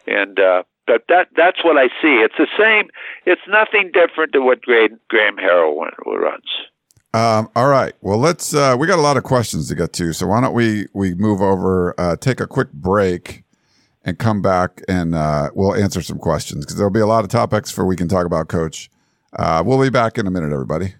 and 0.07 0.39
uh, 0.39 0.63
but 0.87 1.03
that 1.09 1.27
that's 1.35 1.63
what 1.63 1.77
I 1.77 1.87
see. 2.01 2.23
It's 2.23 2.37
the 2.37 2.47
same. 2.57 2.89
It's 3.25 3.41
nothing 3.47 3.91
different 3.93 4.31
to 4.33 4.39
what 4.41 4.61
Graham, 4.61 4.97
Graham 5.09 5.35
Harrell 5.35 5.85
runs. 6.05 6.49
Um, 7.13 7.49
all 7.55 7.67
right. 7.67 7.93
Well, 8.01 8.17
let's. 8.17 8.53
Uh, 8.53 8.75
we 8.79 8.87
got 8.87 8.97
a 8.97 9.01
lot 9.01 9.17
of 9.17 9.23
questions 9.23 9.67
to 9.67 9.75
get 9.75 9.91
to, 9.93 10.13
so 10.13 10.27
why 10.27 10.39
don't 10.39 10.53
we 10.53 10.87
we 10.93 11.13
move 11.13 11.41
over, 11.41 11.93
uh, 11.99 12.15
take 12.15 12.39
a 12.39 12.47
quick 12.47 12.71
break, 12.71 13.43
and 14.03 14.17
come 14.17 14.41
back, 14.41 14.81
and 14.87 15.13
uh, 15.13 15.49
we'll 15.53 15.75
answer 15.75 16.01
some 16.01 16.17
questions 16.17 16.65
because 16.65 16.77
there'll 16.77 16.89
be 16.89 17.01
a 17.01 17.05
lot 17.05 17.23
of 17.25 17.29
topics 17.29 17.69
for 17.69 17.85
we 17.85 17.97
can 17.97 18.07
talk 18.07 18.25
about, 18.25 18.47
Coach. 18.47 18.89
Uh, 19.33 19.61
we'll 19.65 19.81
be 19.81 19.89
back 19.89 20.17
in 20.17 20.25
a 20.25 20.31
minute, 20.31 20.53
everybody. 20.53 20.95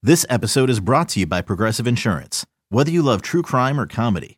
This 0.00 0.24
episode 0.30 0.70
is 0.70 0.80
brought 0.80 1.08
to 1.10 1.20
you 1.20 1.26
by 1.26 1.42
Progressive 1.42 1.86
Insurance. 1.86 2.46
Whether 2.70 2.90
you 2.90 3.02
love 3.02 3.20
true 3.20 3.42
crime 3.42 3.80
or 3.80 3.86
comedy, 3.86 4.37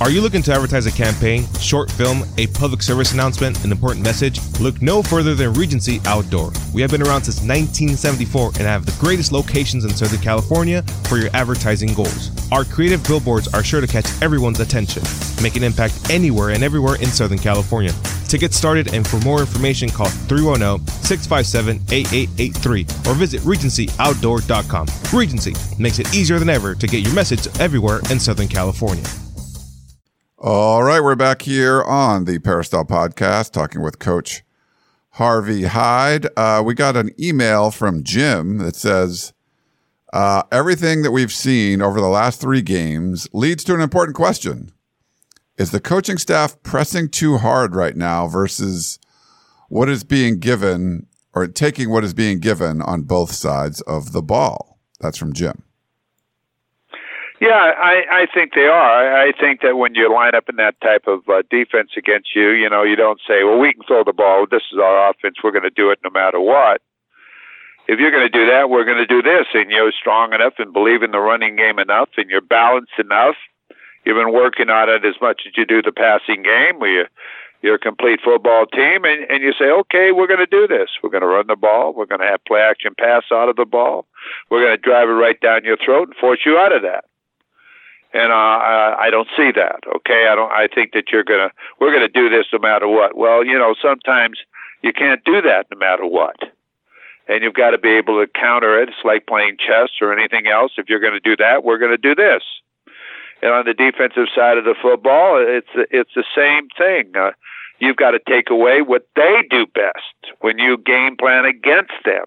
Are 0.00 0.10
you 0.10 0.20
looking 0.20 0.42
to 0.42 0.52
advertise 0.52 0.86
a 0.86 0.92
campaign, 0.92 1.44
short 1.58 1.90
film, 1.90 2.22
a 2.38 2.46
public 2.46 2.82
service 2.82 3.12
announcement, 3.12 3.64
an 3.64 3.72
important 3.72 4.04
message? 4.04 4.38
Look 4.60 4.80
no 4.80 5.02
further 5.02 5.34
than 5.34 5.52
Regency 5.54 6.00
Outdoor. 6.04 6.52
We 6.72 6.80
have 6.82 6.92
been 6.92 7.02
around 7.02 7.24
since 7.24 7.38
1974 7.38 8.50
and 8.54 8.58
have 8.58 8.86
the 8.86 8.94
greatest 9.00 9.32
locations 9.32 9.84
in 9.84 9.90
Southern 9.90 10.20
California 10.20 10.82
for 11.08 11.18
your 11.18 11.30
advertising 11.34 11.94
goals. 11.94 12.30
Our 12.52 12.64
creative 12.64 13.02
billboards 13.02 13.52
are 13.52 13.64
sure 13.64 13.80
to 13.80 13.88
catch 13.88 14.06
everyone's 14.22 14.60
attention, 14.60 15.02
make 15.42 15.56
an 15.56 15.64
impact 15.64 16.10
anywhere 16.10 16.50
and 16.50 16.62
everywhere 16.62 16.94
in 17.02 17.08
Southern 17.08 17.38
California. 17.38 17.92
To 18.28 18.38
get 18.38 18.54
started 18.54 18.94
and 18.94 19.06
for 19.06 19.18
more 19.20 19.40
information, 19.40 19.88
call 19.88 20.06
310 20.06 20.86
657 21.02 21.82
8883 21.90 22.82
or 23.10 23.14
visit 23.14 23.40
RegencyOutdoor.com. 23.40 24.86
Regency 25.12 25.54
makes 25.76 25.98
it 25.98 26.14
easier 26.14 26.38
than 26.38 26.50
ever 26.50 26.76
to 26.76 26.86
get 26.86 27.04
your 27.04 27.14
message 27.14 27.48
everywhere 27.58 27.98
in 28.12 28.20
Southern 28.20 28.46
California. 28.46 29.04
All 30.40 30.84
right, 30.84 31.00
we're 31.02 31.16
back 31.16 31.42
here 31.42 31.82
on 31.82 32.24
the 32.24 32.38
Peristyle 32.38 32.84
podcast 32.84 33.50
talking 33.50 33.82
with 33.82 33.98
Coach 33.98 34.44
Harvey 35.14 35.64
Hyde. 35.64 36.28
Uh, 36.36 36.62
we 36.64 36.74
got 36.74 36.96
an 36.96 37.10
email 37.18 37.72
from 37.72 38.04
Jim 38.04 38.58
that 38.58 38.76
says, 38.76 39.32
Uh, 40.12 40.44
everything 40.52 41.02
that 41.02 41.10
we've 41.10 41.32
seen 41.32 41.82
over 41.82 42.00
the 42.00 42.06
last 42.06 42.40
three 42.40 42.62
games 42.62 43.26
leads 43.32 43.64
to 43.64 43.74
an 43.74 43.80
important 43.80 44.16
question. 44.16 44.70
Is 45.56 45.72
the 45.72 45.80
coaching 45.80 46.18
staff 46.18 46.62
pressing 46.62 47.08
too 47.08 47.38
hard 47.38 47.74
right 47.74 47.96
now 47.96 48.28
versus 48.28 49.00
what 49.68 49.88
is 49.88 50.04
being 50.04 50.38
given 50.38 51.08
or 51.34 51.48
taking 51.48 51.90
what 51.90 52.04
is 52.04 52.14
being 52.14 52.38
given 52.38 52.80
on 52.80 53.02
both 53.02 53.32
sides 53.32 53.80
of 53.82 54.12
the 54.12 54.22
ball? 54.22 54.78
That's 55.00 55.18
from 55.18 55.32
Jim. 55.32 55.64
Yeah, 57.40 57.54
I, 57.54 58.02
I 58.10 58.26
think 58.34 58.54
they 58.54 58.66
are. 58.66 59.16
I 59.16 59.30
think 59.30 59.60
that 59.62 59.76
when 59.76 59.94
you 59.94 60.12
line 60.12 60.34
up 60.34 60.48
in 60.48 60.56
that 60.56 60.80
type 60.80 61.06
of 61.06 61.20
uh, 61.28 61.42
defense 61.48 61.90
against 61.96 62.34
you, 62.34 62.50
you 62.50 62.68
know, 62.68 62.82
you 62.82 62.96
don't 62.96 63.20
say, 63.28 63.44
well, 63.44 63.58
we 63.58 63.72
can 63.72 63.84
throw 63.86 64.02
the 64.02 64.12
ball. 64.12 64.46
This 64.50 64.64
is 64.72 64.78
our 64.78 65.10
offense. 65.10 65.36
We're 65.42 65.52
going 65.52 65.62
to 65.62 65.70
do 65.70 65.90
it 65.90 66.00
no 66.02 66.10
matter 66.10 66.40
what. 66.40 66.82
If 67.86 68.00
you're 68.00 68.10
going 68.10 68.26
to 68.26 68.38
do 68.38 68.50
that, 68.50 68.70
we're 68.70 68.84
going 68.84 68.98
to 68.98 69.06
do 69.06 69.22
this. 69.22 69.46
And 69.54 69.70
you're 69.70 69.92
strong 69.92 70.32
enough 70.32 70.54
and 70.58 70.72
believe 70.72 71.04
in 71.04 71.12
the 71.12 71.20
running 71.20 71.54
game 71.54 71.78
enough 71.78 72.08
and 72.16 72.28
you're 72.28 72.40
balanced 72.40 72.98
enough. 72.98 73.36
You've 74.04 74.18
been 74.18 74.34
working 74.34 74.68
on 74.68 74.88
it 74.88 75.04
as 75.04 75.14
much 75.22 75.42
as 75.46 75.52
you 75.56 75.64
do 75.64 75.80
the 75.80 75.92
passing 75.92 76.42
game 76.42 76.80
where 76.80 76.90
you, 76.90 77.04
you're 77.62 77.76
a 77.76 77.78
complete 77.78 78.18
football 78.24 78.66
team 78.66 79.04
and, 79.04 79.30
and 79.30 79.44
you 79.44 79.52
say, 79.52 79.70
okay, 79.70 80.10
we're 80.10 80.26
going 80.26 80.42
to 80.42 80.46
do 80.46 80.66
this. 80.66 80.90
We're 81.02 81.10
going 81.10 81.22
to 81.22 81.28
run 81.28 81.46
the 81.46 81.56
ball. 81.56 81.94
We're 81.94 82.06
going 82.06 82.20
to 82.20 82.26
have 82.26 82.44
play 82.46 82.60
action 82.60 82.94
pass 82.98 83.24
out 83.32 83.48
of 83.48 83.54
the 83.54 83.64
ball. 83.64 84.06
We're 84.50 84.64
going 84.64 84.76
to 84.76 84.82
drive 84.82 85.08
it 85.08 85.12
right 85.12 85.40
down 85.40 85.64
your 85.64 85.78
throat 85.78 86.08
and 86.08 86.16
force 86.16 86.40
you 86.44 86.58
out 86.58 86.74
of 86.74 86.82
that 86.82 87.04
and 88.12 88.32
uh, 88.32 88.34
I 88.34 88.96
I 89.06 89.10
don't 89.10 89.28
see 89.36 89.50
that. 89.52 89.80
Okay, 89.96 90.28
I 90.30 90.34
don't. 90.34 90.50
I 90.50 90.68
think 90.72 90.92
that 90.92 91.04
you're 91.12 91.24
gonna 91.24 91.50
we're 91.80 91.92
gonna 91.92 92.08
do 92.08 92.28
this 92.28 92.46
no 92.52 92.58
matter 92.58 92.88
what. 92.88 93.16
Well, 93.16 93.44
you 93.44 93.58
know, 93.58 93.74
sometimes 93.80 94.38
you 94.82 94.92
can't 94.92 95.22
do 95.24 95.42
that 95.42 95.66
no 95.70 95.78
matter 95.78 96.06
what, 96.06 96.36
and 97.28 97.42
you've 97.42 97.54
got 97.54 97.70
to 97.70 97.78
be 97.78 97.90
able 97.90 98.24
to 98.24 98.30
counter 98.32 98.80
it. 98.80 98.88
It's 98.88 99.04
like 99.04 99.26
playing 99.26 99.56
chess 99.58 99.90
or 100.00 100.12
anything 100.12 100.46
else. 100.46 100.72
If 100.78 100.88
you're 100.88 101.00
to 101.00 101.20
do 101.20 101.36
that, 101.36 101.64
we're 101.64 101.78
to 101.90 101.98
do 101.98 102.14
this. 102.14 102.42
And 103.42 103.52
on 103.52 103.66
the 103.66 103.74
defensive 103.74 104.26
side 104.34 104.58
of 104.58 104.64
the 104.64 104.74
football, 104.80 105.36
it's 105.38 105.68
it's 105.90 106.14
the 106.14 106.24
same 106.34 106.68
thing. 106.76 107.12
Uh, 107.14 107.32
you've 107.78 107.96
got 107.96 108.12
to 108.12 108.20
take 108.26 108.50
away 108.50 108.82
what 108.82 109.06
they 109.14 109.42
do 109.48 109.66
best 109.66 110.34
when 110.40 110.58
you 110.58 110.78
game 110.78 111.16
plan 111.16 111.44
against 111.44 111.92
them, 112.04 112.24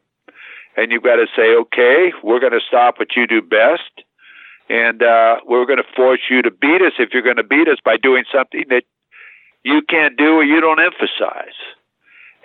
and 0.77 0.91
you've 0.91 1.03
got 1.03 1.17
to 1.17 1.25
say, 1.35 1.55
okay, 1.55 2.13
we're 2.23 2.39
going 2.39 2.53
to 2.53 2.61
stop 2.65 2.99
what 2.99 3.15
you 3.15 3.27
do 3.27 3.41
best 3.41 4.05
and 4.71 5.03
uh, 5.03 5.35
we're 5.45 5.65
going 5.65 5.83
to 5.83 5.95
force 5.95 6.21
you 6.29 6.41
to 6.41 6.49
beat 6.49 6.81
us 6.81 6.93
if 6.97 7.09
you're 7.11 7.21
going 7.21 7.35
to 7.35 7.43
beat 7.43 7.67
us 7.67 7.79
by 7.83 7.97
doing 7.97 8.23
something 8.33 8.63
that 8.69 8.83
you 9.63 9.81
can't 9.81 10.17
do 10.17 10.35
or 10.35 10.43
you 10.45 10.61
don't 10.61 10.79
emphasize. 10.79 11.59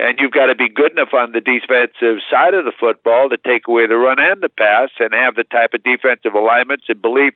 And 0.01 0.19
you've 0.19 0.33
got 0.33 0.47
to 0.47 0.57
be 0.57 0.69
good 0.69 0.91
enough 0.91 1.15
on 1.15 1.33
the 1.33 1.41
defensive 1.41 2.19
side 2.29 2.53
of 2.53 2.65
the 2.65 2.73
football 2.79 3.31
to 3.31 3.39
take 3.39 3.69
away 3.69 3.87
the 3.87 3.97
run 3.97 4.19
and 4.19 4.43
the 4.43 4.49
pass 4.49 4.91
and 4.99 5.15
have 5.15 5.37
the 5.37 5.45
type 5.45 5.73
of 5.73 5.85
defensive 5.85 6.35
alignments 6.35 6.87
and 6.89 7.01
belief 7.01 7.35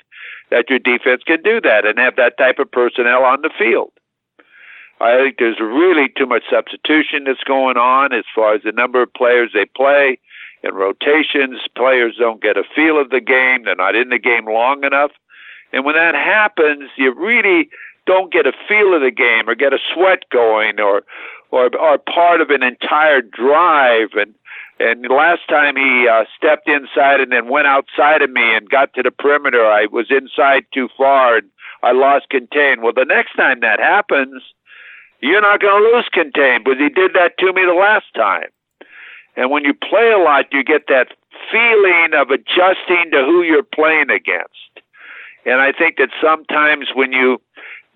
that 0.50 0.68
your 0.68 0.80
defense 0.80 1.22
can 1.24 1.40
do 1.42 1.60
that 1.60 1.86
and 1.86 1.98
have 1.98 2.16
that 2.16 2.36
type 2.36 2.58
of 2.58 2.70
personnel 2.70 3.22
on 3.22 3.42
the 3.42 3.50
field. 3.56 3.92
I 5.00 5.16
think 5.16 5.36
there's 5.38 5.60
really 5.60 6.08
too 6.18 6.26
much 6.26 6.42
substitution 6.50 7.24
that's 7.24 7.44
going 7.44 7.78
on 7.78 8.12
as 8.12 8.24
far 8.34 8.54
as 8.54 8.62
the 8.64 8.72
number 8.72 9.00
of 9.00 9.14
players 9.14 9.52
they 9.54 9.64
play 9.64 10.18
in 10.62 10.74
rotations. 10.74 11.60
Players 11.76 12.16
don't 12.18 12.42
get 12.42 12.56
a 12.56 12.64
feel 12.74 13.00
of 13.00 13.10
the 13.10 13.20
game. 13.20 13.64
They're 13.64 13.76
not 13.76 13.96
in 13.96 14.10
the 14.10 14.18
game 14.18 14.46
long 14.46 14.84
enough. 14.84 15.12
And 15.72 15.84
when 15.84 15.94
that 15.94 16.14
happens, 16.14 16.90
you 16.96 17.14
really 17.14 17.70
don't 18.06 18.32
get 18.32 18.46
a 18.46 18.52
feel 18.68 18.94
of 18.94 19.02
the 19.02 19.10
game 19.10 19.48
or 19.48 19.54
get 19.54 19.72
a 19.72 19.78
sweat 19.94 20.24
going 20.30 20.80
or 20.80 21.02
or 21.52 21.68
are 21.80 21.98
part 21.98 22.40
of 22.40 22.50
an 22.50 22.62
entire 22.62 23.20
drive 23.22 24.10
and 24.14 24.34
and 24.80 25.04
last 25.10 25.42
time 25.46 25.76
he 25.76 26.08
uh, 26.08 26.24
stepped 26.34 26.66
inside 26.66 27.20
and 27.20 27.30
then 27.30 27.48
went 27.50 27.66
outside 27.66 28.22
of 28.22 28.30
me 28.30 28.56
and 28.56 28.68
got 28.70 28.94
to 28.94 29.02
the 29.02 29.10
perimeter, 29.10 29.62
I 29.66 29.86
was 29.92 30.06
inside 30.08 30.64
too 30.72 30.88
far 30.96 31.36
and 31.36 31.50
I 31.82 31.92
lost 31.92 32.30
contain. 32.30 32.80
Well, 32.80 32.94
the 32.96 33.04
next 33.04 33.34
time 33.36 33.60
that 33.60 33.78
happens, 33.78 34.42
you're 35.20 35.42
not 35.42 35.60
going 35.60 35.82
to 35.82 35.96
lose 35.96 36.08
contain 36.10 36.64
because 36.64 36.78
he 36.78 36.88
did 36.88 37.12
that 37.12 37.36
to 37.40 37.52
me 37.52 37.62
the 37.66 37.76
last 37.78 38.06
time. 38.14 38.48
And 39.36 39.50
when 39.50 39.64
you 39.64 39.74
play 39.74 40.10
a 40.10 40.18
lot, 40.18 40.46
you 40.52 40.64
get 40.64 40.86
that 40.88 41.08
feeling 41.50 42.10
of 42.14 42.30
adjusting 42.30 43.10
to 43.12 43.24
who 43.24 43.42
you're 43.42 43.62
playing 43.62 44.10
against. 44.10 44.54
And 45.46 45.60
I 45.60 45.72
think 45.72 45.96
that 45.96 46.10
sometimes 46.22 46.88
when 46.94 47.12
you 47.12 47.40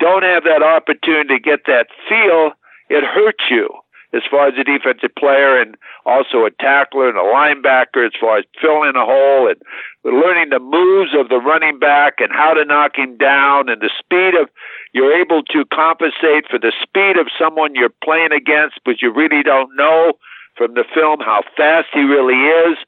don't 0.01 0.23
have 0.23 0.45
that 0.45 0.63
opportunity 0.63 1.37
to 1.37 1.41
get 1.41 1.67
that 1.67 1.89
feel, 2.09 2.53
it 2.89 3.05
hurts 3.05 3.45
you 3.51 3.69
as 4.15 4.23
far 4.31 4.47
as 4.47 4.55
a 4.59 4.65
defensive 4.65 5.15
player 5.19 5.61
and 5.61 5.77
also 6.07 6.47
a 6.47 6.51
tackler 6.51 7.09
and 7.09 7.19
a 7.19 7.23
linebacker 7.23 8.07
as 8.07 8.13
far 8.19 8.39
as 8.39 8.45
filling 8.61 8.95
a 8.95 9.05
hole 9.05 9.49
and 9.49 9.61
learning 10.05 10.51
the 10.51 10.61
moves 10.61 11.11
of 11.15 11.29
the 11.29 11.39
running 11.39 11.79
back 11.79 12.15
and 12.19 12.31
how 12.33 12.55
to 12.55 12.65
knock 12.65 12.97
him 12.97 13.17
down 13.17 13.69
and 13.69 13.83
the 13.83 13.91
speed 13.99 14.35
of 14.41 14.49
you're 14.93 15.19
able 15.19 15.43
to 15.43 15.65
compensate 15.73 16.47
for 16.49 16.59
the 16.59 16.73
speed 16.81 17.19
of 17.19 17.27
someone 17.37 17.75
you're 17.75 17.95
playing 18.05 18.33
against 18.33 18.79
but 18.85 19.03
you 19.03 19.13
really 19.13 19.43
don't 19.43 19.75
know 19.77 20.13
from 20.57 20.75
the 20.75 20.85
film 20.95 21.21
how 21.21 21.43
fast 21.57 21.89
he 21.93 22.01
really 22.01 22.35
is. 22.35 22.79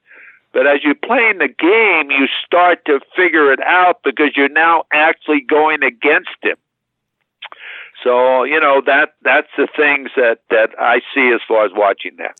But 0.53 0.65
as 0.65 0.83
you're 0.83 0.95
playing 0.95 1.39
the 1.39 1.49
game, 1.49 2.09
you 2.09 2.27
start 2.45 2.85
to 2.85 2.99
figure 3.15 3.51
it 3.51 3.59
out 3.61 4.01
because 4.03 4.31
you're 4.35 4.49
now 4.49 4.85
actually 4.91 5.41
going 5.41 5.83
against 5.83 6.37
him. 6.41 6.57
So 8.03 8.43
you 8.43 8.59
know 8.59 8.81
that 8.85 9.15
that's 9.23 9.49
the 9.57 9.67
things 9.75 10.11
that 10.15 10.39
that 10.49 10.69
I 10.79 11.01
see 11.13 11.31
as 11.33 11.41
far 11.47 11.65
as 11.65 11.71
watching 11.73 12.15
that. 12.17 12.35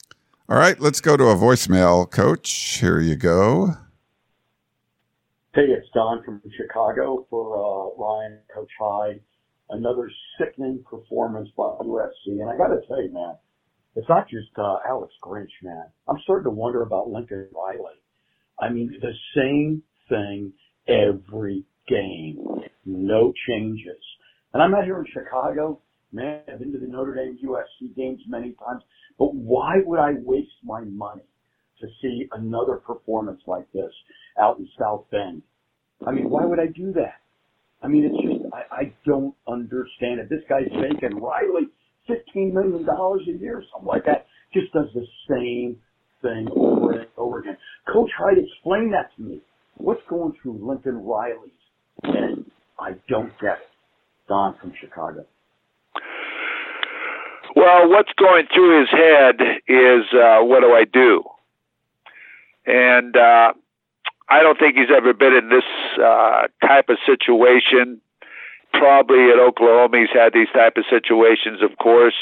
All 0.50 0.58
right, 0.58 0.80
let's 0.80 1.02
go 1.02 1.18
to 1.18 1.26
a 1.26 1.36
voicemail, 1.36 2.10
Coach. 2.10 2.78
Here 2.80 3.00
you 3.00 3.16
go. 3.16 3.74
Hey, 5.54 5.64
it's 5.64 5.88
Don 5.94 6.24
from 6.24 6.42
Chicago 6.56 7.26
for 7.30 7.58
uh, 7.58 8.02
Ryan, 8.02 8.40
Coach 8.54 8.72
Hyde. 8.80 9.20
Another 9.70 10.10
sickening 10.38 10.84
performance 10.90 11.50
by 11.58 11.64
USC, 11.82 12.40
and 12.40 12.50
I 12.50 12.56
got 12.56 12.68
to 12.68 12.80
tell 12.88 13.02
you, 13.02 13.12
man, 13.12 13.36
it's 13.98 14.08
not 14.08 14.30
just 14.30 14.50
uh, 14.60 14.78
Alex 14.88 15.12
Grinch, 15.24 15.50
man. 15.64 15.86
I'm 16.08 16.20
starting 16.24 16.44
to 16.44 16.52
wonder 16.52 16.84
about 16.84 17.10
Lincoln 17.10 17.48
Riley. 17.52 17.96
I 18.60 18.70
mean, 18.70 18.96
the 19.02 19.14
same 19.36 19.82
thing 20.08 20.54
every 20.88 21.66
game, 21.88 22.38
no 22.86 23.34
changes. 23.50 24.04
And 24.54 24.62
I'm 24.62 24.76
out 24.76 24.84
here 24.84 25.00
in 25.00 25.06
Chicago. 25.12 25.82
Man, 26.12 26.42
I've 26.48 26.60
been 26.60 26.72
to 26.74 26.78
the 26.78 26.86
Notre 26.86 27.16
Dame 27.16 27.40
USC 27.44 27.96
games 27.96 28.22
many 28.28 28.56
times. 28.64 28.84
But 29.18 29.34
why 29.34 29.78
would 29.84 30.00
I 30.00 30.14
waste 30.24 30.52
my 30.64 30.82
money 30.82 31.26
to 31.82 31.88
see 32.00 32.28
another 32.34 32.76
performance 32.76 33.42
like 33.48 33.66
this 33.74 33.92
out 34.40 34.60
in 34.60 34.70
South 34.80 35.06
Bend? 35.10 35.42
I 36.06 36.12
mean, 36.12 36.30
why 36.30 36.46
would 36.46 36.60
I 36.60 36.68
do 36.68 36.94
that? 36.94 37.16
I 37.82 37.88
mean, 37.88 38.06
it's 38.06 38.24
just, 38.24 38.54
I, 38.54 38.76
I 38.76 38.94
don't 39.08 39.34
understand 39.48 40.20
it. 40.20 40.30
This 40.30 40.44
guy's 40.48 40.70
making 40.72 41.20
Riley 41.20 41.70
fifteen 42.08 42.54
million 42.54 42.86
dollars 42.86 43.22
a 43.28 43.32
year, 43.32 43.58
or 43.58 43.64
something 43.72 43.88
like 43.88 44.06
that, 44.06 44.26
just 44.54 44.72
does 44.74 44.88
the 44.94 45.06
same 45.30 45.78
thing 46.22 46.48
over 46.56 46.92
and 47.00 47.08
over 47.18 47.40
again. 47.40 47.58
Coach 47.92 48.10
Hyde, 48.18 48.38
explain 48.38 48.92
that 48.92 49.16
to 49.16 49.22
me. 49.22 49.42
What's 49.78 50.02
going 50.10 50.34
through 50.42 50.68
Lincoln 50.68 51.04
Riley's 51.04 51.52
head? 52.04 52.46
I 52.80 52.92
don't 53.08 53.32
get 53.40 53.60
it. 53.60 53.70
Don 54.28 54.56
from 54.60 54.74
Chicago. 54.80 55.26
Well, 57.56 57.90
what's 57.90 58.12
going 58.20 58.46
through 58.54 58.82
his 58.82 58.90
head 58.90 59.36
is 59.68 60.04
uh, 60.14 60.40
what 60.42 60.62
do 60.62 60.74
I 60.74 60.84
do? 60.92 61.24
And 62.66 63.16
uh, 63.16 63.54
I 64.30 64.42
don't 64.42 64.60
think 64.60 64.76
he's 64.76 64.94
ever 64.96 65.14
been 65.14 65.34
in 65.34 65.50
this 65.50 65.64
uh, 66.04 66.48
type 66.62 66.90
of 66.90 66.98
situation 67.06 68.02
probably 68.78 69.30
at 69.30 69.40
Oklahoma 69.40 70.00
he's 70.00 70.14
had 70.14 70.34
these 70.34 70.50
type 70.54 70.78
of 70.78 70.86
situations, 70.90 71.62
of 71.62 71.78
course, 71.78 72.16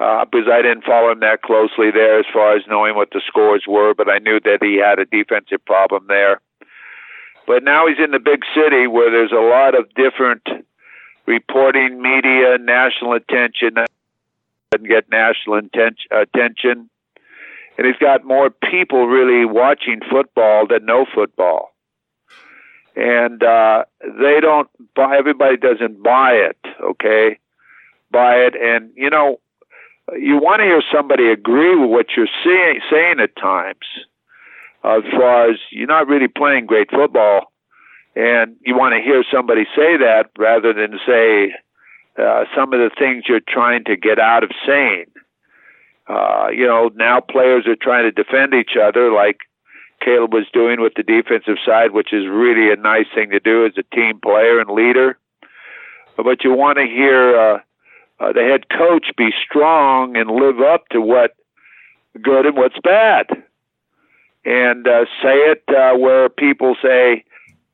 uh, 0.00 0.24
because 0.24 0.48
I 0.50 0.62
didn't 0.62 0.84
follow 0.84 1.12
him 1.12 1.20
that 1.20 1.42
closely 1.42 1.90
there 1.90 2.18
as 2.18 2.26
far 2.32 2.56
as 2.56 2.62
knowing 2.66 2.94
what 2.96 3.10
the 3.12 3.20
scores 3.26 3.64
were, 3.68 3.94
but 3.94 4.08
I 4.08 4.18
knew 4.18 4.40
that 4.40 4.58
he 4.62 4.76
had 4.76 4.98
a 4.98 5.04
defensive 5.04 5.64
problem 5.64 6.06
there. 6.08 6.40
But 7.46 7.64
now 7.64 7.86
he's 7.86 8.02
in 8.02 8.10
the 8.10 8.18
big 8.18 8.42
city 8.54 8.86
where 8.86 9.10
there's 9.10 9.32
a 9.32 9.44
lot 9.44 9.74
of 9.74 9.92
different 9.94 10.46
reporting, 11.26 12.00
media, 12.00 12.58
national 12.58 13.12
attention, 13.12 13.74
doesn't 14.72 14.88
get 14.88 15.10
national 15.10 15.60
attention. 16.10 16.88
And 17.76 17.86
he's 17.86 17.96
got 17.96 18.24
more 18.24 18.50
people 18.50 19.06
really 19.06 19.44
watching 19.44 20.00
football 20.10 20.66
than 20.66 20.84
know 20.84 21.06
football 21.14 21.72
and 22.96 23.42
uh, 23.42 23.84
they 24.00 24.40
don't 24.40 24.68
buy. 24.94 25.16
Everybody 25.16 25.56
doesn't 25.56 26.02
buy 26.02 26.32
it. 26.32 26.58
Okay, 26.80 27.38
buy 28.10 28.36
it, 28.36 28.54
and 28.56 28.90
you 28.94 29.10
know, 29.10 29.40
you 30.18 30.36
want 30.36 30.60
to 30.60 30.64
hear 30.64 30.82
somebody 30.92 31.30
agree 31.30 31.76
with 31.76 31.90
what 31.90 32.06
you're 32.16 32.28
saying, 32.44 32.80
saying 32.90 33.20
at 33.20 33.36
times, 33.36 33.86
as 34.84 35.02
far 35.12 35.50
as 35.50 35.56
you're 35.70 35.86
not 35.86 36.08
really 36.08 36.28
playing 36.28 36.66
great 36.66 36.90
football, 36.90 37.52
and 38.16 38.56
you 38.64 38.76
want 38.76 38.94
to 38.94 39.00
hear 39.00 39.24
somebody 39.32 39.64
say 39.76 39.96
that 39.98 40.30
rather 40.38 40.72
than 40.72 40.98
say 41.06 41.54
uh, 42.18 42.44
some 42.54 42.72
of 42.72 42.80
the 42.80 42.90
things 42.98 43.24
you're 43.28 43.40
trying 43.40 43.84
to 43.84 43.96
get 43.96 44.18
out 44.18 44.44
of 44.44 44.50
saying. 44.66 45.06
Uh, 46.08 46.48
you 46.52 46.66
know, 46.66 46.90
now 46.96 47.20
players 47.20 47.66
are 47.66 47.76
trying 47.76 48.02
to 48.02 48.10
defend 48.10 48.52
each 48.52 48.76
other 48.76 49.12
like 49.12 49.38
Caleb 50.00 50.32
was 50.32 50.46
doing 50.52 50.80
with 50.80 50.94
the 50.94 51.02
defensive 51.02 51.56
side, 51.64 51.92
which 51.92 52.12
is 52.12 52.26
really 52.26 52.72
a 52.72 52.76
nice 52.76 53.06
thing 53.14 53.30
to 53.30 53.40
do 53.40 53.66
as 53.66 53.72
a 53.76 53.94
team 53.94 54.20
player 54.20 54.60
and 54.60 54.70
leader. 54.70 55.18
But 56.16 56.44
you 56.44 56.52
want 56.52 56.78
to 56.78 56.84
hear 56.84 57.38
uh, 57.38 57.58
uh, 58.20 58.32
the 58.32 58.42
head 58.42 58.68
coach 58.68 59.10
be 59.16 59.30
strong 59.44 60.16
and 60.16 60.30
live 60.30 60.60
up 60.60 60.88
to 60.88 61.00
what 61.00 61.34
good 62.20 62.46
and 62.46 62.56
what's 62.56 62.78
bad, 62.82 63.26
and 64.44 64.86
uh, 64.86 65.04
say 65.22 65.36
it 65.36 65.62
uh, 65.68 65.96
where 65.96 66.28
people 66.28 66.76
say, 66.82 67.24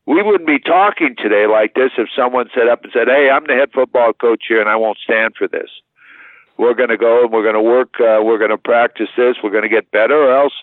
"We 0.06 0.22
wouldn't 0.22 0.46
be 0.46 0.60
talking 0.60 1.16
today 1.16 1.46
like 1.46 1.74
this 1.74 1.92
if 1.98 2.08
someone 2.14 2.48
set 2.54 2.68
up 2.68 2.84
and 2.84 2.92
said, 2.92 3.08
"Hey, 3.08 3.30
I'm 3.30 3.46
the 3.46 3.54
head 3.54 3.72
football 3.72 4.12
coach 4.12 4.44
here, 4.46 4.60
and 4.60 4.68
I 4.68 4.76
won't 4.76 4.98
stand 4.98 5.34
for 5.36 5.48
this." 5.48 5.70
We're 6.58 6.74
going 6.74 6.88
to 6.88 6.96
go 6.96 7.24
and 7.24 7.32
we're 7.32 7.42
going 7.42 7.54
to 7.54 7.60
work. 7.60 8.00
Uh, 8.00 8.20
we're 8.22 8.38
going 8.38 8.50
to 8.50 8.58
practice 8.58 9.10
this. 9.16 9.36
We're 9.42 9.50
going 9.50 9.64
to 9.64 9.68
get 9.68 9.90
better, 9.90 10.14
or 10.14 10.36
else 10.36 10.54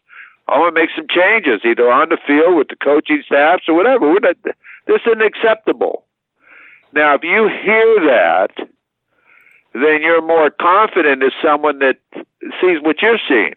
I'm 0.48 0.60
going 0.60 0.76
to 0.76 0.80
make 0.82 0.89
some 0.96 1.08
changes, 1.10 1.62
either 1.64 1.89
on 1.89 2.10
the 2.10 2.18
field 2.28 2.58
with 2.58 2.68
the 2.68 2.76
coaching 2.76 3.24
staffs 3.26 3.64
or 3.68 3.76
whatever. 3.76 4.12
We're 4.12 4.20
not, 4.20 4.36
this 4.44 5.02
isn't 5.06 5.22
acceptable. 5.22 6.06
Now, 6.94 7.16
if 7.16 7.24
you 7.24 7.48
hear 7.48 8.06
that, 8.08 8.52
then 9.74 10.02
you're 10.02 10.22
more 10.22 10.52
confident 10.52 11.24
as 11.24 11.32
someone 11.41 11.80
that 11.80 11.98
sees 12.62 12.82
what 12.82 13.02
you're 13.02 13.20
seeing. 13.28 13.56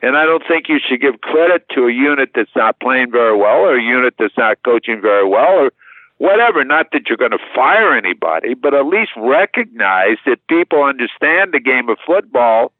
And 0.00 0.16
I 0.16 0.24
don't 0.24 0.42
think 0.48 0.68
you 0.68 0.78
should 0.80 1.00
give 1.00 1.20
credit 1.20 1.68
to 1.74 1.86
a 1.86 1.92
unit 1.92 2.30
that's 2.34 2.56
not 2.56 2.80
playing 2.80 3.12
very 3.12 3.36
well 3.36 3.58
or 3.58 3.76
a 3.76 3.82
unit 3.82 4.14
that's 4.18 4.36
not 4.36 4.62
coaching 4.64 5.00
very 5.00 5.28
well 5.28 5.66
or 5.66 5.72
whatever. 6.18 6.64
Not 6.64 6.88
that 6.92 7.08
you're 7.08 7.18
going 7.18 7.30
to 7.32 7.38
fire 7.54 7.96
anybody, 7.96 8.54
but 8.54 8.74
at 8.74 8.86
least 8.86 9.12
recognize 9.16 10.16
that 10.26 10.44
people 10.48 10.82
understand 10.82 11.52
the 11.52 11.60
game 11.60 11.88
of 11.88 11.98
football 12.04 12.72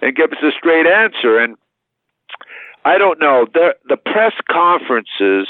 and 0.00 0.16
give 0.16 0.32
us 0.32 0.38
a 0.42 0.52
straight 0.52 0.86
answer. 0.86 1.38
And 1.38 1.56
I 2.84 2.98
don't 2.98 3.20
know 3.20 3.46
the 3.52 3.76
the 3.88 3.96
press 3.96 4.34
conferences 4.50 5.46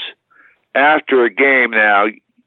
after 0.75 1.23
a 1.23 1.29
game 1.29 1.71
now. 1.71 2.05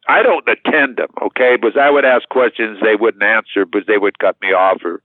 I 0.08 0.22
don't 0.22 0.46
attend 0.48 0.96
them, 0.96 1.08
okay? 1.22 1.56
Because 1.56 1.76
I 1.80 1.88
would 1.90 2.04
ask 2.04 2.28
questions 2.28 2.78
they 2.82 2.96
wouldn't 2.96 3.22
answer 3.22 3.64
because 3.64 3.86
they 3.86 3.98
would 3.98 4.18
cut 4.18 4.36
me 4.42 4.48
off 4.48 4.84
or 4.84 5.00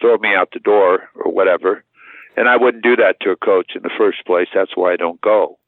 throw 0.00 0.16
me 0.16 0.34
out 0.34 0.50
the 0.52 0.60
door 0.60 1.08
or 1.14 1.30
whatever. 1.30 1.84
And 2.36 2.48
I 2.48 2.56
wouldn't 2.56 2.82
do 2.82 2.96
that 2.96 3.20
to 3.20 3.30
a 3.30 3.36
coach 3.36 3.72
in 3.74 3.82
the 3.82 3.90
first 3.98 4.24
place. 4.24 4.48
That's 4.54 4.76
why 4.76 4.92
I 4.92 4.96
don't 4.96 5.20
go. 5.20 5.58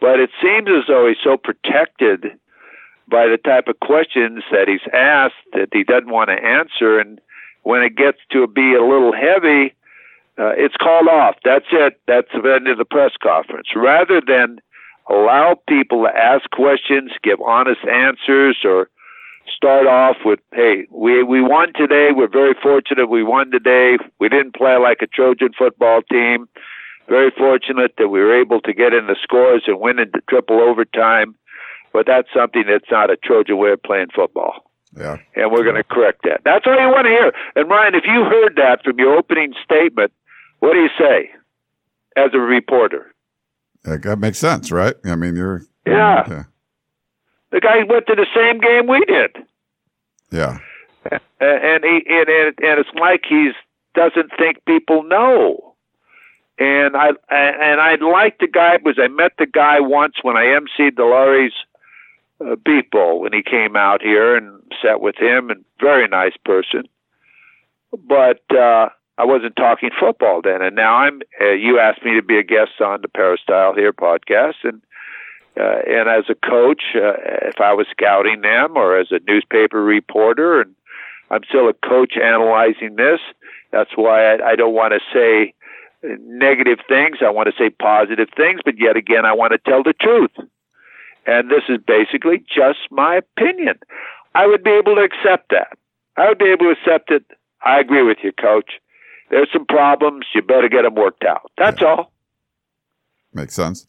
But 0.00 0.20
it 0.20 0.30
seems 0.42 0.68
as 0.68 0.84
though 0.86 1.08
he's 1.08 1.22
so 1.22 1.36
protected 1.36 2.38
by 3.08 3.26
the 3.26 3.38
type 3.38 3.68
of 3.68 3.80
questions 3.80 4.44
that 4.52 4.68
he's 4.68 4.86
asked 4.92 5.34
that 5.52 5.68
he 5.72 5.82
doesn't 5.82 6.10
want 6.10 6.28
to 6.28 6.34
answer. 6.34 6.98
And 6.98 7.20
when 7.62 7.82
it 7.82 7.96
gets 7.96 8.18
to 8.32 8.46
be 8.46 8.74
a 8.74 8.84
little 8.84 9.12
heavy, 9.12 9.74
uh, 10.38 10.52
it's 10.56 10.76
called 10.76 11.08
off. 11.08 11.36
That's 11.44 11.66
it. 11.72 12.00
That's 12.06 12.28
the 12.32 12.54
end 12.54 12.68
of 12.68 12.78
the 12.78 12.84
press 12.84 13.12
conference. 13.20 13.68
Rather 13.74 14.20
than 14.24 14.60
allow 15.10 15.56
people 15.68 16.04
to 16.04 16.16
ask 16.16 16.48
questions, 16.50 17.10
give 17.22 17.40
honest 17.40 17.80
answers, 17.84 18.58
or 18.64 18.88
start 19.54 19.86
off 19.86 20.16
with, 20.24 20.38
"Hey, 20.52 20.86
we 20.90 21.22
we 21.22 21.40
won 21.40 21.72
today. 21.74 22.10
We're 22.12 22.28
very 22.28 22.54
fortunate. 22.62 23.08
We 23.08 23.24
won 23.24 23.50
today. 23.50 23.98
We 24.20 24.28
didn't 24.28 24.54
play 24.54 24.76
like 24.76 25.02
a 25.02 25.06
Trojan 25.06 25.52
football 25.58 26.02
team. 26.02 26.48
Very 27.08 27.30
fortunate 27.30 27.94
that 27.98 28.08
we 28.08 28.20
were 28.20 28.38
able 28.38 28.60
to 28.60 28.72
get 28.72 28.92
in 28.92 29.06
the 29.06 29.16
scores 29.22 29.64
and 29.66 29.80
win 29.80 29.98
into 29.98 30.20
triple 30.28 30.60
overtime. 30.60 31.34
But 31.92 32.06
that's 32.06 32.28
something 32.32 32.64
that's 32.68 32.90
not 32.90 33.10
a 33.10 33.16
Trojan 33.16 33.56
way 33.56 33.72
of 33.72 33.82
playing 33.82 34.10
football." 34.14 34.64
Yeah. 34.96 35.18
And 35.36 35.52
we're 35.52 35.64
going 35.64 35.76
to 35.76 35.84
correct 35.84 36.22
that. 36.24 36.40
That's 36.44 36.66
all 36.66 36.72
you 36.72 36.88
want 36.88 37.04
to 37.04 37.10
hear. 37.10 37.32
And 37.56 37.68
Ryan, 37.68 37.94
if 37.94 38.04
you 38.06 38.24
heard 38.24 38.56
that 38.56 38.82
from 38.84 38.98
your 38.98 39.16
opening 39.16 39.52
statement, 39.62 40.12
what 40.60 40.74
do 40.74 40.80
you 40.80 40.90
say 40.98 41.30
as 42.16 42.30
a 42.34 42.38
reporter? 42.38 43.12
That 43.84 44.18
makes 44.18 44.38
sense, 44.38 44.70
right? 44.70 44.94
I 45.04 45.16
mean, 45.16 45.36
you're. 45.36 45.62
Yeah. 45.86 46.24
yeah. 46.28 46.44
The 47.50 47.60
guy 47.60 47.84
went 47.84 48.06
to 48.08 48.14
the 48.14 48.26
same 48.34 48.60
game 48.60 48.86
we 48.86 49.04
did. 49.06 49.36
Yeah. 50.30 50.58
And 51.40 51.84
he 51.84 52.02
and, 52.08 52.28
and 52.28 52.54
and 52.58 52.80
it's 52.80 52.90
like 53.00 53.22
he 53.26 53.52
doesn't 53.94 54.30
think 54.36 54.64
people 54.66 55.02
know. 55.04 55.74
And 56.58 56.96
I 56.96 57.10
and 57.30 57.80
I 57.80 57.94
liked 57.94 58.40
the 58.40 58.48
guy 58.48 58.76
because 58.76 58.98
I 59.02 59.08
met 59.08 59.32
the 59.38 59.46
guy 59.46 59.80
once 59.80 60.16
when 60.22 60.36
I 60.36 60.46
emceed 60.46 60.96
the 60.96 61.04
Lawry's 61.04 61.52
uh, 62.40 62.56
Beef 62.56 62.90
Bowl 62.90 63.20
when 63.20 63.32
he 63.32 63.42
came 63.42 63.76
out 63.76 64.02
here 64.02 64.36
and 64.36 64.60
sat 64.82 65.00
with 65.00 65.16
him 65.16 65.50
and 65.50 65.64
very 65.80 66.08
nice 66.08 66.36
person. 66.44 66.82
But 67.92 68.42
uh 68.54 68.88
I 69.18 69.24
wasn't 69.24 69.56
talking 69.56 69.90
football 69.98 70.40
then, 70.42 70.62
and 70.62 70.76
now 70.76 70.94
I'm. 70.94 71.20
Uh, 71.40 71.50
you 71.50 71.80
asked 71.80 72.04
me 72.04 72.14
to 72.14 72.22
be 72.22 72.38
a 72.38 72.44
guest 72.44 72.80
on 72.80 73.02
the 73.02 73.08
Peristyle 73.08 73.74
here 73.74 73.92
podcast, 73.92 74.62
and 74.62 74.80
uh, 75.58 75.80
and 75.88 76.08
as 76.08 76.24
a 76.28 76.36
coach, 76.36 76.82
uh, 76.94 77.14
if 77.42 77.60
I 77.60 77.74
was 77.74 77.88
scouting 77.90 78.42
them 78.42 78.76
or 78.76 78.96
as 78.96 79.08
a 79.10 79.18
newspaper 79.26 79.82
reporter, 79.82 80.60
and 80.60 80.72
I'm 81.32 81.42
still 81.48 81.68
a 81.68 81.74
coach 81.74 82.16
analyzing 82.16 82.94
this. 82.94 83.18
That's 83.72 83.90
why 83.96 84.34
I, 84.34 84.50
I 84.50 84.56
don't 84.56 84.72
want 84.72 84.94
to 84.94 85.00
say 85.12 85.52
negative 86.20 86.78
things. 86.88 87.18
I 87.20 87.30
want 87.30 87.48
to 87.48 87.54
say 87.58 87.70
positive 87.70 88.28
things, 88.36 88.60
but 88.64 88.78
yet 88.78 88.96
again, 88.96 89.26
I 89.26 89.32
want 89.32 89.50
to 89.52 89.58
tell 89.58 89.82
the 89.82 89.94
truth. 89.94 90.30
And 91.26 91.50
this 91.50 91.64
is 91.68 91.78
basically 91.84 92.38
just 92.38 92.78
my 92.92 93.16
opinion. 93.16 93.80
I 94.36 94.46
would 94.46 94.62
be 94.62 94.70
able 94.70 94.94
to 94.94 95.02
accept 95.02 95.50
that. 95.50 95.76
I 96.16 96.28
would 96.28 96.38
be 96.38 96.50
able 96.50 96.66
to 96.66 96.70
accept 96.70 97.10
it. 97.10 97.24
I 97.66 97.80
agree 97.80 98.04
with 98.04 98.18
you, 98.22 98.30
coach 98.30 98.74
there's 99.30 99.48
some 99.52 99.66
problems. 99.66 100.26
You 100.34 100.42
better 100.42 100.68
get 100.68 100.82
them 100.82 100.94
worked 100.94 101.24
out. 101.24 101.50
That's 101.56 101.80
yeah. 101.80 101.88
all. 101.88 102.12
Makes 103.32 103.54
sense. 103.54 103.86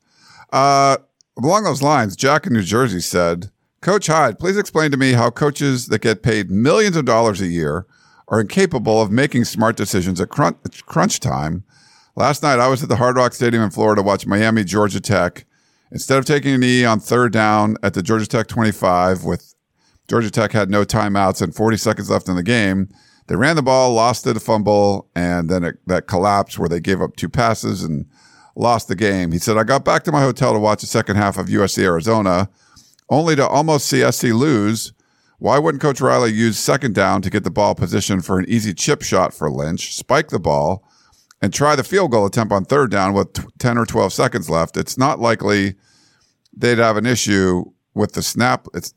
Uh, 0.51 0.97
along 1.37 1.63
those 1.63 1.81
lines, 1.81 2.15
Jack 2.15 2.45
in 2.45 2.53
New 2.53 2.61
Jersey 2.61 2.99
said, 2.99 3.51
Coach 3.81 4.07
Hyde, 4.07 4.39
please 4.39 4.57
explain 4.57 4.91
to 4.91 4.97
me 4.97 5.13
how 5.13 5.29
coaches 5.29 5.87
that 5.87 6.01
get 6.01 6.21
paid 6.21 6.51
millions 6.51 6.97
of 6.97 7.05
dollars 7.05 7.39
a 7.39 7.47
year 7.47 7.85
are 8.27 8.41
incapable 8.41 9.01
of 9.01 9.11
making 9.11 9.45
smart 9.45 9.75
decisions 9.75 10.19
at 10.19 10.29
crunch, 10.29 10.57
crunch 10.85 11.19
time. 11.19 11.63
Last 12.15 12.43
night, 12.43 12.59
I 12.59 12.67
was 12.67 12.83
at 12.83 12.89
the 12.89 12.97
Hard 12.97 13.15
Rock 13.15 13.33
Stadium 13.33 13.63
in 13.63 13.69
Florida 13.69 14.01
to 14.01 14.05
watch 14.05 14.25
Miami, 14.25 14.63
Georgia 14.63 14.99
Tech. 14.99 15.45
Instead 15.91 16.19
of 16.19 16.25
taking 16.25 16.53
a 16.53 16.57
knee 16.57 16.85
on 16.85 16.99
third 16.99 17.31
down 17.31 17.77
at 17.81 17.93
the 17.93 18.03
Georgia 18.03 18.27
Tech 18.27 18.47
25 18.47 19.23
with 19.23 19.55
Georgia 20.07 20.29
Tech 20.29 20.51
had 20.51 20.69
no 20.69 20.83
timeouts 20.83 21.41
and 21.41 21.55
40 21.55 21.77
seconds 21.77 22.09
left 22.09 22.27
in 22.27 22.35
the 22.35 22.43
game, 22.43 22.89
they 23.29 23.35
ran 23.35 23.55
the 23.55 23.61
ball, 23.61 23.93
lost 23.93 24.25
it, 24.25 24.35
a 24.35 24.39
fumble, 24.39 25.07
and 25.15 25.49
then 25.49 25.63
it, 25.63 25.77
that 25.85 26.07
collapse 26.07 26.57
where 26.57 26.67
they 26.67 26.79
gave 26.79 26.99
up 26.99 27.15
two 27.15 27.29
passes 27.29 27.83
and 27.83 28.07
lost 28.55 28.87
the 28.87 28.95
game. 28.95 29.31
He 29.31 29.37
said, 29.37 29.55
I 29.55 29.63
got 29.63 29.85
back 29.85 30.03
to 30.05 30.11
my 30.11 30.21
hotel 30.21 30.51
to 30.51 30.59
watch 30.59 30.81
the 30.81 30.87
second 30.87 31.17
half 31.17 31.37
of 31.37 31.45
USC 31.45 31.83
Arizona, 31.83 32.49
only 33.07 33.35
to 33.35 33.47
almost 33.47 33.85
see 33.85 34.01
SC 34.11 34.23
lose. 34.23 34.93
Why 35.37 35.59
wouldn't 35.59 35.79
Coach 35.79 36.01
Riley 36.01 36.31
use 36.31 36.57
second 36.57 36.95
down 36.95 37.21
to 37.21 37.29
get 37.29 37.43
the 37.43 37.51
ball 37.51 37.75
positioned 37.75 38.25
for 38.25 38.39
an 38.39 38.49
easy 38.49 38.73
chip 38.73 39.03
shot 39.03 39.31
for 39.31 39.51
Lynch, 39.51 39.93
spike 39.93 40.29
the 40.29 40.39
ball, 40.39 40.83
and 41.39 41.53
try 41.53 41.75
the 41.75 41.83
field 41.83 42.09
goal 42.09 42.25
attempt 42.25 42.51
on 42.51 42.65
third 42.65 42.89
down 42.89 43.13
with 43.13 43.31
10 43.59 43.77
or 43.77 43.85
12 43.85 44.11
seconds 44.11 44.49
left? 44.49 44.75
It's 44.75 44.97
not 44.97 45.19
likely 45.19 45.75
they'd 46.51 46.79
have 46.79 46.97
an 46.97 47.05
issue 47.05 47.65
with 47.93 48.13
the 48.13 48.23
snap. 48.23 48.65
It's 48.73 48.91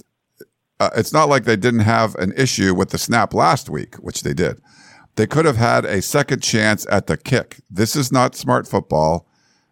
uh, 0.83 0.91
it's 0.97 1.13
not 1.13 1.29
like 1.29 1.45
they 1.45 1.57
didn't 1.57 1.81
have 1.81 2.17
an 2.17 2.33
issue 2.37 2.75
with 2.75 2.91
the 2.91 2.99
snap 2.99 3.33
last 3.33 3.71
week, 3.71 3.95
which 3.97 4.23
they 4.23 4.35
did. 4.35 4.61
They 5.15 5.27
could 5.27 5.45
have 5.45 5.57
had 5.57 5.85
a 5.85 6.03
second 6.03 6.43
chance 6.43 6.87
at 6.91 7.07
the 7.07 7.17
kick. 7.17 7.61
This 7.71 7.95
is 7.95 8.11
not 8.11 8.35
smart 8.35 8.67
football. 8.67 9.29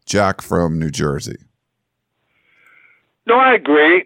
Jack 0.06 0.40
from 0.40 0.78
New 0.78 0.90
Jersey. 0.90 1.38
No, 3.26 3.36
I 3.36 3.54
agree. 3.54 4.04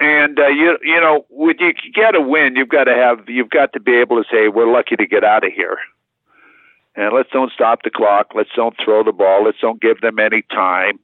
And 0.00 0.38
uh, 0.38 0.48
you 0.48 0.78
you 0.82 1.00
know, 1.00 1.24
when 1.28 1.56
you 1.58 1.72
get 1.94 2.14
a 2.14 2.20
win, 2.20 2.56
you've 2.56 2.68
got 2.68 2.84
to 2.84 2.94
have 2.94 3.28
you've 3.28 3.50
got 3.50 3.72
to 3.74 3.80
be 3.80 3.96
able 3.96 4.22
to 4.22 4.28
say 4.30 4.48
we're 4.48 4.70
lucky 4.70 4.96
to 4.96 5.06
get 5.06 5.24
out 5.24 5.44
of 5.44 5.52
here. 5.52 5.78
And 6.96 7.14
let's 7.14 7.30
don't 7.30 7.52
stop 7.52 7.82
the 7.82 7.90
clock. 7.90 8.32
Let's 8.34 8.50
don't 8.56 8.76
throw 8.82 9.04
the 9.04 9.12
ball. 9.12 9.44
Let's 9.44 9.58
don't 9.60 9.80
give 9.80 10.00
them 10.00 10.18
any 10.18 10.42
time, 10.50 10.98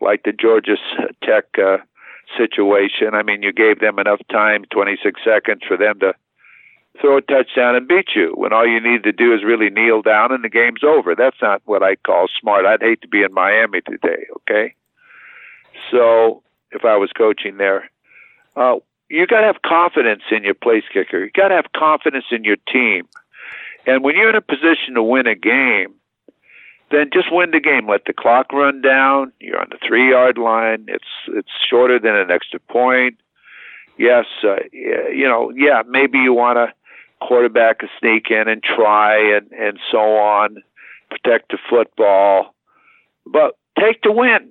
like 0.00 0.22
the 0.24 0.32
Georgia 0.32 0.76
Tech 1.22 1.44
uh, 1.58 1.78
situation. 2.36 3.14
I 3.14 3.22
mean, 3.22 3.42
you 3.42 3.52
gave 3.52 3.80
them 3.80 3.98
enough 3.98 4.20
time, 4.30 4.64
26 4.70 5.20
seconds, 5.24 5.62
for 5.66 5.76
them 5.76 6.00
to 6.00 6.14
throw 7.00 7.18
a 7.18 7.22
touchdown 7.22 7.74
and 7.74 7.88
beat 7.88 8.10
you 8.14 8.32
when 8.36 8.52
all 8.52 8.66
you 8.66 8.80
need 8.80 9.02
to 9.02 9.12
do 9.12 9.34
is 9.34 9.42
really 9.42 9.70
kneel 9.70 10.02
down 10.02 10.32
and 10.32 10.44
the 10.44 10.48
game's 10.48 10.84
over. 10.84 11.14
That's 11.14 11.40
not 11.42 11.62
what 11.64 11.82
I 11.82 11.96
call 11.96 12.26
smart. 12.40 12.66
I'd 12.66 12.82
hate 12.82 13.02
to 13.02 13.08
be 13.08 13.22
in 13.22 13.32
Miami 13.32 13.80
today, 13.80 14.26
okay? 14.36 14.74
So 15.90 16.42
if 16.70 16.84
I 16.84 16.96
was 16.96 17.10
coaching 17.16 17.56
there, 17.56 17.90
uh, 18.56 18.76
you 19.08 19.26
got 19.26 19.40
to 19.40 19.46
have 19.46 19.62
confidence 19.62 20.22
in 20.30 20.44
your 20.44 20.54
place 20.54 20.84
kicker. 20.92 21.24
You 21.24 21.30
got 21.30 21.48
to 21.48 21.56
have 21.56 21.72
confidence 21.76 22.26
in 22.30 22.44
your 22.44 22.56
team. 22.72 23.08
And 23.86 24.02
when 24.02 24.16
you're 24.16 24.30
in 24.30 24.36
a 24.36 24.40
position 24.40 24.94
to 24.94 25.02
win 25.02 25.26
a 25.26 25.34
game, 25.34 25.94
then 26.90 27.10
just 27.12 27.32
win 27.32 27.50
the 27.50 27.60
game. 27.60 27.88
Let 27.88 28.04
the 28.04 28.12
clock 28.12 28.52
run 28.52 28.82
down. 28.82 29.32
You're 29.40 29.60
on 29.60 29.68
the 29.70 29.78
three 29.86 30.10
yard 30.10 30.38
line. 30.38 30.86
It's 30.88 31.04
it's 31.28 31.50
shorter 31.68 31.98
than 31.98 32.14
an 32.14 32.30
extra 32.30 32.60
point. 32.60 33.18
Yes, 33.96 34.26
uh, 34.42 34.56
you 34.72 35.26
know, 35.28 35.52
yeah, 35.54 35.82
maybe 35.88 36.18
you 36.18 36.32
want 36.32 36.56
to 36.56 36.72
quarterback 37.26 37.82
a 37.82 37.86
sneak 37.98 38.30
in 38.30 38.48
and 38.48 38.62
try 38.62 39.36
and 39.36 39.50
and 39.52 39.78
so 39.90 39.98
on, 39.98 40.62
protect 41.10 41.50
the 41.50 41.58
football. 41.70 42.54
But 43.26 43.56
take 43.78 44.02
the 44.02 44.12
win. 44.12 44.50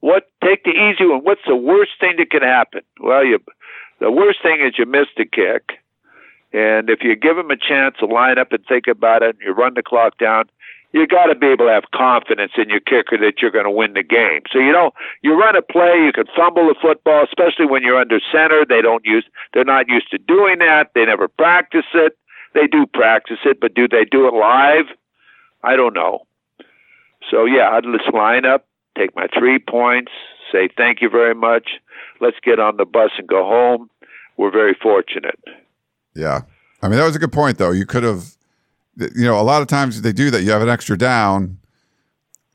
What 0.00 0.30
take 0.42 0.64
the 0.64 0.70
easy 0.70 1.06
one? 1.06 1.20
What's 1.20 1.46
the 1.46 1.56
worst 1.56 1.92
thing 2.00 2.16
that 2.18 2.30
could 2.30 2.42
happen? 2.42 2.82
Well, 3.00 3.24
you 3.24 3.38
the 4.00 4.10
worst 4.10 4.42
thing 4.42 4.60
is 4.60 4.78
you 4.78 4.86
miss 4.86 5.08
the 5.16 5.24
kick. 5.24 5.78
And 6.52 6.88
if 6.88 7.00
you 7.02 7.16
give 7.16 7.36
them 7.36 7.50
a 7.50 7.56
chance 7.56 7.96
to 7.98 8.06
line 8.06 8.38
up 8.38 8.52
and 8.52 8.64
think 8.66 8.86
about 8.86 9.22
it, 9.22 9.36
and 9.36 9.44
you 9.44 9.52
run 9.52 9.74
the 9.74 9.82
clock 9.82 10.16
down, 10.18 10.44
you 10.96 11.06
got 11.06 11.26
to 11.26 11.34
be 11.34 11.48
able 11.48 11.66
to 11.66 11.72
have 11.72 11.84
confidence 11.94 12.52
in 12.56 12.70
your 12.70 12.80
kicker 12.80 13.18
that 13.18 13.42
you're 13.42 13.50
going 13.50 13.66
to 13.66 13.70
win 13.70 13.92
the 13.92 14.02
game. 14.02 14.40
So 14.50 14.58
you 14.58 14.72
know, 14.72 14.92
you 15.22 15.38
run 15.38 15.54
a 15.54 15.62
play, 15.62 16.02
you 16.04 16.12
can 16.12 16.24
fumble 16.34 16.66
the 16.66 16.74
football, 16.80 17.22
especially 17.24 17.66
when 17.66 17.82
you're 17.82 18.00
under 18.00 18.18
center. 18.32 18.64
They 18.66 18.80
don't 18.80 19.04
use, 19.04 19.24
they're 19.52 19.64
not 19.64 19.88
used 19.88 20.10
to 20.10 20.18
doing 20.18 20.58
that. 20.60 20.92
They 20.94 21.04
never 21.04 21.28
practice 21.28 21.84
it. 21.92 22.16
They 22.54 22.66
do 22.66 22.86
practice 22.86 23.38
it, 23.44 23.60
but 23.60 23.74
do 23.74 23.86
they 23.86 24.06
do 24.06 24.26
it 24.26 24.32
live? 24.32 24.86
I 25.62 25.76
don't 25.76 25.92
know. 25.92 26.26
So 27.30 27.44
yeah, 27.44 27.70
I'd 27.70 27.84
just 27.84 28.14
line 28.14 28.46
up, 28.46 28.66
take 28.96 29.14
my 29.14 29.26
three 29.36 29.58
points, 29.58 30.12
say 30.50 30.68
thank 30.76 31.02
you 31.02 31.10
very 31.10 31.34
much. 31.34 31.72
Let's 32.20 32.38
get 32.42 32.58
on 32.58 32.78
the 32.78 32.86
bus 32.86 33.10
and 33.18 33.28
go 33.28 33.44
home. 33.44 33.90
We're 34.38 34.50
very 34.50 34.74
fortunate. 34.80 35.38
Yeah. 36.14 36.42
I 36.80 36.88
mean, 36.88 36.98
that 36.98 37.04
was 37.04 37.16
a 37.16 37.18
good 37.18 37.32
point, 37.32 37.58
though. 37.58 37.72
You 37.72 37.84
could 37.84 38.02
have, 38.02 38.35
you 38.96 39.24
know, 39.24 39.40
a 39.40 39.42
lot 39.42 39.62
of 39.62 39.68
times 39.68 40.02
they 40.02 40.12
do 40.12 40.30
that. 40.30 40.42
You 40.42 40.50
have 40.50 40.62
an 40.62 40.68
extra 40.68 40.96
down. 40.96 41.58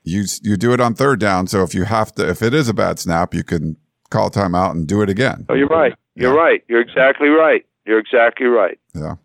You 0.03 0.25
you 0.41 0.57
do 0.57 0.73
it 0.73 0.81
on 0.81 0.95
third 0.95 1.19
down. 1.19 1.47
So 1.47 1.63
if 1.63 1.75
you 1.75 1.83
have 1.83 2.13
to, 2.15 2.27
if 2.27 2.41
it 2.41 2.53
is 2.53 2.67
a 2.67 2.73
bad 2.73 2.99
snap, 2.99 3.33
you 3.33 3.43
can 3.43 3.77
call 4.09 4.29
timeout 4.29 4.71
and 4.71 4.87
do 4.87 5.01
it 5.01 5.09
again. 5.09 5.45
Oh, 5.49 5.53
you're 5.53 5.67
right. 5.67 5.93
You're 6.15 6.33
yeah. 6.33 6.39
right. 6.39 6.63
You're 6.67 6.81
exactly 6.81 7.29
right. 7.29 7.65
You're 7.85 7.99
exactly 7.99 8.47
right. 8.47 8.79
Yeah. 8.93 9.15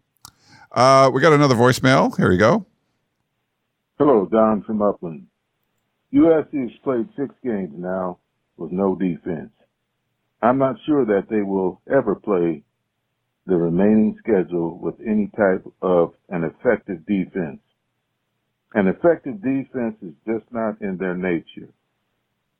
Uh, 0.72 1.10
we 1.12 1.20
got 1.20 1.32
another 1.32 1.54
voicemail. 1.54 2.16
Here 2.16 2.30
you 2.30 2.38
go. 2.38 2.66
Hello, 3.98 4.28
Don 4.30 4.62
from 4.62 4.82
Upland. 4.82 5.26
USC 6.12 6.62
has 6.62 6.78
played 6.84 7.08
six 7.16 7.34
games 7.42 7.72
now 7.74 8.18
with 8.56 8.70
no 8.72 8.94
defense. 8.94 9.50
I'm 10.42 10.58
not 10.58 10.76
sure 10.86 11.04
that 11.06 11.28
they 11.30 11.40
will 11.40 11.80
ever 11.90 12.14
play 12.14 12.62
the 13.46 13.56
remaining 13.56 14.16
schedule 14.18 14.76
with 14.78 14.96
any 15.06 15.30
type 15.36 15.64
of 15.80 16.12
an 16.28 16.42
effective 16.42 17.06
defense. 17.06 17.60
An 18.74 18.88
effective 18.88 19.40
defense 19.40 19.96
is 20.02 20.14
just 20.26 20.44
not 20.50 20.80
in 20.82 20.96
their 20.98 21.14
nature. 21.14 21.72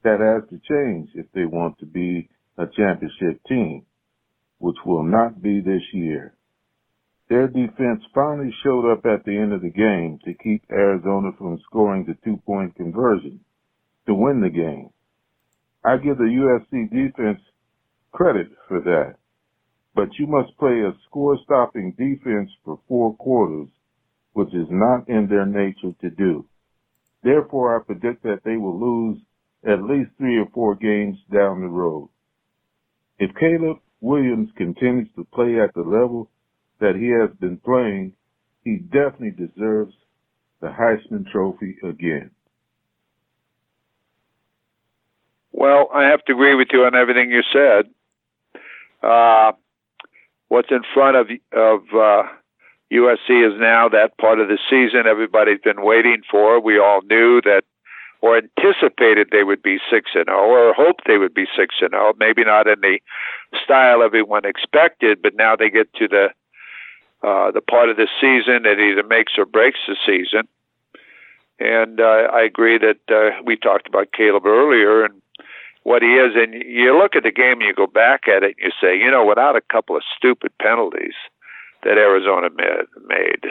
That 0.05 0.21
has 0.21 0.49
to 0.51 0.61
change 0.69 1.11
if 1.15 1.27
they 1.35 1.45
want 1.45 1.79
to 1.81 1.87
be 1.87 2.29
a 2.57 2.67
championship 2.67 3.43
team, 3.49 3.85
which 4.59 4.77
will 4.87 5.03
not 5.03 5.43
be 5.43 5.61
this 5.61 5.83
year. 5.93 6.35
Their 7.29 7.49
defense 7.49 8.05
finally 8.15 8.55
showed 8.63 8.91
up 8.91 9.05
at 9.05 9.25
the 9.25 9.37
end 9.37 9.53
of 9.53 9.63
the 9.63 9.71
game 9.71 10.21
to 10.25 10.35
keep 10.35 10.63
Arizona 10.71 11.31
from 11.37 11.59
scoring 11.69 12.05
the 12.07 12.17
two 12.25 12.37
point 12.47 12.77
conversion 12.77 13.41
to 14.07 14.15
win 14.15 14.41
the 14.41 14.51
game. 14.51 14.91
I 15.85 15.97
give 15.97 16.19
the 16.19 16.25
USC 16.25 16.89
defense 16.91 17.41
credit 18.13 18.47
for 18.69 18.81
that 18.81 19.17
but 19.97 20.11
you 20.19 20.27
must 20.27 20.57
play 20.59 20.83
a 20.83 20.93
score 21.09 21.39
stopping 21.43 21.93
defense 21.93 22.51
for 22.65 22.79
four 22.87 23.17
quarters, 23.17 23.69
which 24.35 24.53
is 24.55 24.67
not 24.69 25.09
in 25.09 25.27
their 25.27 25.47
nature 25.47 25.93
to 26.03 26.11
do. 26.11 26.45
Therefore, 27.25 27.75
I 27.75 27.83
predict 27.83 28.23
that 28.25 28.43
they 28.45 28.59
will 28.59 28.79
lose 28.79 29.19
at 29.67 29.83
least 29.83 30.11
three 30.19 30.39
or 30.39 30.49
four 30.53 30.75
games 30.75 31.17
down 31.33 31.63
the 31.63 31.69
road. 31.69 32.11
If 33.19 33.35
Caleb 33.37 33.79
Williams 34.03 34.51
continues 34.59 35.09
to 35.17 35.27
play 35.33 35.59
at 35.59 35.73
the 35.75 35.81
level 35.81 36.31
that 36.79 36.95
he 36.95 37.09
has 37.09 37.35
been 37.41 37.57
playing, 37.57 38.13
he 38.65 38.77
definitely 38.77 39.31
deserves 39.31 39.95
the 40.61 40.69
Heisman 40.69 41.25
Trophy 41.33 41.79
again. 41.83 42.31
Well, 45.53 45.89
I 45.95 46.05
have 46.11 46.23
to 46.27 46.33
agree 46.35 46.55
with 46.55 46.69
you 46.71 46.85
on 46.85 46.95
everything 46.95 47.31
you 47.31 47.43
said. 47.51 47.87
Uh, 49.03 49.53
what's 50.49 50.71
in 50.71 50.83
front 50.95 51.17
of 51.17 51.29
of 51.53 51.81
uh, 51.95 52.23
USC 52.93 53.47
is 53.47 53.59
now 53.61 53.89
that 53.89 54.17
part 54.19 54.41
of 54.41 54.49
the 54.49 54.59
season 54.71 55.07
everybody's 55.07 55.61
been 55.61 55.83
waiting 55.83 56.23
for. 56.31 56.61
We 56.61 56.79
all 56.79 57.01
knew 57.03 57.41
that 57.43 57.65
or 58.21 58.39
anticipated 58.39 59.29
they 59.31 59.45
would 59.45 59.63
be 59.63 59.79
six 59.91 60.11
and 60.15 60.27
zero, 60.27 60.39
oh, 60.39 60.51
or 60.51 60.75
hoped 60.75 61.03
they 61.07 61.19
would 61.19 61.35
be 61.35 61.47
six 61.57 61.77
and 61.81 61.91
zero. 61.91 62.13
Oh. 62.13 62.17
Maybe 62.19 62.45
not 62.45 62.67
in 62.67 62.81
the 62.81 62.99
style 63.63 64.03
everyone 64.03 64.45
expected, 64.45 65.21
but 65.23 65.35
now 65.35 65.57
they 65.57 65.71
get 65.71 65.93
to 65.95 66.09
the 66.09 66.29
uh, 67.23 67.51
the 67.51 67.61
part 67.61 67.89
of 67.89 67.97
the 67.97 68.09
season 68.21 68.63
that 68.65 68.79
either 68.79 69.03
makes 69.03 69.33
or 69.39 69.47
breaks 69.47 69.81
the 69.89 69.97
season. 70.07 70.47
And 71.59 72.01
uh, 72.01 72.29
I 72.33 72.43
agree 72.43 72.79
that 72.79 73.01
uh, 73.09 73.43
we 73.45 73.57
talked 73.57 73.89
about 73.89 74.13
Caleb 74.13 74.45
earlier, 74.45 75.05
and 75.05 75.23
what 75.87 76.03
he 76.03 76.19
is. 76.19 76.35
And 76.35 76.53
you 76.53 76.99
look 76.99 77.15
at 77.15 77.23
the 77.23 77.31
game 77.31 77.63
and 77.63 77.63
you 77.63 77.73
go 77.73 77.87
back 77.87 78.27
at 78.27 78.43
it 78.43 78.57
and 78.59 78.67
you 78.67 78.73
say, 78.81 78.99
you 78.99 79.09
know, 79.09 79.25
without 79.25 79.55
a 79.55 79.61
couple 79.61 79.97
of 79.97 80.03
stupid 80.17 80.51
penalties 80.61 81.15
that 81.85 81.97
Arizona 81.97 82.49
made 83.07 83.47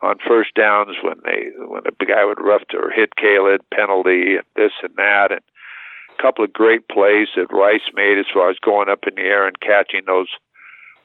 on 0.00 0.18
first 0.24 0.54
downs 0.54 0.94
when 1.02 1.16
they 1.24 1.50
when 1.58 1.82
the 1.82 2.06
guy 2.06 2.24
would 2.24 2.40
rough 2.40 2.62
or 2.72 2.92
hit 2.92 3.16
Caleb 3.16 3.62
penalty 3.74 4.36
and 4.36 4.46
this 4.54 4.70
and 4.80 4.94
that 4.96 5.32
and 5.32 5.40
a 6.16 6.22
couple 6.22 6.44
of 6.44 6.52
great 6.52 6.88
plays 6.88 7.28
that 7.34 7.52
Rice 7.52 7.90
made 7.94 8.16
as 8.16 8.26
far 8.32 8.48
as 8.48 8.58
going 8.64 8.88
up 8.88 9.00
in 9.08 9.16
the 9.16 9.22
air 9.22 9.48
and 9.48 9.58
catching 9.58 10.02
those 10.06 10.28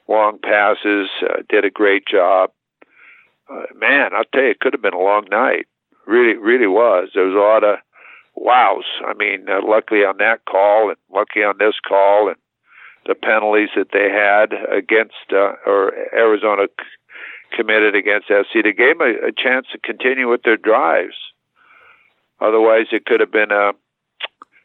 long 0.08 0.38
passes. 0.44 1.10
Uh, 1.24 1.42
did 1.50 1.66
a 1.66 1.72
great 1.72 2.06
job. 2.06 2.52
Uh, 3.50 3.64
man, 3.76 4.14
I'll 4.14 4.30
tell 4.32 4.44
you, 4.44 4.52
it 4.52 4.60
could 4.60 4.74
have 4.74 4.82
been 4.82 4.94
a 4.94 5.00
long 5.00 5.26
night. 5.32 5.66
Really, 6.06 6.38
really 6.38 6.68
was. 6.68 7.10
There 7.16 7.26
was 7.26 7.36
a 7.36 7.40
lot 7.40 7.64
of 7.64 7.80
wows. 8.36 8.86
I 9.06 9.14
mean, 9.14 9.48
uh, 9.50 9.60
luckily 9.64 10.02
on 10.02 10.18
that 10.18 10.46
call 10.46 10.90
and 10.90 10.98
lucky 11.14 11.44
on 11.44 11.58
this 11.60 11.76
call 11.88 12.30
and 12.30 12.38
the 13.06 13.16
penalties 13.16 13.70
that 13.76 13.92
they 13.92 14.10
had 14.10 14.54
against 14.72 15.32
uh, 15.32 15.54
or 15.66 15.94
Arizona 16.14 16.68
c- 16.80 17.58
committed 17.58 17.96
against 17.96 18.28
SC, 18.28 18.64
they 18.64 18.74
gave 18.74 19.00
them 19.00 19.08
a, 19.08 19.28
a 19.28 19.32
chance 19.32 19.68
to 19.72 19.80
continue 19.80 20.30
with 20.30 20.44
their 20.44 20.58
drives. 20.58 21.16
Otherwise, 22.40 22.88
it 22.92 23.06
could 23.06 23.20
have 23.20 23.32
been 23.32 23.52
a 23.52 23.74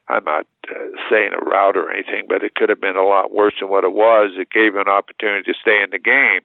I'm 0.09 0.25
not 0.25 0.47
uh, 0.71 0.75
saying 1.11 1.33
a 1.35 1.45
rout 1.45 1.77
or 1.77 1.91
anything, 1.91 2.27
but 2.29 2.45
it 2.45 2.55
could 2.55 2.69
have 2.69 2.81
been 2.81 2.97
a 2.97 3.03
lot 3.03 3.33
worse 3.33 3.55
than 3.61 3.69
what 3.69 3.85
it 3.85 3.93
was. 3.93 4.33
It 4.37 4.51
gave 4.51 4.73
them 4.73 4.83
an 4.83 4.89
opportunity 4.89 5.51
to 5.53 5.59
stay 5.61 5.83
in 5.83 5.91
the 5.91 5.99
game. 5.99 6.43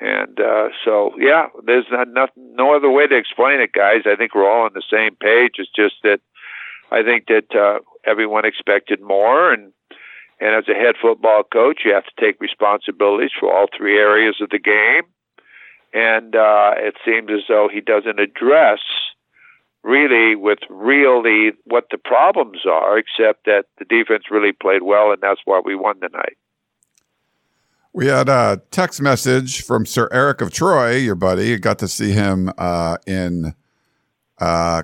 And 0.00 0.38
uh, 0.38 0.68
so, 0.84 1.12
yeah, 1.18 1.46
there's 1.66 1.86
not, 1.90 2.08
nothing, 2.08 2.54
no 2.54 2.74
other 2.74 2.90
way 2.90 3.06
to 3.06 3.16
explain 3.16 3.60
it, 3.60 3.72
guys. 3.72 4.02
I 4.06 4.14
think 4.14 4.34
we're 4.34 4.48
all 4.48 4.66
on 4.66 4.72
the 4.74 4.82
same 4.90 5.16
page. 5.16 5.54
It's 5.58 5.70
just 5.74 5.96
that 6.04 6.20
I 6.92 7.02
think 7.02 7.26
that 7.26 7.54
uh, 7.54 7.80
everyone 8.04 8.44
expected 8.44 9.00
more, 9.00 9.52
and 9.52 9.72
and 10.40 10.54
as 10.54 10.68
a 10.68 10.74
head 10.74 10.94
football 11.02 11.42
coach, 11.42 11.80
you 11.84 11.92
have 11.92 12.04
to 12.04 12.20
take 12.20 12.40
responsibilities 12.40 13.32
for 13.38 13.52
all 13.52 13.66
three 13.76 13.98
areas 13.98 14.36
of 14.40 14.50
the 14.50 14.60
game. 14.60 15.02
And 15.92 16.36
uh, 16.36 16.74
it 16.76 16.94
seems 17.04 17.28
as 17.32 17.44
though 17.48 17.68
he 17.72 17.80
doesn't 17.80 18.20
address 18.20 18.78
really 19.82 20.36
with 20.36 20.60
really 20.70 21.52
what 21.64 21.86
the 21.90 21.98
problems 21.98 22.60
are, 22.66 22.98
except 22.98 23.46
that 23.46 23.64
the 23.78 23.84
defense 23.84 24.24
really 24.30 24.52
played 24.52 24.82
well, 24.82 25.10
and 25.10 25.20
that's 25.20 25.40
why 25.44 25.60
we 25.64 25.74
won 25.74 25.98
tonight. 26.00 26.36
We 27.92 28.06
had 28.06 28.28
a 28.28 28.62
text 28.70 29.00
message 29.00 29.62
from 29.62 29.86
Sir 29.86 30.08
Eric 30.12 30.40
of 30.40 30.52
Troy, 30.52 30.96
your 30.96 31.14
buddy. 31.14 31.56
got 31.58 31.78
to 31.80 31.88
see 31.88 32.12
him 32.12 32.52
uh, 32.58 32.98
in 33.06 33.54
uh, 34.38 34.82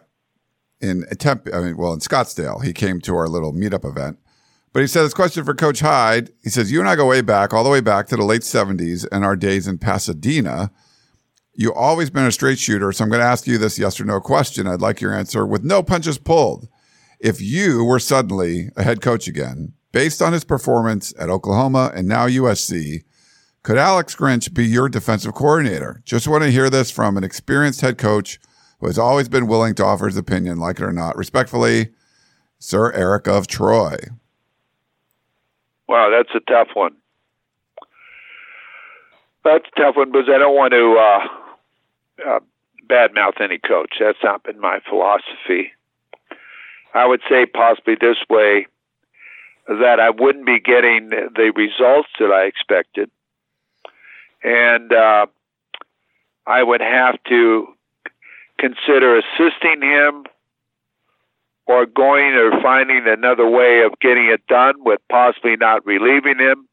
in 0.81 1.05
Tempe, 1.19 1.53
I 1.53 1.61
mean, 1.61 1.77
well, 1.77 1.93
in 1.93 2.01
Scottsdale. 2.01 2.63
He 2.63 2.73
came 2.73 3.01
to 3.03 3.15
our 3.15 3.29
little 3.29 3.53
meetup 3.53 3.89
event. 3.89 4.19
But 4.73 4.81
he 4.81 4.89
this 5.05 5.15
question 5.15 5.45
for 5.45 5.55
Coach 5.55 5.81
Hyde. 5.81 6.31
He 6.43 6.51
says, 6.51 6.73
You 6.73 6.81
and 6.81 6.89
I 6.89 6.97
go 6.97 7.07
way 7.07 7.21
back, 7.21 7.55
all 7.55 7.63
the 7.63 7.71
way 7.71 7.81
back 7.81 8.09
to 8.09 8.17
the 8.17 8.25
late 8.25 8.43
70s 8.43 9.07
and 9.13 9.25
our 9.25 9.37
days 9.37 9.69
in 9.69 9.79
Pasadena. 9.79 10.73
You 11.55 11.73
always 11.73 12.11
been 12.11 12.27
a 12.27 12.33
straight 12.33 12.59
shooter, 12.59 12.91
so 12.91 13.05
I'm 13.05 13.11
going 13.11 13.21
to 13.21 13.27
ask 13.27 13.47
you 13.47 13.57
this 13.57 13.79
yes 13.79 14.01
or 14.01 14.05
no 14.05 14.21
question. 14.21 14.67
I'd 14.67 14.81
like 14.81 15.01
your 15.01 15.15
answer 15.15 15.47
with 15.47 15.63
no 15.63 15.85
punches 15.85 16.19
pulled. 16.19 16.69
If 17.21 17.41
you 17.41 17.85
were 17.85 18.01
suddenly 18.01 18.71
a 18.77 18.83
head 18.83 19.01
coach 19.01 19.29
again, 19.29 19.75
Based 19.95 20.21
on 20.21 20.33
his 20.33 20.43
performance 20.43 21.15
at 21.21 21.31
Oklahoma 21.31 21.93
and 21.95 22.09
now 22.09 22.27
USC, 22.27 23.05
could 23.63 23.79
Alex 23.79 24.17
Grinch 24.17 24.53
be 24.53 24.67
your 24.67 24.89
defensive 24.89 25.35
coordinator? 25.35 26.03
Just 26.05 26.27
want 26.27 26.43
to 26.43 26.51
hear 26.51 26.69
this 26.69 26.91
from 26.91 27.17
an 27.17 27.23
experienced 27.23 27.81
head 27.81 27.97
coach 27.97 28.41
who 28.81 28.89
has 28.89 28.99
always 28.99 29.29
been 29.29 29.47
willing 29.47 29.73
to 29.77 29.85
offer 29.85 30.07
his 30.07 30.17
opinion, 30.17 30.59
like 30.59 30.81
it 30.81 30.83
or 30.83 30.93
not. 30.93 31.17
Respectfully, 31.17 31.91
Sir 32.59 32.91
Eric 32.91 33.29
of 33.29 33.47
Troy. 33.47 33.97
Wow, 35.89 36.11
that's 36.11 36.35
a 36.35 36.41
tough 36.51 36.75
one. 36.75 36.97
That's 39.45 39.65
a 39.77 39.81
tough 39.81 39.95
one 39.95 40.11
because 40.11 40.29
I 40.29 40.39
don't 40.39 40.57
want 40.57 40.73
to 40.73 42.27
uh, 42.27 42.31
uh, 42.31 42.41
badmouth 42.91 43.41
any 43.41 43.59
coach. 43.59 43.95
That's 44.01 44.19
not 44.25 44.43
been 44.43 44.59
my 44.59 44.81
philosophy. 44.89 45.71
I 46.95 47.07
would 47.07 47.21
say 47.31 47.47
possibly 47.47 47.95
this 47.95 48.17
way 48.29 48.67
that 49.69 49.99
I 50.01 50.11
wouldn't 50.11 50.47
be 50.47 50.61
getting 50.61 51.11
the 51.11 51.53
results 51.57 52.09
that 52.19 52.31
I 52.31 52.45
expected. 52.45 53.11
And 54.43 54.93
uh, 54.93 55.27
I 56.47 56.63
would 56.63 56.83
have 56.83 57.17
to 57.29 57.69
consider 58.59 59.19
assisting 59.19 59.81
him 59.81 60.25
or 61.67 61.87
going 61.87 62.35
or 62.35 62.61
finding 62.63 63.05
another 63.07 63.49
way 63.49 63.83
of 63.83 63.99
getting 64.01 64.27
it 64.27 64.47
done 64.47 64.75
with 64.85 65.01
possibly 65.11 65.57
not 65.57 65.87
relieving 65.87 66.39
him. 66.39 66.69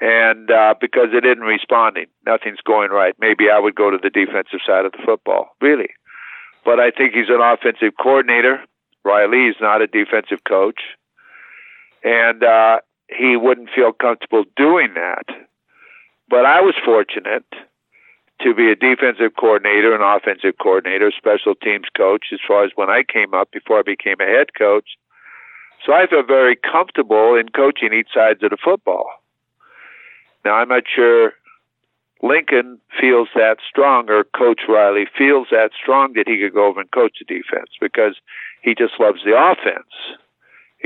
And 0.00 0.50
uh, 0.50 0.74
because 0.80 1.08
it 1.12 1.24
isn't 1.24 1.40
responding, 1.40 2.06
nothing's 2.26 2.60
going 2.66 2.90
right. 2.90 3.14
Maybe 3.18 3.48
I 3.48 3.58
would 3.58 3.74
go 3.74 3.90
to 3.90 3.98
the 4.02 4.10
defensive 4.10 4.60
side 4.66 4.84
of 4.84 4.92
the 4.92 4.98
football, 5.06 5.56
really. 5.60 5.90
But 6.64 6.80
I 6.80 6.90
think 6.90 7.14
he's 7.14 7.28
an 7.28 7.40
offensive 7.40 7.96
coordinator. 7.98 8.60
Riley 9.04 9.46
is 9.46 9.56
not 9.60 9.80
a 9.80 9.86
defensive 9.86 10.42
coach. 10.46 10.80
And 12.06 12.44
uh, 12.44 12.78
he 13.08 13.36
wouldn't 13.36 13.70
feel 13.74 13.92
comfortable 13.92 14.44
doing 14.56 14.94
that. 14.94 15.26
But 16.28 16.46
I 16.46 16.60
was 16.60 16.74
fortunate 16.84 17.44
to 18.42 18.54
be 18.54 18.70
a 18.70 18.76
defensive 18.76 19.32
coordinator, 19.36 19.92
an 19.92 20.02
offensive 20.02 20.54
coordinator, 20.62 21.10
special 21.10 21.56
teams 21.56 21.86
coach, 21.96 22.26
as 22.32 22.38
far 22.46 22.62
as 22.62 22.70
when 22.76 22.88
I 22.88 23.02
came 23.02 23.34
up 23.34 23.50
before 23.50 23.80
I 23.80 23.82
became 23.82 24.20
a 24.20 24.24
head 24.24 24.54
coach. 24.56 24.90
So 25.84 25.92
I 25.92 26.06
feel 26.06 26.22
very 26.22 26.54
comfortable 26.54 27.34
in 27.34 27.48
coaching 27.48 27.92
each 27.92 28.08
sides 28.14 28.40
of 28.44 28.50
the 28.50 28.56
football. 28.62 29.10
Now 30.44 30.54
I'm 30.54 30.68
not 30.68 30.84
sure 30.86 31.32
Lincoln 32.22 32.78
feels 33.00 33.28
that 33.34 33.58
strong 33.68 34.08
or 34.08 34.22
Coach 34.24 34.60
Riley 34.68 35.06
feels 35.18 35.48
that 35.50 35.72
strong 35.80 36.12
that 36.12 36.28
he 36.28 36.38
could 36.38 36.54
go 36.54 36.66
over 36.66 36.80
and 36.80 36.90
coach 36.92 37.18
the 37.18 37.24
defense 37.24 37.70
because 37.80 38.14
he 38.62 38.76
just 38.76 38.94
loves 39.00 39.24
the 39.24 39.36
offense. 39.36 39.90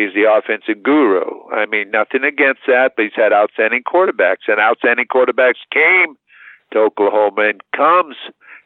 He's 0.00 0.14
the 0.14 0.32
offensive 0.32 0.82
guru. 0.82 1.44
I 1.52 1.66
mean, 1.66 1.90
nothing 1.90 2.24
against 2.24 2.62
that, 2.66 2.92
but 2.96 3.04
he's 3.04 3.12
had 3.14 3.34
outstanding 3.34 3.82
quarterbacks, 3.82 4.48
and 4.48 4.58
outstanding 4.58 5.04
quarterbacks 5.12 5.60
came 5.70 6.16
to 6.72 6.78
Oklahoma 6.78 7.50
and 7.50 7.60
comes 7.76 8.16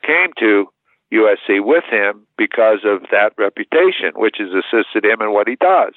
came 0.07 0.31
to 0.39 0.69
USC 1.13 1.65
with 1.65 1.83
him 1.91 2.25
because 2.39 2.81
of 2.85 3.03
that 3.11 3.33
reputation, 3.37 4.13
which 4.15 4.37
has 4.39 4.51
assisted 4.51 5.05
him 5.05 5.21
in 5.23 5.33
what 5.33 5.49
he 5.49 5.57
does. 5.57 5.95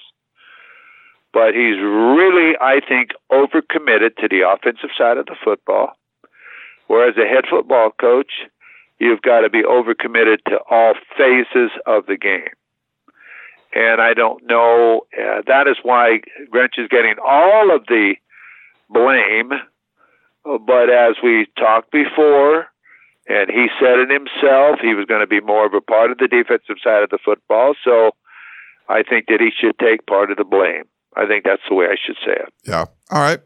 But 1.34 1.54
he's 1.54 1.78
really, 1.78 2.56
I 2.60 2.80
think, 2.82 3.12
overcommitted 3.32 4.16
to 4.18 4.28
the 4.28 4.42
offensive 4.42 4.90
side 4.98 5.18
of 5.18 5.28
the 5.28 5.36
football. 5.44 5.94
Whereas 6.88 7.16
a 7.18 7.28
head 7.28 7.46
football 7.48 7.92
coach, 8.02 8.32
you've 8.98 9.22
got 9.22 9.42
to 9.42 9.52
be 9.52 9.62
overcommitted 9.62 10.38
to 10.48 10.58
all 10.68 10.96
phases 11.16 11.70
of 11.86 12.08
the 12.08 12.18
game. 12.18 12.58
And 13.74 14.02
I 14.02 14.14
don't 14.14 14.46
know, 14.48 15.02
uh, 15.14 15.42
that 15.48 15.68
is 15.68 15.78
why 15.84 16.22
Grinch 16.54 16.78
is 16.78 16.88
getting 16.90 17.16
all 17.24 17.76
of 17.76 17.86
the 17.88 18.16
blame 18.90 19.52
but 20.48 20.90
as 20.90 21.16
we 21.22 21.48
talked 21.58 21.92
before, 21.92 22.68
and 23.28 23.50
he 23.50 23.68
said 23.80 24.00
it 24.00 24.10
himself, 24.10 24.80
he 24.82 24.94
was 24.94 25.06
going 25.06 25.20
to 25.20 25.28
be 25.28 25.42
more 25.42 25.66
of 25.66 25.74
a 25.74 25.82
part 25.82 26.12
of 26.12 26.18
the 26.18 26.28
defensive 26.28 26.78
side 26.82 27.04
of 27.04 27.10
the 27.10 27.20
football. 27.24 27.74
So 27.84 28.12
I 28.88 29.04
think 29.04 29.26
that 29.28 29.42
he 29.42 29.50
should 29.52 29.78
take 29.80 30.06
part 30.06 30.32
of 30.32 30.38
the 30.38 30.46
blame. 30.46 30.84
I 31.18 31.28
think 31.28 31.44
that's 31.44 31.62
the 31.68 31.76
way 31.76 31.88
I 31.88 31.96
should 32.02 32.16
say 32.26 32.34
it. 32.34 32.54
Yeah. 32.64 32.86
All 33.12 33.22
right. 33.22 33.42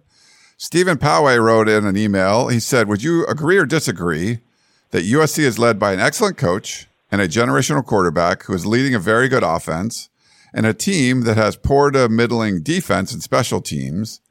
Stephen 0.58 0.98
Poway 0.98 1.42
wrote 1.42 1.68
in 1.68 1.86
an 1.88 1.98
email. 1.98 2.50
He 2.50 2.60
said, 2.60 2.88
Would 2.88 3.02
you 3.02 3.26
agree 3.26 3.58
or 3.58 3.66
disagree 3.66 4.40
that 4.92 5.04
USC 5.04 5.40
is 5.40 5.58
led 5.58 5.80
by 5.80 5.94
an 5.94 6.00
excellent 6.00 6.38
coach 6.38 6.88
and 7.12 7.20
a 7.20 7.28
generational 7.28 7.84
quarterback 7.84 8.44
who 8.44 8.54
is 8.54 8.66
leading 8.68 8.94
a 8.94 9.00
very 9.00 9.28
good 9.28 9.42
offense 9.42 10.10
and 10.54 10.66
a 10.66 10.74
team 10.74 11.22
that 11.22 11.38
has 11.38 11.56
poor 11.56 11.92
to 11.92 12.10
middling 12.10 12.62
defense 12.62 13.14
and 13.14 13.24
special 13.24 13.62
teams? 13.62 14.22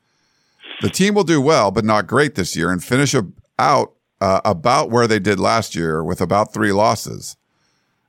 The 0.81 0.91
team 0.91 1.15
will 1.15 1.25
do 1.25 1.41
well, 1.41 1.71
but 1.71 1.85
not 1.85 2.07
great 2.07 2.35
this 2.35 2.57
year 2.57 2.71
and 2.71 2.83
finish 2.83 3.15
out 3.59 3.93
uh, 4.21 4.41
about 4.45 4.91
where 4.91 5.07
they 5.07 5.19
did 5.19 5.39
last 5.39 5.75
year 5.75 6.03
with 6.03 6.21
about 6.21 6.53
three 6.53 6.73
losses. 6.73 7.37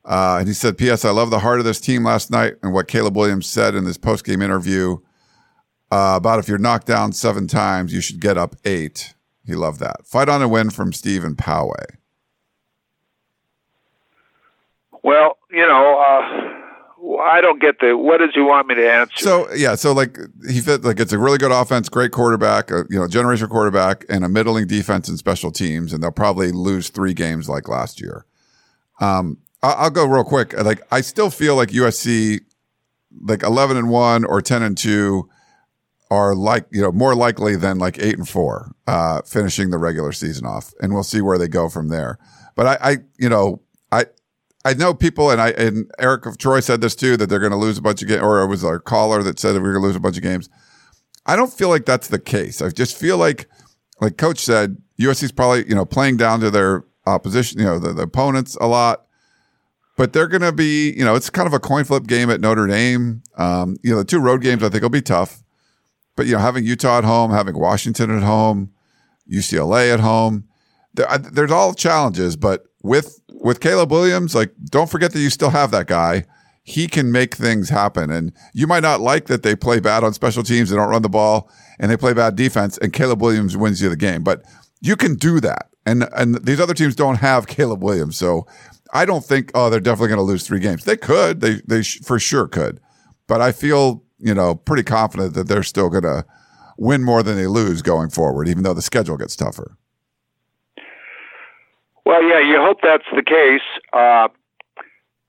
Uh, 0.03 0.37
and 0.39 0.47
he 0.47 0.53
said, 0.53 0.77
P.S. 0.77 1.05
I 1.05 1.11
love 1.11 1.29
the 1.29 1.39
heart 1.39 1.59
of 1.59 1.65
this 1.65 1.79
team 1.79 2.03
last 2.03 2.31
night 2.31 2.55
and 2.63 2.73
what 2.73 2.87
Caleb 2.87 3.15
Williams 3.15 3.47
said 3.47 3.75
in 3.75 3.85
this 3.85 3.97
post-game 3.97 4.41
interview 4.41 4.97
uh, 5.91 6.13
about 6.15 6.39
if 6.39 6.47
you're 6.47 6.57
knocked 6.57 6.87
down 6.87 7.11
seven 7.11 7.47
times, 7.47 7.93
you 7.93 8.01
should 8.01 8.19
get 8.19 8.37
up 8.37 8.55
eight. 8.65 9.13
He 9.45 9.53
loved 9.53 9.79
that. 9.81 10.05
Fight 10.05 10.29
on 10.29 10.41
a 10.41 10.47
win 10.47 10.69
from 10.69 10.93
Stephen 10.93 11.35
Poway. 11.35 11.97
Well, 15.03 15.37
you 15.51 15.67
know, 15.67 15.99
uh, 15.99 16.40
I 17.21 17.41
don't 17.41 17.61
get 17.61 17.79
the. 17.79 17.97
What 17.97 18.17
does 18.17 18.31
he 18.33 18.41
want 18.41 18.67
me 18.67 18.75
to 18.75 18.91
answer? 18.91 19.17
So 19.17 19.53
yeah, 19.53 19.75
so 19.75 19.93
like 19.93 20.17
he 20.47 20.59
fit 20.59 20.83
like 20.83 20.99
it's 20.99 21.13
a 21.13 21.19
really 21.19 21.37
good 21.37 21.51
offense, 21.51 21.89
great 21.89 22.11
quarterback, 22.11 22.71
a, 22.71 22.85
you 22.89 22.99
know, 22.99 23.07
generation 23.07 23.47
quarterback, 23.47 24.05
and 24.09 24.25
a 24.25 24.29
middling 24.29 24.67
defense 24.67 25.07
and 25.07 25.17
special 25.17 25.51
teams, 25.51 25.93
and 25.93 26.03
they'll 26.03 26.11
probably 26.11 26.51
lose 26.51 26.89
three 26.89 27.13
games 27.13 27.47
like 27.47 27.67
last 27.67 28.01
year. 28.01 28.25
Um, 28.99 29.37
I'll, 29.63 29.75
I'll 29.75 29.89
go 29.89 30.05
real 30.05 30.23
quick. 30.23 30.53
Like 30.53 30.81
I 30.91 31.01
still 31.01 31.29
feel 31.29 31.55
like 31.55 31.69
USC, 31.69 32.41
like 33.21 33.43
eleven 33.43 33.77
and 33.77 33.89
one 33.89 34.25
or 34.25 34.41
ten 34.41 34.63
and 34.63 34.77
two, 34.77 35.29
are 36.09 36.35
like 36.35 36.65
you 36.71 36.81
know 36.81 36.91
more 36.91 37.15
likely 37.15 37.55
than 37.55 37.79
like 37.79 37.97
eight 37.99 38.17
and 38.17 38.27
four, 38.27 38.75
uh, 38.87 39.21
finishing 39.23 39.69
the 39.69 39.77
regular 39.77 40.11
season 40.11 40.45
off, 40.45 40.73
and 40.81 40.93
we'll 40.93 41.03
see 41.03 41.21
where 41.21 41.37
they 41.37 41.47
go 41.47 41.69
from 41.69 41.87
there. 41.87 42.19
But 42.55 42.67
I, 42.67 42.91
I 42.91 42.97
you 43.17 43.29
know, 43.29 43.61
I 44.65 44.71
I 44.71 44.73
know 44.73 44.93
people, 44.93 45.31
and 45.31 45.41
I 45.41 45.49
and 45.51 45.91
Eric 45.99 46.25
of 46.25 46.37
Troy 46.37 46.59
said 46.59 46.81
this 46.81 46.95
too 46.95 47.17
that 47.17 47.27
they're 47.27 47.39
going 47.39 47.51
to 47.51 47.57
lose 47.57 47.77
a 47.77 47.81
bunch 47.81 48.01
of 48.01 48.07
games, 48.07 48.21
or 48.21 48.41
it 48.41 48.47
was 48.47 48.63
our 48.63 48.79
caller 48.79 49.23
that 49.23 49.39
said 49.39 49.53
that 49.53 49.61
we 49.61 49.69
are 49.69 49.73
going 49.73 49.83
to 49.83 49.87
lose 49.87 49.95
a 49.95 50.01
bunch 50.01 50.17
of 50.17 50.23
games. 50.23 50.49
I 51.25 51.35
don't 51.35 51.53
feel 51.53 51.69
like 51.69 51.85
that's 51.85 52.07
the 52.07 52.19
case. 52.19 52.61
I 52.61 52.69
just 52.69 52.97
feel 52.97 53.17
like, 53.17 53.47
like 53.99 54.17
Coach 54.17 54.39
said, 54.39 54.77
USC's 54.99 55.31
probably 55.31 55.67
you 55.67 55.75
know 55.75 55.85
playing 55.85 56.17
down 56.17 56.39
to 56.41 56.49
their 56.49 56.83
opposition, 57.05 57.59
you 57.59 57.65
know, 57.65 57.79
the, 57.79 57.93
the 57.93 58.03
opponents 58.03 58.57
a 58.61 58.67
lot, 58.67 59.05
but 59.97 60.13
they're 60.13 60.27
going 60.27 60.41
to 60.41 60.51
be, 60.51 60.91
you 60.91 61.03
know, 61.03 61.15
it's 61.15 61.29
kind 61.29 61.47
of 61.47 61.53
a 61.53 61.59
coin 61.59 61.83
flip 61.83 62.07
game 62.07 62.29
at 62.29 62.41
Notre 62.41 62.67
Dame. 62.67 63.23
Um, 63.37 63.77
you 63.83 63.91
know, 63.91 63.97
the 63.97 64.05
two 64.05 64.19
road 64.19 64.41
games 64.41 64.63
I 64.63 64.69
think 64.69 64.83
will 64.83 64.89
be 64.89 65.01
tough, 65.01 65.43
but 66.15 66.25
you 66.25 66.33
know, 66.33 66.39
having 66.39 66.65
Utah 66.65 66.99
at 66.99 67.03
home, 67.03 67.31
having 67.31 67.57
Washington 67.57 68.15
at 68.15 68.23
home, 68.23 68.71
UCLA 69.31 69.93
at 69.93 69.99
home, 69.99 70.45
there, 70.93 71.17
there's 71.17 71.51
all 71.51 71.73
challenges, 71.73 72.35
but 72.35 72.65
with 72.83 73.21
with 73.29 73.59
Caleb 73.59 73.91
Williams, 73.91 74.35
like 74.35 74.53
don't 74.65 74.89
forget 74.89 75.11
that 75.13 75.19
you 75.19 75.29
still 75.29 75.49
have 75.49 75.71
that 75.71 75.87
guy. 75.87 76.25
He 76.63 76.87
can 76.87 77.11
make 77.11 77.35
things 77.35 77.69
happen. 77.69 78.11
And 78.11 78.33
you 78.53 78.67
might 78.67 78.83
not 78.83 79.01
like 79.01 79.25
that 79.25 79.41
they 79.41 79.55
play 79.55 79.79
bad 79.79 80.03
on 80.03 80.13
special 80.13 80.43
teams, 80.43 80.69
they 80.69 80.75
don't 80.75 80.89
run 80.89 81.01
the 81.01 81.09
ball, 81.09 81.49
and 81.79 81.89
they 81.89 81.97
play 81.97 82.13
bad 82.13 82.35
defense, 82.35 82.77
and 82.77 82.93
Caleb 82.93 83.21
Williams 83.21 83.57
wins 83.57 83.81
you 83.81 83.89
the 83.89 83.95
game. 83.95 84.23
But 84.23 84.43
you 84.79 84.95
can 84.95 85.15
do 85.15 85.39
that. 85.39 85.69
And 85.85 86.07
and 86.15 86.43
these 86.45 86.59
other 86.59 86.73
teams 86.73 86.95
don't 86.95 87.15
have 87.15 87.47
Caleb 87.47 87.83
Williams. 87.83 88.17
So 88.17 88.45
I 88.93 89.05
don't 89.05 89.23
think, 89.23 89.51
oh, 89.55 89.69
they're 89.69 89.79
definitely 89.79 90.09
going 90.09 90.17
to 90.19 90.23
lose 90.23 90.45
three 90.45 90.59
games. 90.59 90.83
They 90.83 90.97
could. 90.97 91.41
They 91.41 91.61
they 91.67 91.81
sh- 91.81 91.99
for 92.03 92.19
sure 92.19 92.47
could. 92.47 92.79
But 93.27 93.41
I 93.41 93.51
feel, 93.51 94.03
you 94.19 94.33
know, 94.33 94.55
pretty 94.55 94.83
confident 94.83 95.33
that 95.33 95.47
they're 95.47 95.63
still 95.63 95.89
going 95.89 96.03
to 96.03 96.25
win 96.77 97.03
more 97.03 97.23
than 97.23 97.37
they 97.37 97.47
lose 97.47 97.81
going 97.81 98.09
forward, 98.09 98.47
even 98.47 98.63
though 98.63 98.73
the 98.73 98.81
schedule 98.81 99.17
gets 99.17 99.35
tougher. 99.35 99.77
Well, 102.05 102.23
yeah, 102.23 102.39
you 102.39 102.57
hope 102.57 102.79
that's 102.81 103.05
the 103.15 103.23
case. 103.23 103.61
Uh, 103.93 104.27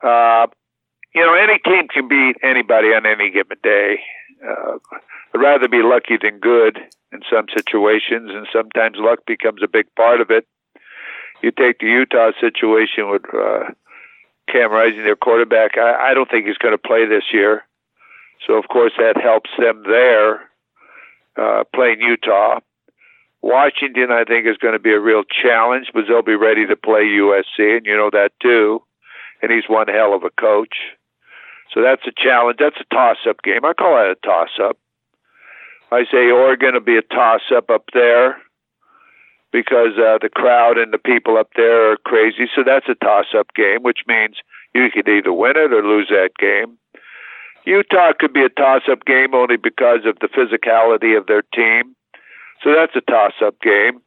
uh, 0.06 0.46
you 1.14 1.20
know, 1.20 1.34
any 1.34 1.58
team 1.58 1.88
can 1.88 2.08
beat 2.08 2.36
anybody 2.42 2.88
on 2.88 3.06
any 3.06 3.30
given 3.30 3.58
day. 3.62 4.00
Uh, 4.42 4.78
I'd 5.34 5.40
rather 5.40 5.68
be 5.68 5.82
lucky 5.82 6.16
than 6.20 6.38
good 6.38 6.78
in 7.12 7.20
some 7.30 7.46
situations, 7.54 8.30
and 8.32 8.46
sometimes 8.52 8.96
luck 8.98 9.20
becomes 9.26 9.62
a 9.62 9.68
big 9.68 9.86
part 9.94 10.20
of 10.20 10.30
it. 10.30 10.46
You 11.42 11.50
take 11.50 11.78
the 11.80 11.86
Utah 11.86 12.30
situation 12.40 13.10
with 13.10 13.22
uh, 13.34 13.70
Cam 14.48 14.72
Rising, 14.72 15.04
their 15.04 15.16
quarterback. 15.16 15.76
I, 15.76 16.10
I 16.10 16.14
don't 16.14 16.30
think 16.30 16.46
he's 16.46 16.58
going 16.58 16.74
to 16.74 16.78
play 16.78 17.06
this 17.06 17.24
year, 17.32 17.62
so 18.46 18.54
of 18.54 18.68
course 18.68 18.92
that 18.96 19.20
helps 19.20 19.50
them 19.58 19.82
there 19.86 20.48
uh, 21.36 21.64
playing 21.74 22.00
Utah. 22.00 22.60
Washington, 23.42 24.12
I 24.12 24.24
think, 24.24 24.46
is 24.46 24.56
going 24.56 24.74
to 24.74 24.78
be 24.78 24.92
a 24.92 25.00
real 25.00 25.24
challenge, 25.24 25.90
but 25.92 26.04
they'll 26.06 26.22
be 26.22 26.36
ready 26.36 26.66
to 26.66 26.76
play 26.76 27.02
USC, 27.02 27.76
and 27.76 27.86
you 27.86 27.96
know 27.96 28.10
that 28.10 28.30
too. 28.40 28.82
And 29.42 29.50
he's 29.50 29.68
one 29.68 29.88
hell 29.88 30.14
of 30.14 30.22
a 30.22 30.30
coach. 30.30 30.76
So 31.74 31.82
that's 31.82 32.06
a 32.06 32.12
challenge. 32.16 32.58
That's 32.60 32.80
a 32.80 32.94
toss 32.94 33.18
up 33.28 33.42
game. 33.42 33.64
I 33.64 33.72
call 33.72 33.96
that 33.96 34.10
a 34.10 34.26
toss 34.26 34.50
up. 34.62 34.78
I 35.90 36.04
say 36.10 36.30
Oregon 36.30 36.74
will 36.74 36.80
be 36.80 36.96
a 36.96 37.02
toss 37.02 37.42
up 37.54 37.68
up 37.68 37.84
there 37.92 38.38
because 39.52 39.98
uh, 39.98 40.18
the 40.22 40.30
crowd 40.32 40.78
and 40.78 40.92
the 40.92 40.98
people 40.98 41.36
up 41.36 41.50
there 41.56 41.92
are 41.92 41.96
crazy. 41.96 42.48
So 42.54 42.62
that's 42.64 42.88
a 42.88 42.94
toss 42.94 43.26
up 43.36 43.52
game, 43.54 43.82
which 43.82 44.00
means 44.06 44.36
you 44.74 44.88
could 44.94 45.08
either 45.08 45.32
win 45.32 45.56
it 45.56 45.72
or 45.72 45.82
lose 45.82 46.08
that 46.08 46.30
game. 46.38 46.78
Utah 47.64 48.12
could 48.18 48.32
be 48.32 48.44
a 48.44 48.48
toss 48.48 48.82
up 48.90 49.04
game 49.04 49.34
only 49.34 49.56
because 49.56 50.00
of 50.06 50.18
the 50.20 50.28
physicality 50.28 51.18
of 51.18 51.26
their 51.26 51.42
team 51.54 51.94
so 52.62 52.74
that's 52.74 52.94
a 52.96 53.00
toss 53.00 53.32
up 53.44 53.60
game. 53.60 54.00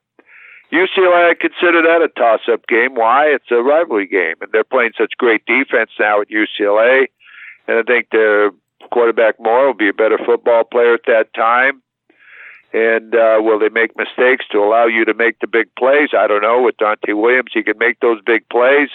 UCLA, 0.72 1.32
I 1.32 1.34
consider 1.36 1.82
that 1.84 2.02
a 2.02 2.08
toss 2.10 2.42
up 2.52 2.66
game. 2.68 2.96
Why? 2.96 3.28
It's 3.28 3.52
a 3.52 3.62
rivalry 3.62 4.08
game, 4.08 4.36
and 4.42 4.52
they're 4.52 4.64
playing 4.64 4.92
such 4.98 5.14
great 5.18 5.46
defense 5.46 5.92
now 6.00 6.22
at 6.22 6.30
UCLA. 6.30 7.08
And 7.68 7.78
I 7.78 7.84
think 7.84 8.10
their 8.12 8.52
quarterback 8.92 9.40
Moore 9.40 9.68
will 9.68 9.74
be 9.74 9.90
a 9.90 9.94
better 9.94 10.18
football 10.18 10.64
player 10.64 10.94
at 10.96 11.06
that 11.08 11.34
time. 11.34 11.82
And 12.74 13.16
uh, 13.16 13.38
will 13.40 13.60
they 13.60 13.70
make 13.70 13.96
mistakes 13.96 14.46
to 14.52 14.58
allow 14.58 14.86
you 14.86 15.06
to 15.06 15.14
make 15.14 15.40
the 15.40 15.48
big 15.48 15.74
plays? 15.78 16.10
I 16.18 16.28
don't 16.28 16.42
know. 16.42 16.62
With 16.62 16.78
Donte 16.78 17.16
Williams, 17.16 17.52
he 17.54 17.64
can 17.64 17.78
make 17.78 18.00
those 18.02 18.20
big 18.26 18.48
plays. 18.50 18.90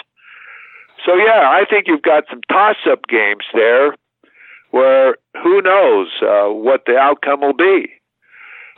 So, 1.06 1.14
yeah, 1.14 1.48
I 1.48 1.64
think 1.68 1.86
you've 1.86 2.02
got 2.02 2.24
some 2.28 2.42
toss 2.50 2.76
up 2.90 3.06
games 3.08 3.44
there. 3.54 3.94
where 4.70 5.16
who 5.42 5.62
knows 5.62 6.08
uh, 6.20 6.48
what 6.52 6.82
the 6.86 6.96
outcome 6.98 7.40
will 7.40 7.54
be. 7.54 7.99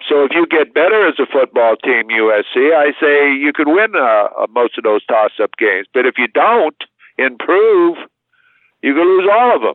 So 0.09 0.24
if 0.24 0.32
you 0.32 0.46
get 0.46 0.74
better 0.74 1.07
as 1.07 1.14
a 1.18 1.26
football 1.26 1.76
team, 1.76 2.09
USC, 2.09 2.74
I 2.74 2.92
say 3.00 3.32
you 3.32 3.53
could 3.55 3.68
win 3.68 3.94
uh, 3.94 4.28
most 4.50 4.76
of 4.78 4.84
those 4.84 5.05
toss-up 5.07 5.57
games. 5.59 5.86
But 5.92 6.07
if 6.07 6.14
you 6.18 6.28
don't 6.28 6.76
improve, 7.18 7.98
you 8.82 8.94
could 8.94 9.07
lose 9.07 9.28
all 9.30 9.57
of 9.57 9.62
them. 9.62 9.74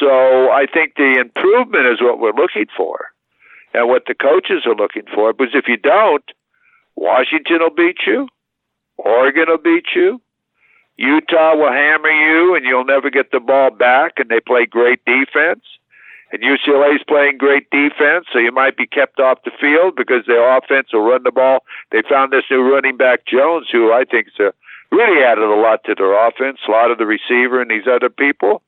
So 0.00 0.50
I 0.50 0.66
think 0.72 0.94
the 0.96 1.18
improvement 1.20 1.86
is 1.86 2.00
what 2.00 2.18
we're 2.18 2.32
looking 2.32 2.66
for, 2.76 3.12
and 3.74 3.88
what 3.88 4.04
the 4.06 4.14
coaches 4.14 4.64
are 4.66 4.74
looking 4.74 5.04
for. 5.14 5.32
Because 5.32 5.54
if 5.54 5.68
you 5.68 5.76
don't, 5.76 6.24
Washington 6.96 7.58
will 7.60 7.70
beat 7.70 7.98
you, 8.06 8.28
Oregon 8.96 9.44
will 9.48 9.58
beat 9.58 9.86
you, 9.94 10.20
Utah 10.96 11.54
will 11.54 11.72
hammer 11.72 12.10
you, 12.10 12.54
and 12.54 12.64
you'll 12.64 12.86
never 12.86 13.10
get 13.10 13.30
the 13.30 13.40
ball 13.40 13.70
back. 13.70 14.14
And 14.16 14.30
they 14.30 14.40
play 14.40 14.64
great 14.64 15.04
defense 15.04 15.62
and 16.32 16.42
UCLA's 16.42 17.04
playing 17.06 17.38
great 17.38 17.70
defense, 17.70 18.26
so 18.32 18.38
you 18.38 18.52
might 18.52 18.76
be 18.76 18.86
kept 18.86 19.20
off 19.20 19.38
the 19.44 19.52
field 19.60 19.94
because 19.96 20.26
their 20.26 20.56
offense 20.56 20.88
will 20.92 21.02
run 21.02 21.22
the 21.22 21.30
ball. 21.30 21.60
They 21.92 22.02
found 22.02 22.32
this 22.32 22.44
new 22.50 22.62
running 22.62 22.96
back 22.96 23.26
Jones, 23.26 23.68
who 23.70 23.92
I 23.92 24.04
think 24.04 24.28
is 24.28 24.40
a, 24.40 24.52
really 24.90 25.22
added 25.22 25.44
a 25.44 25.60
lot 25.60 25.84
to 25.84 25.94
their 25.94 26.26
offense, 26.26 26.58
a 26.66 26.70
lot 26.70 26.90
of 26.90 26.98
the 26.98 27.06
receiver 27.06 27.60
and 27.60 27.70
these 27.70 27.86
other 27.86 28.10
people. 28.10 28.62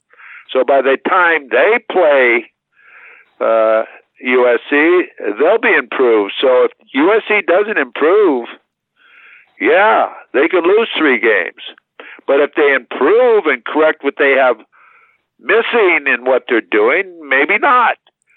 So 0.51 0.65
by 0.65 0.83
the 0.83 0.99
time 1.09 1.49
they 1.51 1.79
play 1.91 2.51
uh, 3.41 3.85
USC, 4.25 5.03
they'll 5.39 5.59
be 5.59 5.75
improved. 5.75 6.35
So 6.41 6.65
if 6.65 6.73
USC 6.95 7.47
doesn't 7.47 7.79
improve, 7.79 8.49
yeah, 9.61 10.13
they 10.33 10.49
could 10.49 10.65
lose 10.65 10.89
three 10.97 11.21
games. 11.21 11.63
But 12.27 12.41
if 12.41 12.51
they 12.57 12.73
improve 12.73 13.47
and 13.47 13.65
correct 13.65 14.05
what 14.05 14.15
they 14.19 14.33
have 14.33 14.59
missing 15.39 16.07
in 16.07 16.25
what 16.25 16.45
they're 16.49 16.61
doing, 16.61 17.19
maybe 17.29 17.59
not. 17.59 17.97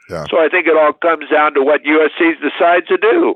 Yeah. 0.10 0.26
So 0.30 0.38
I 0.38 0.50
think 0.50 0.68
it 0.68 0.76
all 0.76 0.94
comes 0.94 1.30
down 1.30 1.54
to 1.54 1.64
what 1.64 1.82
USC 1.84 2.34
decides 2.42 2.88
to 2.88 2.98
do. 2.98 3.36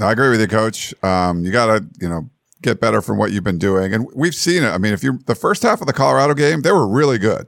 I 0.00 0.12
agree 0.12 0.30
with 0.30 0.40
you, 0.40 0.48
Coach. 0.48 0.94
Um, 1.02 1.44
you 1.44 1.52
got 1.52 1.66
to, 1.66 1.86
you 2.00 2.08
know, 2.08 2.28
get 2.60 2.80
better 2.80 3.02
from 3.02 3.18
what 3.18 3.32
you've 3.32 3.44
been 3.44 3.58
doing, 3.58 3.92
and 3.92 4.06
we've 4.14 4.34
seen 4.34 4.62
it. 4.62 4.68
I 4.68 4.78
mean, 4.78 4.92
if 4.92 5.02
you 5.02 5.18
the 5.26 5.34
first 5.34 5.62
half 5.62 5.80
of 5.80 5.86
the 5.86 5.92
Colorado 5.92 6.34
game, 6.34 6.62
they 6.62 6.72
were 6.72 6.88
really 6.88 7.18
good. 7.18 7.46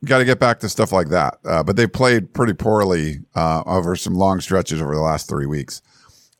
You 0.00 0.08
got 0.08 0.18
to 0.18 0.24
get 0.24 0.38
back 0.38 0.60
to 0.60 0.68
stuff 0.68 0.92
like 0.92 1.08
that, 1.08 1.38
uh, 1.44 1.62
but 1.62 1.76
they 1.76 1.86
played 1.86 2.34
pretty 2.34 2.52
poorly 2.52 3.20
uh, 3.34 3.62
over 3.66 3.96
some 3.96 4.14
long 4.14 4.40
stretches 4.40 4.80
over 4.80 4.94
the 4.94 5.00
last 5.00 5.28
three 5.28 5.46
weeks. 5.46 5.80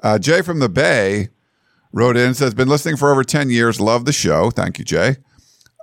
Uh, 0.02 0.18
Jay 0.18 0.42
from 0.42 0.58
the 0.58 0.68
Bay 0.68 1.28
wrote 1.92 2.16
in 2.16 2.34
says, 2.34 2.54
"Been 2.54 2.68
listening 2.68 2.96
for 2.96 3.10
over 3.10 3.24
ten 3.24 3.48
years. 3.48 3.80
Love 3.80 4.04
the 4.04 4.12
show. 4.12 4.50
Thank 4.50 4.78
you, 4.78 4.84
Jay. 4.84 5.16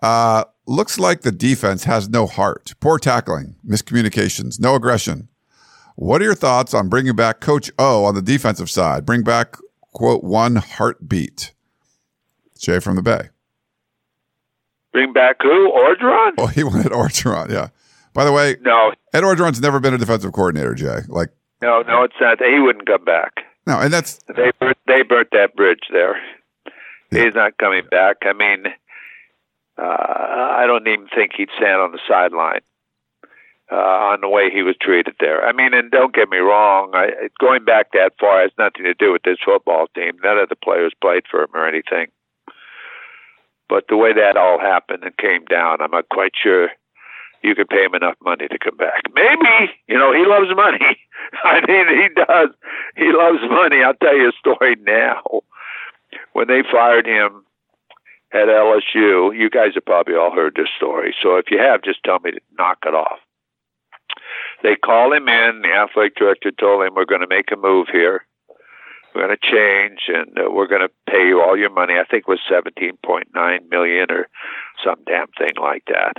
Uh, 0.02 0.44
looks 0.66 0.98
like 1.00 1.22
the 1.22 1.32
defense 1.32 1.84
has 1.86 2.10
no 2.10 2.28
heart, 2.28 2.74
poor 2.80 2.98
tackling, 2.98 3.56
miscommunications, 3.68 4.60
no 4.60 4.76
aggression. 4.76 5.30
What 5.96 6.22
are 6.22 6.26
your 6.26 6.36
thoughts 6.36 6.74
on 6.74 6.90
bringing 6.90 7.16
back 7.16 7.40
Coach 7.40 7.72
O 7.78 8.06
on 8.06 8.16
the 8.16 8.22
defensive 8.22 8.70
side? 8.70 9.06
Bring 9.06 9.24
back, 9.24 9.56
quote, 9.94 10.24
one 10.24 10.56
heartbeat. 10.56 11.54
Jay 12.58 12.80
from 12.80 12.96
the 12.96 13.02
Bay. 13.02 13.30
Bring 14.92 15.12
back 15.14 15.38
who? 15.42 15.72
Orgeron? 15.72 16.32
Oh, 16.38 16.48
he 16.48 16.64
wanted 16.64 16.92
Orgeron, 16.92 17.52
yeah. 17.52 17.70
By 18.14 18.26
the 18.26 18.32
way, 18.32 18.58
no. 18.62 18.94
Ed 19.14 19.24
Orgeron's 19.24 19.60
never 19.60 19.80
been 19.80 19.94
a 19.94 19.98
defensive 19.98 20.34
coordinator, 20.34 20.76
Jay. 20.76 21.00
Like, 21.08 21.30
no, 21.62 21.82
no, 21.82 22.04
it's 22.04 22.16
not. 22.22 22.40
He 22.42 22.60
wouldn't 22.60 22.86
come 22.86 23.04
back. 23.04 23.34
No, 23.66 23.80
and 23.80 23.92
that's 23.92 24.20
they 24.36 24.52
burnt, 24.60 24.78
they 24.88 25.02
burnt 25.02 25.30
that 25.32 25.56
bridge 25.56 25.80
there. 25.92 26.16
Yeah. 27.12 27.26
He's 27.26 27.36
not 27.36 27.58
coming 27.58 27.84
back. 27.90 28.18
I 28.24 28.34
mean, 28.34 28.66
uh, 29.78 29.84
I 29.84 30.66
don't 30.68 30.88
even 30.88 31.08
think 31.14 31.32
he'd 31.36 31.50
stand 31.58 31.82
on 31.82 31.92
the 31.92 32.00
sideline 32.08 32.62
uh, 33.72 33.76
on 34.14 34.22
the 34.22 34.30
way 34.30 34.50
he 34.52 34.62
was 34.62 34.76
treated 34.80 35.16
there. 35.20 35.46
I 35.46 35.52
mean, 35.52 35.74
and 35.74 35.90
don't 35.90 36.14
get 36.14 36.30
me 36.30 36.38
wrong, 36.38 36.92
I, 36.94 37.30
going 37.40 37.66
back 37.66 37.92
that 37.94 38.14
far 38.20 38.42
has 38.42 38.52
nothing 38.58 38.84
to 38.84 38.94
do 38.94 39.12
with 39.12 39.24
this 39.24 39.38
football 39.44 39.88
team. 39.96 40.14
None 40.24 40.38
of 40.38 40.50
the 40.50 40.56
players 40.56 40.94
played 41.02 41.24
for 41.30 41.42
him 41.44 41.50
or 41.54 41.68
anything. 41.68 42.08
But 43.70 43.86
the 43.90 43.98
way 43.98 44.14
that 44.14 44.38
all 44.38 44.60
happened 44.60 45.04
and 45.04 45.18
came 45.18 45.46
down, 45.46 45.82
I'm 45.82 45.92
not 45.92 46.10
quite 46.10 46.34
sure 46.42 46.70
you 47.42 47.56
could 47.56 47.70
pay 47.70 47.84
him 47.84 47.96
enough 47.96 48.16
money 48.24 48.48
to 48.48 48.60
come 48.60 48.78
back. 48.78 49.04
Maybe, 49.14 49.74
you 49.88 49.98
know, 49.98 50.14
he 50.14 50.26
loves 50.26 50.54
money. 50.56 50.98
I 51.44 51.62
mean, 51.68 51.88
he 51.88 52.10
does. 52.14 52.50
He 52.96 53.12
loves 53.12 53.40
money. 53.50 53.84
I'll 53.84 53.96
tell 53.96 54.16
you 54.16 54.30
a 54.30 54.32
story 54.40 54.76
now. 54.82 55.24
When 56.34 56.48
they 56.48 56.62
fired 56.72 57.08
him 57.08 57.44
at 58.34 58.48
LSU. 58.48 59.38
You 59.38 59.50
guys 59.50 59.76
have 59.76 59.86
probably 59.86 60.16
all 60.16 60.32
heard 60.32 60.56
this 60.56 60.70
story. 60.76 61.16
So 61.22 61.38
if 61.38 61.46
you 61.52 61.60
have, 61.60 61.84
just 61.84 62.04
tell 62.04 62.20
me 62.20 62.32
to 62.32 62.40
knock 62.58 62.80
it 62.86 62.96
off. 62.96 63.20
They 64.64 64.76
call 64.76 65.14
him 65.14 65.28
in. 65.28 65.62
The 65.62 65.74
athletic 65.74 66.16
director 66.16 66.52
told 66.52 66.84
him, 66.84 66.96
We're 66.96 67.06
going 67.06 67.22
to 67.22 67.28
make 67.28 67.52
a 67.52 67.58
move 67.58 67.88
here. 67.92 68.26
We're 69.14 69.28
going 69.28 69.38
to 69.38 69.52
change 69.52 70.00
and 70.08 70.38
uh, 70.40 70.50
we're 70.50 70.68
going 70.68 70.82
to 70.82 71.12
pay 71.12 71.28
you 71.28 71.42
all 71.42 71.56
your 71.56 71.70
money. 71.70 71.94
I 71.94 72.04
think 72.04 72.26
it 72.28 72.32
was 72.32 72.40
17.9 72.50 73.70
million 73.70 74.08
or 74.10 74.28
some 74.84 75.04
damn 75.06 75.28
thing 75.38 75.54
like 75.62 75.84
that. 75.86 76.14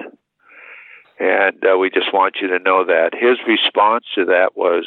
And 1.19 1.65
uh, 1.65 1.77
we 1.77 1.91
just 1.91 2.13
want 2.13 2.37
you 2.41 2.49
to 2.49 2.61
know 2.61 2.85
that. 2.85 3.11
His 3.13 3.39
response 3.49 4.05
to 4.15 4.27
that 4.27 4.57
was, 4.57 4.87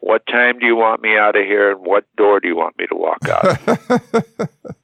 What 0.00 0.26
time 0.26 0.58
do 0.58 0.66
you 0.66 0.76
want 0.76 1.02
me 1.02 1.18
out 1.18 1.36
of 1.36 1.44
here 1.44 1.70
and 1.70 1.84
what 1.84 2.04
door 2.16 2.40
do 2.40 2.48
you 2.48 2.56
want 2.56 2.78
me 2.78 2.86
to 2.86 2.94
walk 2.94 3.28
out? 3.28 4.74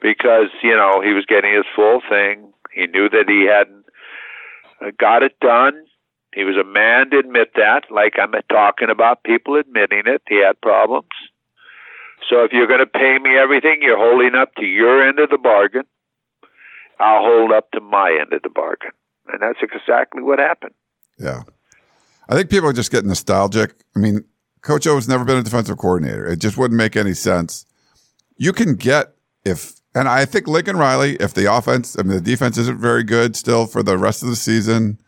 because 0.00 0.48
you 0.62 0.76
know 0.76 1.00
he 1.00 1.12
was 1.12 1.24
getting 1.26 1.54
his 1.54 1.64
full 1.74 2.00
thing. 2.08 2.52
He 2.72 2.86
knew 2.86 3.08
that 3.08 3.28
he 3.28 3.46
hadn't 3.46 3.84
uh, 4.80 4.92
got 4.98 5.22
it 5.22 5.38
done. 5.40 5.84
He 6.34 6.44
was 6.44 6.56
a 6.56 6.64
man 6.64 7.10
to 7.10 7.18
admit 7.18 7.52
that, 7.56 7.84
like 7.90 8.14
I'm 8.20 8.32
talking 8.50 8.90
about 8.90 9.24
people 9.24 9.56
admitting 9.56 10.02
it. 10.06 10.22
He 10.28 10.42
had 10.42 10.60
problems. 10.60 11.08
So 12.28 12.44
if 12.44 12.52
you're 12.52 12.66
going 12.66 12.80
to 12.80 12.86
pay 12.86 13.18
me 13.18 13.36
everything, 13.36 13.78
you're 13.80 13.98
holding 13.98 14.34
up 14.34 14.54
to 14.56 14.64
your 14.64 15.06
end 15.06 15.18
of 15.18 15.30
the 15.30 15.38
bargain. 15.38 15.84
I'll 17.00 17.22
hold 17.22 17.52
up 17.52 17.70
to 17.72 17.80
my 17.80 18.16
end 18.20 18.32
of 18.32 18.42
the 18.42 18.50
bargain. 18.50 18.90
And 19.28 19.40
that's 19.40 19.60
exactly 19.62 20.22
what 20.22 20.38
happened. 20.38 20.74
Yeah. 21.18 21.42
I 22.28 22.34
think 22.34 22.50
people 22.50 22.72
just 22.72 22.90
getting 22.90 23.08
nostalgic. 23.08 23.74
I 23.96 23.98
mean, 23.98 24.24
Coach 24.62 24.86
O 24.86 24.96
has 24.96 25.08
never 25.08 25.24
been 25.24 25.38
a 25.38 25.42
defensive 25.42 25.78
coordinator. 25.78 26.26
It 26.26 26.40
just 26.40 26.58
wouldn't 26.58 26.76
make 26.76 26.96
any 26.96 27.14
sense. 27.14 27.64
You 28.36 28.52
can 28.52 28.74
get 28.74 29.14
if 29.44 29.77
and 29.94 30.08
I 30.08 30.24
think 30.24 30.46
Lincoln 30.46 30.76
Riley, 30.76 31.16
if 31.16 31.34
the 31.34 31.52
offense, 31.52 31.96
I 31.98 32.02
mean, 32.02 32.16
the 32.16 32.20
defense 32.20 32.58
isn't 32.58 32.80
very 32.80 33.02
good 33.02 33.36
still 33.36 33.66
for 33.66 33.82
the 33.82 33.98
rest 33.98 34.22
of 34.22 34.28
the 34.28 34.36
season, 34.36 34.98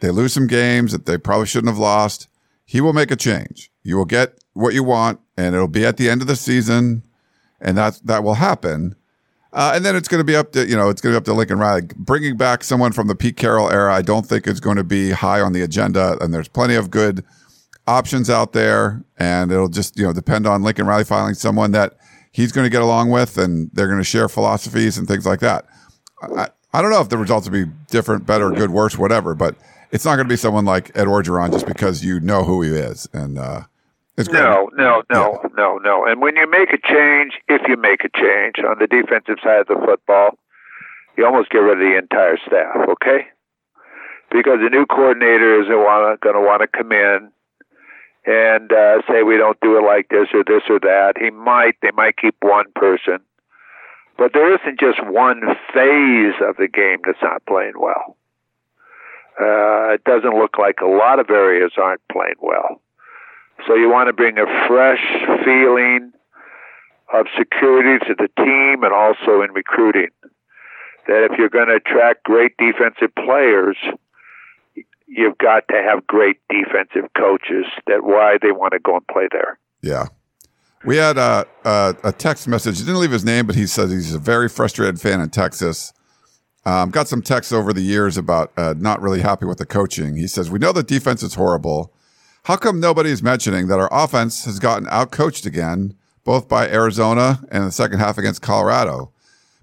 they 0.00 0.10
lose 0.10 0.32
some 0.32 0.46
games 0.46 0.92
that 0.92 1.06
they 1.06 1.18
probably 1.18 1.46
shouldn't 1.46 1.72
have 1.72 1.78
lost. 1.78 2.28
He 2.64 2.80
will 2.80 2.92
make 2.92 3.10
a 3.10 3.16
change. 3.16 3.70
You 3.82 3.96
will 3.96 4.04
get 4.04 4.38
what 4.52 4.74
you 4.74 4.84
want, 4.84 5.20
and 5.36 5.54
it'll 5.54 5.68
be 5.68 5.84
at 5.84 5.96
the 5.96 6.08
end 6.08 6.20
of 6.20 6.28
the 6.28 6.36
season, 6.36 7.02
and 7.60 7.76
that 7.76 8.00
that 8.04 8.22
will 8.22 8.34
happen. 8.34 8.94
Uh, 9.52 9.72
and 9.74 9.84
then 9.84 9.96
it's 9.96 10.08
going 10.08 10.20
to 10.20 10.24
be 10.24 10.36
up 10.36 10.52
to 10.52 10.66
you 10.66 10.76
know 10.76 10.90
it's 10.90 11.00
going 11.00 11.12
to 11.12 11.18
be 11.18 11.18
up 11.18 11.24
to 11.24 11.32
Lincoln 11.32 11.58
Riley 11.58 11.88
bringing 11.96 12.36
back 12.36 12.62
someone 12.62 12.92
from 12.92 13.08
the 13.08 13.14
Pete 13.14 13.36
Carroll 13.36 13.70
era. 13.70 13.94
I 13.94 14.02
don't 14.02 14.26
think 14.26 14.46
is 14.46 14.60
going 14.60 14.76
to 14.76 14.84
be 14.84 15.10
high 15.10 15.40
on 15.40 15.52
the 15.52 15.62
agenda, 15.62 16.18
and 16.20 16.32
there's 16.32 16.48
plenty 16.48 16.74
of 16.74 16.90
good 16.90 17.24
options 17.86 18.28
out 18.28 18.52
there, 18.52 19.02
and 19.16 19.50
it'll 19.50 19.68
just 19.68 19.98
you 19.98 20.04
know 20.04 20.12
depend 20.12 20.46
on 20.46 20.62
Lincoln 20.62 20.86
Riley 20.86 21.04
filing 21.04 21.34
someone 21.34 21.72
that 21.72 21.97
he's 22.38 22.52
going 22.52 22.64
to 22.64 22.70
get 22.70 22.82
along 22.82 23.10
with, 23.10 23.36
and 23.36 23.68
they're 23.72 23.88
going 23.88 23.98
to 23.98 24.04
share 24.04 24.28
philosophies 24.28 24.96
and 24.96 25.08
things 25.08 25.26
like 25.26 25.40
that. 25.40 25.66
I, 26.22 26.48
I 26.72 26.80
don't 26.80 26.92
know 26.92 27.00
if 27.00 27.08
the 27.08 27.18
results 27.18 27.50
will 27.50 27.66
be 27.66 27.70
different, 27.90 28.26
better, 28.26 28.50
good, 28.52 28.70
worse, 28.70 28.96
whatever, 28.96 29.34
but 29.34 29.56
it's 29.90 30.04
not 30.04 30.14
going 30.14 30.28
to 30.28 30.32
be 30.32 30.36
someone 30.36 30.64
like 30.64 30.96
Ed 30.96 31.08
Orgeron 31.08 31.50
just 31.50 31.66
because 31.66 32.04
you 32.04 32.20
know 32.20 32.44
who 32.44 32.62
he 32.62 32.70
is. 32.70 33.08
And 33.12 33.40
uh, 33.40 33.62
it's 34.16 34.28
great. 34.28 34.44
No, 34.44 34.70
no, 34.76 35.02
no, 35.10 35.40
yeah. 35.42 35.48
no, 35.56 35.78
no. 35.78 36.06
And 36.06 36.20
when 36.20 36.36
you 36.36 36.48
make 36.48 36.72
a 36.72 36.78
change, 36.78 37.32
if 37.48 37.62
you 37.66 37.76
make 37.76 38.04
a 38.04 38.10
change 38.16 38.64
on 38.64 38.78
the 38.78 38.86
defensive 38.86 39.38
side 39.42 39.62
of 39.62 39.66
the 39.66 39.82
football, 39.84 40.38
you 41.16 41.26
almost 41.26 41.50
get 41.50 41.58
rid 41.58 41.72
of 41.72 41.78
the 41.80 41.98
entire 41.98 42.38
staff, 42.46 42.88
okay? 42.88 43.26
Because 44.30 44.60
the 44.62 44.70
new 44.70 44.86
coordinator 44.86 45.60
is 45.60 45.66
going 45.66 46.34
to 46.34 46.40
want 46.40 46.62
to 46.62 46.68
come 46.68 46.92
in 46.92 47.32
and 48.28 48.70
uh, 48.70 49.00
say 49.08 49.22
we 49.22 49.38
don't 49.38 49.58
do 49.60 49.78
it 49.78 49.82
like 49.82 50.10
this 50.10 50.28
or 50.34 50.44
this 50.44 50.62
or 50.68 50.78
that. 50.80 51.14
He 51.18 51.30
might, 51.30 51.76
they 51.80 51.90
might 51.94 52.18
keep 52.18 52.36
one 52.42 52.66
person, 52.74 53.20
but 54.18 54.34
there 54.34 54.52
isn't 54.54 54.78
just 54.78 55.02
one 55.02 55.40
phase 55.72 56.34
of 56.42 56.56
the 56.58 56.68
game 56.70 56.98
that's 57.06 57.22
not 57.22 57.44
playing 57.46 57.80
well. 57.80 58.18
Uh, 59.40 59.94
it 59.94 60.04
doesn't 60.04 60.36
look 60.36 60.58
like 60.58 60.80
a 60.82 60.86
lot 60.86 61.18
of 61.18 61.30
areas 61.30 61.72
aren't 61.78 62.02
playing 62.12 62.36
well. 62.42 62.82
So 63.66 63.74
you 63.74 63.88
want 63.88 64.08
to 64.08 64.12
bring 64.12 64.36
a 64.36 64.44
fresh 64.68 65.02
feeling 65.42 66.12
of 67.14 67.26
security 67.38 68.04
to 68.06 68.14
the 68.14 68.28
team 68.36 68.84
and 68.84 68.92
also 68.92 69.40
in 69.40 69.52
recruiting. 69.52 70.10
That 71.06 71.26
if 71.30 71.38
you're 71.38 71.48
going 71.48 71.68
to 71.68 71.76
attract 71.76 72.24
great 72.24 72.52
defensive 72.58 73.14
players, 73.14 73.78
you've 75.08 75.38
got 75.38 75.66
to 75.68 75.82
have 75.82 76.06
great 76.06 76.36
defensive 76.48 77.10
coaches 77.16 77.66
that 77.86 78.04
why 78.04 78.36
they 78.40 78.52
want 78.52 78.72
to 78.72 78.78
go 78.78 78.96
and 78.96 79.06
play 79.08 79.28
there. 79.32 79.58
Yeah. 79.82 80.06
We 80.84 80.96
had 80.96 81.18
a, 81.18 81.46
a, 81.64 81.96
a 82.04 82.12
text 82.12 82.46
message. 82.46 82.78
He 82.78 82.84
didn't 82.84 83.00
leave 83.00 83.10
his 83.10 83.24
name, 83.24 83.46
but 83.46 83.56
he 83.56 83.66
says 83.66 83.90
he's 83.90 84.14
a 84.14 84.18
very 84.18 84.48
frustrated 84.48 85.00
fan 85.00 85.20
in 85.20 85.30
Texas. 85.30 85.92
Um, 86.64 86.90
got 86.90 87.08
some 87.08 87.22
texts 87.22 87.52
over 87.52 87.72
the 87.72 87.80
years 87.80 88.16
about 88.16 88.52
uh, 88.56 88.74
not 88.76 89.00
really 89.00 89.20
happy 89.20 89.46
with 89.46 89.58
the 89.58 89.66
coaching. 89.66 90.16
He 90.16 90.28
says, 90.28 90.50
We 90.50 90.58
know 90.58 90.72
the 90.72 90.82
defense 90.82 91.22
is 91.22 91.34
horrible. 91.34 91.92
How 92.44 92.56
come 92.56 92.78
nobody 92.78 93.10
is 93.10 93.22
mentioning 93.22 93.68
that 93.68 93.78
our 93.78 93.88
offense 93.90 94.44
has 94.44 94.58
gotten 94.58 94.86
outcoached 94.88 95.46
again, 95.46 95.94
both 96.24 96.48
by 96.48 96.68
Arizona 96.68 97.40
and 97.50 97.64
the 97.64 97.72
second 97.72 97.98
half 97.98 98.18
against 98.18 98.42
Colorado? 98.42 99.12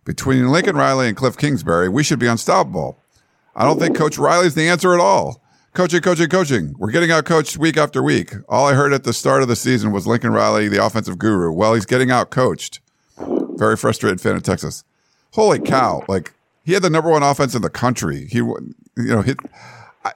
Between 0.04 0.50
Lincoln 0.50 0.76
Riley 0.76 1.08
and 1.08 1.18
Cliff 1.18 1.38
Kingsbury, 1.38 1.89
we 1.89 2.04
should 2.04 2.20
be 2.20 2.28
unstoppable. 2.28 3.00
I 3.56 3.64
don't 3.64 3.80
think 3.80 3.95
Coach 3.95 4.18
Riley's 4.18 4.56
the 4.56 4.68
answer 4.68 4.93
at 4.93 4.99
all. 4.99 5.41
Coaching, 5.74 6.01
coaching, 6.01 6.30
coaching. 6.30 6.74
We're 6.78 6.91
getting 6.91 7.12
out 7.12 7.26
coached 7.26 7.58
week 7.58 7.78
after 7.78 8.01
week. 8.01 8.34
All 8.47 8.68
I 8.68 8.74
heard 8.74 8.93
at 8.93 9.03
the 9.03 9.14
start 9.14 9.41
of 9.41 9.47
the 9.47 9.56
season 9.56 9.91
was 9.91 10.08
Lincoln 10.08 10.32
Riley, 10.32 10.70
the 10.70 10.84
offensive 10.84 11.18
guru. 11.18 11.51
Well, 11.51 11.74
he's 11.74 11.86
getting 11.86 12.12
out 12.12 12.30
coached. 12.32 12.80
Very 13.18 13.76
frustrated 13.76 14.22
fan 14.22 14.36
of 14.36 14.43
Texas. 14.43 14.84
Holy 15.32 15.60
cow. 15.60 16.03
Like, 16.08 16.34
he 16.64 16.74
had 16.74 16.82
the 16.82 16.89
number 16.89 17.10
one 17.10 17.24
offense 17.24 17.56
in 17.56 17.62
the 17.62 17.70
country. 17.70 18.28
He, 18.30 18.38
you 18.38 18.74
know, 18.95 19.22
hit. 19.22 19.38
I, 20.03 20.14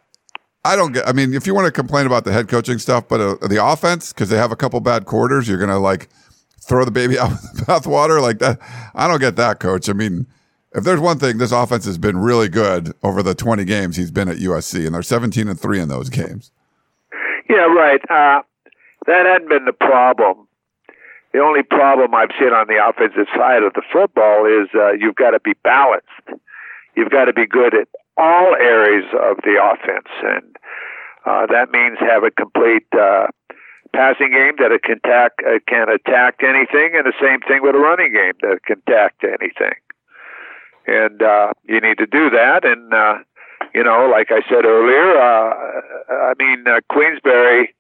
I 0.64 0.76
don't 0.78 0.94
get, 0.94 1.08
I 1.08 1.12
mean, 1.12 1.34
if 1.34 1.46
you 1.46 1.54
want 1.54 1.66
to 1.66 1.72
complain 1.72 2.06
about 2.06 2.26
the 2.26 2.32
head 2.32 2.48
coaching 2.48 2.80
stuff, 2.80 3.08
but 3.08 3.20
uh, 3.20 3.48
the 3.48 3.64
offense, 3.64 4.14
because 4.14 4.30
they 4.30 4.38
have 4.38 4.52
a 4.52 4.56
couple 4.56 4.80
bad 4.80 5.06
quarters, 5.06 5.48
you're 5.48 5.58
going 5.58 5.70
to 5.70 5.78
like 5.78 6.10
throw 6.62 6.86
the 6.86 6.92
baby 6.92 7.20
out 7.20 7.32
with 7.32 7.54
the 7.54 7.66
bathwater 7.66 8.22
like 8.22 8.40
that. 8.40 8.60
I 8.96 9.08
don't 9.08 9.20
get 9.20 9.36
that, 9.36 9.60
coach. 9.60 9.90
I 9.90 9.94
mean, 9.94 10.26
if 10.74 10.84
there's 10.84 11.00
one 11.00 11.18
thing, 11.18 11.38
this 11.38 11.52
offense 11.52 11.86
has 11.86 11.98
been 11.98 12.18
really 12.18 12.48
good 12.48 12.94
over 13.04 13.24
the 13.24 13.34
20 13.34 13.66
games 13.66 13.96
he's 13.96 14.12
been 14.12 14.30
at 14.30 14.38
USC, 14.38 14.86
and 14.86 14.94
they're 14.94 15.02
17 15.02 15.48
and 15.48 15.60
three 15.60 15.80
in 15.80 15.90
those 15.90 16.10
games. 16.10 16.52
Yeah, 17.50 17.66
right. 17.66 18.02
Uh, 18.10 18.44
that 19.08 19.26
hadn't 19.26 19.50
been 19.50 19.66
the 19.66 19.74
problem. 19.74 20.48
The 21.34 21.40
only 21.40 21.64
problem 21.64 22.14
I've 22.14 22.34
seen 22.40 22.50
on 22.50 22.68
the 22.68 22.78
offensive 22.78 23.28
side 23.36 23.64
of 23.64 23.74
the 23.74 23.82
football 23.92 24.46
is 24.46 24.70
uh, 24.74 24.94
you've 24.94 25.16
got 25.16 25.32
to 25.32 25.40
be 25.40 25.54
balanced. 25.64 26.42
You've 26.96 27.12
got 27.12 27.26
to 27.26 27.34
be 27.34 27.46
good 27.46 27.74
at 27.74 27.88
all 28.18 28.56
areas 28.56 29.06
of 29.14 29.38
the 29.44 29.58
offense, 29.62 30.10
and 30.24 30.56
uh, 31.26 31.46
that 31.48 31.72
means 31.72 31.98
have 32.00 32.24
a 32.24 32.32
complete 32.32 32.86
uh, 32.94 33.28
passing 33.94 34.32
game 34.32 34.54
that 34.58 34.72
it 34.72 34.84
can 34.84 34.98
attack 35.04 35.34
uh, 35.46 35.60
can 35.68 35.90
attack 35.90 36.42
anything, 36.42 36.98
and 36.98 37.06
the 37.06 37.18
same 37.22 37.42
thing 37.48 37.62
with 37.62 37.76
a 37.76 37.80
running 37.80 38.14
game 38.14 38.34
that 38.42 38.66
can 38.66 38.82
attack 38.86 39.16
anything. 39.24 39.78
And 40.90 41.22
uh, 41.22 41.52
you 41.66 41.80
need 41.80 42.00
to 42.00 42.08
do 42.08 42.30
that. 42.32 42.66
And 42.66 42.94
uh, 42.94 43.20
you 43.76 43.84
know, 43.84 44.10
like 44.12 44.32
I 44.32 44.42
said 44.50 44.66
earlier, 44.66 45.18
uh, 45.18 45.54
I 46.10 46.34
mean 46.40 46.66
uh, 46.68 46.80
Kingsbury 46.92 47.76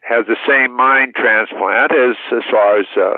has 0.00 0.24
the 0.26 0.36
same 0.48 0.74
mind 0.74 1.14
transplant 1.14 1.92
as 1.92 2.16
as 2.32 2.42
far 2.50 2.78
as 2.80 2.86
uh, 2.96 3.16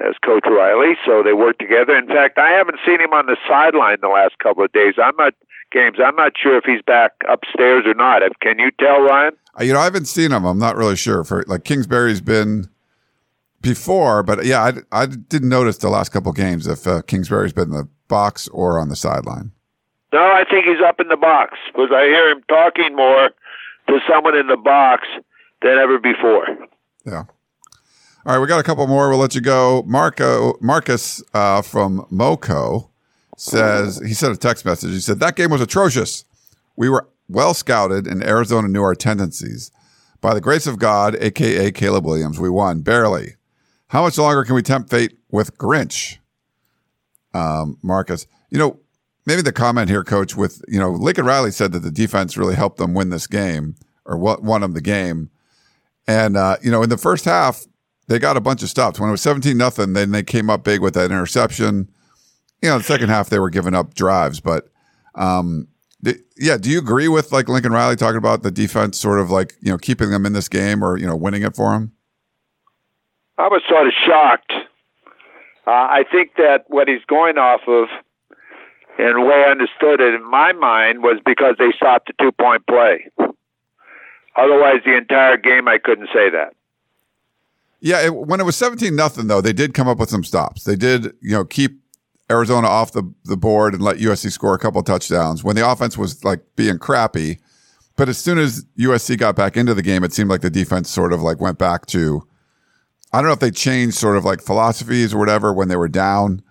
as 0.00 0.14
Coach 0.24 0.44
Riley, 0.46 0.94
so 1.06 1.22
they 1.22 1.32
work 1.32 1.58
together. 1.58 1.96
In 1.96 2.06
fact, 2.06 2.38
I 2.38 2.50
haven't 2.50 2.78
seen 2.86 3.00
him 3.00 3.12
on 3.12 3.26
the 3.26 3.36
sideline 3.48 3.98
the 4.00 4.08
last 4.08 4.38
couple 4.38 4.64
of 4.64 4.72
days. 4.72 4.94
I'm 5.02 5.16
not 5.16 5.34
games. 5.72 5.98
I'm 6.04 6.16
not 6.16 6.32
sure 6.36 6.56
if 6.56 6.64
he's 6.64 6.82
back 6.82 7.12
upstairs 7.28 7.84
or 7.86 7.94
not. 7.94 8.22
Can 8.40 8.58
you 8.58 8.70
tell, 8.78 9.00
Ryan? 9.00 9.34
Uh, 9.58 9.64
you 9.64 9.72
know, 9.72 9.80
I 9.80 9.84
haven't 9.84 10.06
seen 10.06 10.32
him. 10.32 10.44
I'm 10.44 10.58
not 10.58 10.76
really 10.76 10.96
sure. 10.96 11.24
For 11.24 11.44
like 11.46 11.64
Kingsbury's 11.64 12.20
been 12.20 12.68
before, 13.60 14.22
but 14.22 14.44
yeah, 14.44 14.62
I, 14.92 15.02
I 15.02 15.06
didn't 15.06 15.48
notice 15.48 15.78
the 15.78 15.90
last 15.90 16.10
couple 16.10 16.32
games 16.32 16.66
if 16.66 16.86
uh, 16.86 17.02
Kingsbury's 17.02 17.52
been 17.52 17.70
the 17.70 17.88
box 18.10 18.48
or 18.48 18.78
on 18.78 18.90
the 18.90 18.96
sideline. 18.96 19.52
No, 20.12 20.20
I 20.20 20.44
think 20.50 20.66
he's 20.66 20.82
up 20.86 21.00
in 21.00 21.08
the 21.08 21.16
box 21.16 21.56
because 21.68 21.90
I 21.94 22.04
hear 22.04 22.30
him 22.30 22.42
talking 22.48 22.94
more 22.94 23.30
to 23.88 23.98
someone 24.06 24.36
in 24.36 24.48
the 24.48 24.56
box 24.56 25.06
than 25.62 25.78
ever 25.78 25.98
before. 25.98 26.46
Yeah. 27.06 27.24
All 28.26 28.34
right, 28.34 28.38
we 28.38 28.46
got 28.46 28.60
a 28.60 28.64
couple 28.64 28.86
more. 28.86 29.08
We'll 29.08 29.18
let 29.18 29.34
you 29.34 29.40
go. 29.40 29.82
Marco 29.86 30.54
Marcus 30.60 31.22
uh, 31.32 31.62
from 31.62 32.06
Moco 32.10 32.90
says 33.38 33.98
he 34.04 34.12
sent 34.12 34.34
a 34.34 34.38
text 34.38 34.66
message. 34.66 34.90
He 34.90 35.00
said 35.00 35.20
that 35.20 35.36
game 35.36 35.50
was 35.50 35.62
atrocious. 35.62 36.26
We 36.76 36.90
were 36.90 37.08
well 37.28 37.54
scouted, 37.54 38.06
and 38.06 38.22
Arizona 38.22 38.68
knew 38.68 38.82
our 38.82 38.94
tendencies. 38.94 39.70
By 40.20 40.34
the 40.34 40.40
grace 40.42 40.66
of 40.66 40.78
God, 40.78 41.16
aka 41.18 41.70
Caleb 41.72 42.04
Williams, 42.04 42.38
we 42.38 42.50
won 42.50 42.82
barely. 42.82 43.36
How 43.88 44.02
much 44.02 44.18
longer 44.18 44.44
can 44.44 44.54
we 44.54 44.62
tempt 44.62 44.90
fate 44.90 45.16
with 45.30 45.56
Grinch? 45.56 46.18
Um, 47.32 47.78
Marcus, 47.82 48.26
you 48.50 48.58
know, 48.58 48.78
maybe 49.26 49.42
the 49.42 49.52
comment 49.52 49.88
here, 49.88 50.04
Coach, 50.04 50.36
with 50.36 50.62
you 50.68 50.78
know, 50.78 50.90
Lincoln 50.90 51.26
Riley 51.26 51.50
said 51.50 51.72
that 51.72 51.80
the 51.80 51.90
defense 51.90 52.36
really 52.36 52.54
helped 52.54 52.78
them 52.78 52.94
win 52.94 53.10
this 53.10 53.26
game 53.26 53.76
or 54.04 54.16
won 54.16 54.60
them 54.60 54.72
the 54.72 54.80
game, 54.80 55.30
and 56.06 56.36
uh, 56.36 56.56
you 56.62 56.70
know, 56.70 56.82
in 56.82 56.88
the 56.88 56.96
first 56.96 57.24
half, 57.24 57.66
they 58.08 58.18
got 58.18 58.36
a 58.36 58.40
bunch 58.40 58.62
of 58.62 58.68
stops. 58.68 58.98
When 58.98 59.08
it 59.08 59.12
was 59.12 59.22
seventeen 59.22 59.58
nothing, 59.58 59.92
then 59.92 60.10
they 60.10 60.22
came 60.22 60.50
up 60.50 60.64
big 60.64 60.80
with 60.80 60.94
that 60.94 61.10
interception. 61.10 61.88
You 62.62 62.70
know, 62.70 62.78
the 62.78 62.84
second 62.84 63.08
half 63.08 63.30
they 63.30 63.38
were 63.38 63.50
giving 63.50 63.74
up 63.74 63.94
drives, 63.94 64.40
but 64.40 64.68
um, 65.14 65.68
yeah, 66.36 66.56
do 66.56 66.70
you 66.70 66.78
agree 66.78 67.08
with 67.08 67.32
like 67.32 67.48
Lincoln 67.48 67.72
Riley 67.72 67.96
talking 67.96 68.16
about 68.16 68.42
the 68.42 68.50
defense 68.50 68.98
sort 68.98 69.20
of 69.20 69.30
like, 69.30 69.54
you 69.60 69.70
know, 69.70 69.78
keeping 69.78 70.10
them 70.10 70.24
in 70.24 70.32
this 70.32 70.48
game 70.48 70.82
or, 70.82 70.96
you 70.96 71.06
know, 71.06 71.16
winning 71.16 71.42
it 71.42 71.54
for 71.54 71.72
them? 71.72 71.92
I 73.36 73.48
was 73.48 73.62
sort 73.68 73.86
of 73.86 73.92
shocked. 74.06 74.52
Uh, 75.66 75.70
I 75.70 76.04
think 76.10 76.32
that 76.36 76.64
what 76.68 76.88
he's 76.88 77.04
going 77.06 77.38
off 77.38 77.60
of, 77.66 77.88
and 78.98 79.16
the 79.16 79.20
way 79.20 79.44
I 79.46 79.50
understood 79.50 80.00
it 80.00 80.14
in 80.14 80.28
my 80.28 80.52
mind, 80.52 81.02
was 81.02 81.20
because 81.24 81.56
they 81.58 81.72
stopped 81.76 82.08
the 82.08 82.24
two 82.24 82.32
point 82.32 82.66
play. 82.66 83.08
Otherwise, 84.36 84.80
the 84.84 84.96
entire 84.96 85.36
game, 85.36 85.68
I 85.68 85.78
couldn't 85.78 86.08
say 86.14 86.30
that. 86.30 86.54
Yeah, 87.80 88.06
it, 88.06 88.14
when 88.14 88.40
it 88.40 88.44
was 88.44 88.56
seventeen 88.56 88.96
nothing, 88.96 89.26
though, 89.26 89.40
they 89.40 89.52
did 89.52 89.74
come 89.74 89.88
up 89.88 89.98
with 89.98 90.10
some 90.10 90.24
stops. 90.24 90.64
They 90.64 90.76
did, 90.76 91.12
you 91.20 91.32
know, 91.32 91.44
keep 91.44 91.80
Arizona 92.30 92.68
off 92.68 92.92
the, 92.92 93.12
the 93.24 93.36
board 93.36 93.74
and 93.74 93.82
let 93.82 93.96
USC 93.96 94.30
score 94.30 94.54
a 94.54 94.58
couple 94.58 94.82
touchdowns 94.82 95.42
when 95.42 95.56
the 95.56 95.68
offense 95.68 95.98
was 95.98 96.24
like 96.24 96.40
being 96.56 96.78
crappy. 96.78 97.40
But 97.96 98.08
as 98.08 98.18
soon 98.18 98.38
as 98.38 98.64
USC 98.78 99.18
got 99.18 99.36
back 99.36 99.56
into 99.56 99.74
the 99.74 99.82
game, 99.82 100.04
it 100.04 100.12
seemed 100.12 100.30
like 100.30 100.40
the 100.40 100.50
defense 100.50 100.88
sort 100.88 101.12
of 101.12 101.20
like 101.20 101.40
went 101.40 101.58
back 101.58 101.86
to, 101.86 102.26
I 103.12 103.18
don't 103.18 103.26
know 103.26 103.32
if 103.32 103.40
they 103.40 103.50
changed 103.50 103.96
sort 103.96 104.16
of 104.16 104.24
like 104.24 104.40
philosophies 104.40 105.12
or 105.12 105.18
whatever 105.18 105.52
when 105.52 105.68
they 105.68 105.76
were 105.76 105.88
down. 105.88 106.42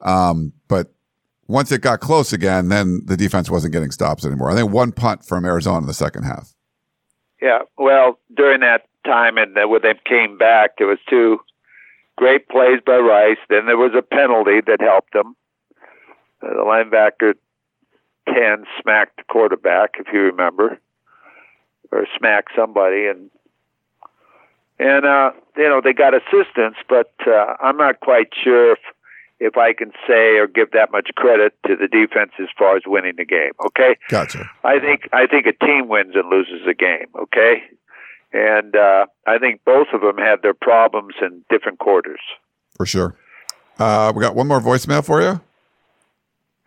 Um, 0.00 0.52
but 0.68 0.92
once 1.46 1.72
it 1.72 1.80
got 1.80 2.00
close 2.00 2.32
again, 2.32 2.68
then 2.68 3.02
the 3.06 3.16
defense 3.16 3.50
wasn't 3.50 3.72
getting 3.72 3.90
stops 3.90 4.24
anymore. 4.24 4.50
I 4.50 4.54
think 4.54 4.70
one 4.70 4.92
punt 4.92 5.24
from 5.24 5.44
Arizona 5.44 5.78
in 5.78 5.86
the 5.86 5.94
second 5.94 6.24
half. 6.24 6.54
Yeah. 7.40 7.60
Well, 7.78 8.18
during 8.34 8.60
that 8.60 8.86
time 9.06 9.38
and 9.38 9.54
when 9.70 9.82
they 9.82 9.94
came 10.06 10.38
back, 10.38 10.78
there 10.78 10.86
was 10.86 10.98
two 11.08 11.40
Great 12.16 12.48
plays 12.48 12.80
by 12.84 12.96
Rice. 12.96 13.38
Then 13.48 13.66
there 13.66 13.76
was 13.76 13.92
a 13.96 14.02
penalty 14.02 14.60
that 14.66 14.80
helped 14.80 15.12
them. 15.12 15.34
Uh, 16.42 16.50
the 16.50 16.64
linebacker 16.64 17.34
10 18.32 18.64
smacked 18.80 19.16
the 19.16 19.24
quarterback, 19.24 19.94
if 19.98 20.06
you 20.12 20.20
remember, 20.20 20.78
or 21.90 22.06
smacked 22.16 22.52
somebody. 22.56 23.06
And, 23.06 23.30
and 24.78 25.04
uh, 25.04 25.30
you 25.56 25.68
know, 25.68 25.80
they 25.82 25.92
got 25.92 26.14
assistance, 26.14 26.76
but 26.88 27.12
uh, 27.26 27.54
I'm 27.60 27.76
not 27.76 28.00
quite 28.00 28.28
sure 28.42 28.72
if, 28.72 28.78
if 29.38 29.56
I 29.56 29.72
can 29.72 29.92
say 30.06 30.38
or 30.38 30.46
give 30.46 30.72
that 30.72 30.90
much 30.90 31.10
credit 31.16 31.54
to 31.66 31.76
the 31.76 31.88
defense 31.88 32.32
as 32.40 32.48
far 32.58 32.76
as 32.76 32.82
winning 32.86 33.14
the 33.16 33.24
game. 33.24 33.52
Okay, 33.66 33.96
gotcha. 34.08 34.50
I 34.64 34.78
think 34.78 35.08
I 35.12 35.26
think 35.26 35.46
a 35.46 35.64
team 35.64 35.88
wins 35.88 36.14
and 36.14 36.28
loses 36.28 36.66
a 36.68 36.74
game. 36.74 37.06
Okay, 37.16 37.62
and 38.32 38.74
uh, 38.74 39.06
I 39.26 39.38
think 39.38 39.60
both 39.64 39.88
of 39.92 40.00
them 40.00 40.18
had 40.18 40.42
their 40.42 40.54
problems 40.54 41.14
in 41.22 41.44
different 41.50 41.78
quarters. 41.78 42.20
For 42.76 42.86
sure. 42.86 43.16
Uh, 43.78 44.12
we 44.14 44.22
got 44.22 44.34
one 44.34 44.48
more 44.48 44.60
voicemail 44.60 45.04
for 45.04 45.20
you. 45.20 45.40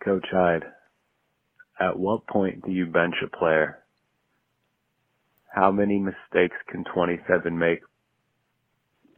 Coach 0.00 0.26
Hyde, 0.30 0.64
at 1.80 1.98
what 1.98 2.26
point 2.26 2.64
do 2.64 2.72
you 2.72 2.86
bench 2.86 3.16
a 3.22 3.28
player? 3.28 3.78
How 5.54 5.70
many 5.70 5.98
mistakes 5.98 6.56
can 6.68 6.84
27 6.84 7.58
make? 7.58 7.80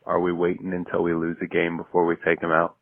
Are 0.07 0.21
we 0.21 0.33
waiting 0.33 0.73
until 0.73 1.03
we 1.03 1.15
lose 1.15 1.37
a 1.41 1.47
game 1.47 1.77
before 1.77 2.07
we 2.07 2.17
take 2.17 2.41
him 2.41 2.51
out? 2.51 2.77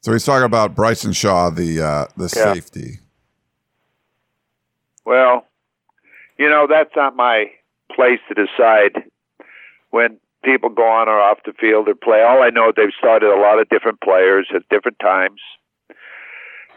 So 0.00 0.12
he's 0.12 0.24
talking 0.24 0.44
about 0.44 0.74
Bryson 0.74 1.12
Shaw, 1.12 1.50
the 1.50 1.80
uh, 1.80 2.06
the 2.16 2.32
yeah. 2.36 2.54
safety. 2.54 2.98
Well, 5.04 5.46
you 6.38 6.48
know, 6.48 6.66
that's 6.68 6.94
not 6.96 7.14
my 7.14 7.52
place 7.94 8.20
to 8.28 8.34
decide 8.34 9.04
when 9.90 10.18
people 10.42 10.70
go 10.70 10.82
on 10.82 11.08
or 11.08 11.20
off 11.20 11.38
the 11.44 11.52
field 11.52 11.88
or 11.88 11.94
play. 11.94 12.22
All 12.22 12.42
I 12.42 12.50
know 12.50 12.70
is 12.70 12.74
they've 12.76 12.90
started 12.98 13.30
a 13.30 13.40
lot 13.40 13.60
of 13.60 13.68
different 13.68 14.00
players 14.00 14.48
at 14.54 14.68
different 14.68 14.98
times. 14.98 15.40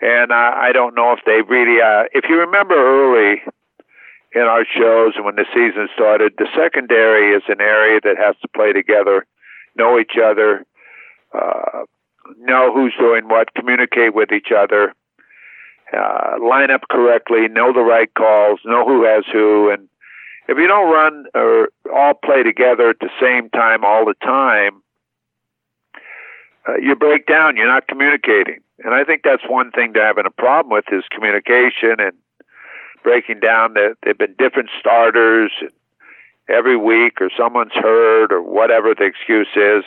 And 0.02 0.32
I, 0.32 0.68
I 0.68 0.72
don't 0.72 0.94
know 0.94 1.14
if 1.14 1.20
they 1.26 1.42
really, 1.42 1.82
uh, 1.82 2.04
if 2.14 2.26
you 2.30 2.38
remember 2.38 2.76
early 2.76 3.42
in 4.36 4.42
our 4.42 4.66
shows 4.66 5.14
and 5.16 5.26
when 5.26 5.36
the 5.36 5.46
season 5.54 5.88
started, 5.96 6.34
the 6.38 6.48
secondary 6.56 7.36
is 7.36 7.44
an 7.48 7.62
area 7.62 8.00
that 8.04 8.18
has 8.18 8.36
to 8.42 8.48
play 8.50 8.74
together, 8.74 9.26
know 9.76 9.98
each 9.98 10.18
other, 10.24 10.66
uh, 11.34 11.84
know 12.40 12.74
who's 12.74 12.94
doing 13.00 13.28
what, 13.28 13.54
communicate 13.56 14.14
with 14.14 14.32
each 14.32 14.52
other 14.56 14.94
uh, 15.94 16.36
line 16.42 16.72
up 16.72 16.82
correctly, 16.90 17.48
know 17.48 17.72
the 17.72 17.82
right 17.82 18.14
calls, 18.16 18.60
know 18.66 18.86
who 18.86 19.04
has 19.06 19.24
who, 19.32 19.70
and 19.70 19.88
if 20.48 20.58
you 20.58 20.68
don't 20.68 20.92
run 20.92 21.26
or 21.34 21.70
all 21.94 22.14
play 22.14 22.44
together 22.44 22.90
at 22.90 23.00
the 23.00 23.10
same 23.22 23.50
time 23.50 23.84
all 23.84 24.06
the 24.06 24.16
time, 24.24 24.82
uh, 26.68 26.78
you 26.78 26.96
break 26.96 27.28
down. 27.28 27.58
You're 27.58 27.68
not 27.68 27.88
communicating, 27.88 28.60
And 28.84 28.94
I 28.94 29.04
think 29.04 29.22
that's 29.24 29.44
one 29.48 29.72
thing 29.72 29.94
they're 29.94 30.06
having 30.06 30.26
a 30.26 30.32
problem 30.32 30.72
with 30.72 30.86
is 30.92 31.04
communication 31.12 31.96
and 32.00 32.14
breaking 33.06 33.40
down 33.40 33.76
that 33.76 33.96
they've 34.04 34.18
been 34.18 34.34
different 34.38 34.70
starters 34.80 35.52
every 36.50 36.76
week 36.76 37.22
or 37.22 37.30
someone's 37.38 37.72
hurt 37.74 38.34
or 38.34 38.42
whatever 38.42 38.96
the 38.96 39.06
excuse 39.06 39.48
is. 39.56 39.84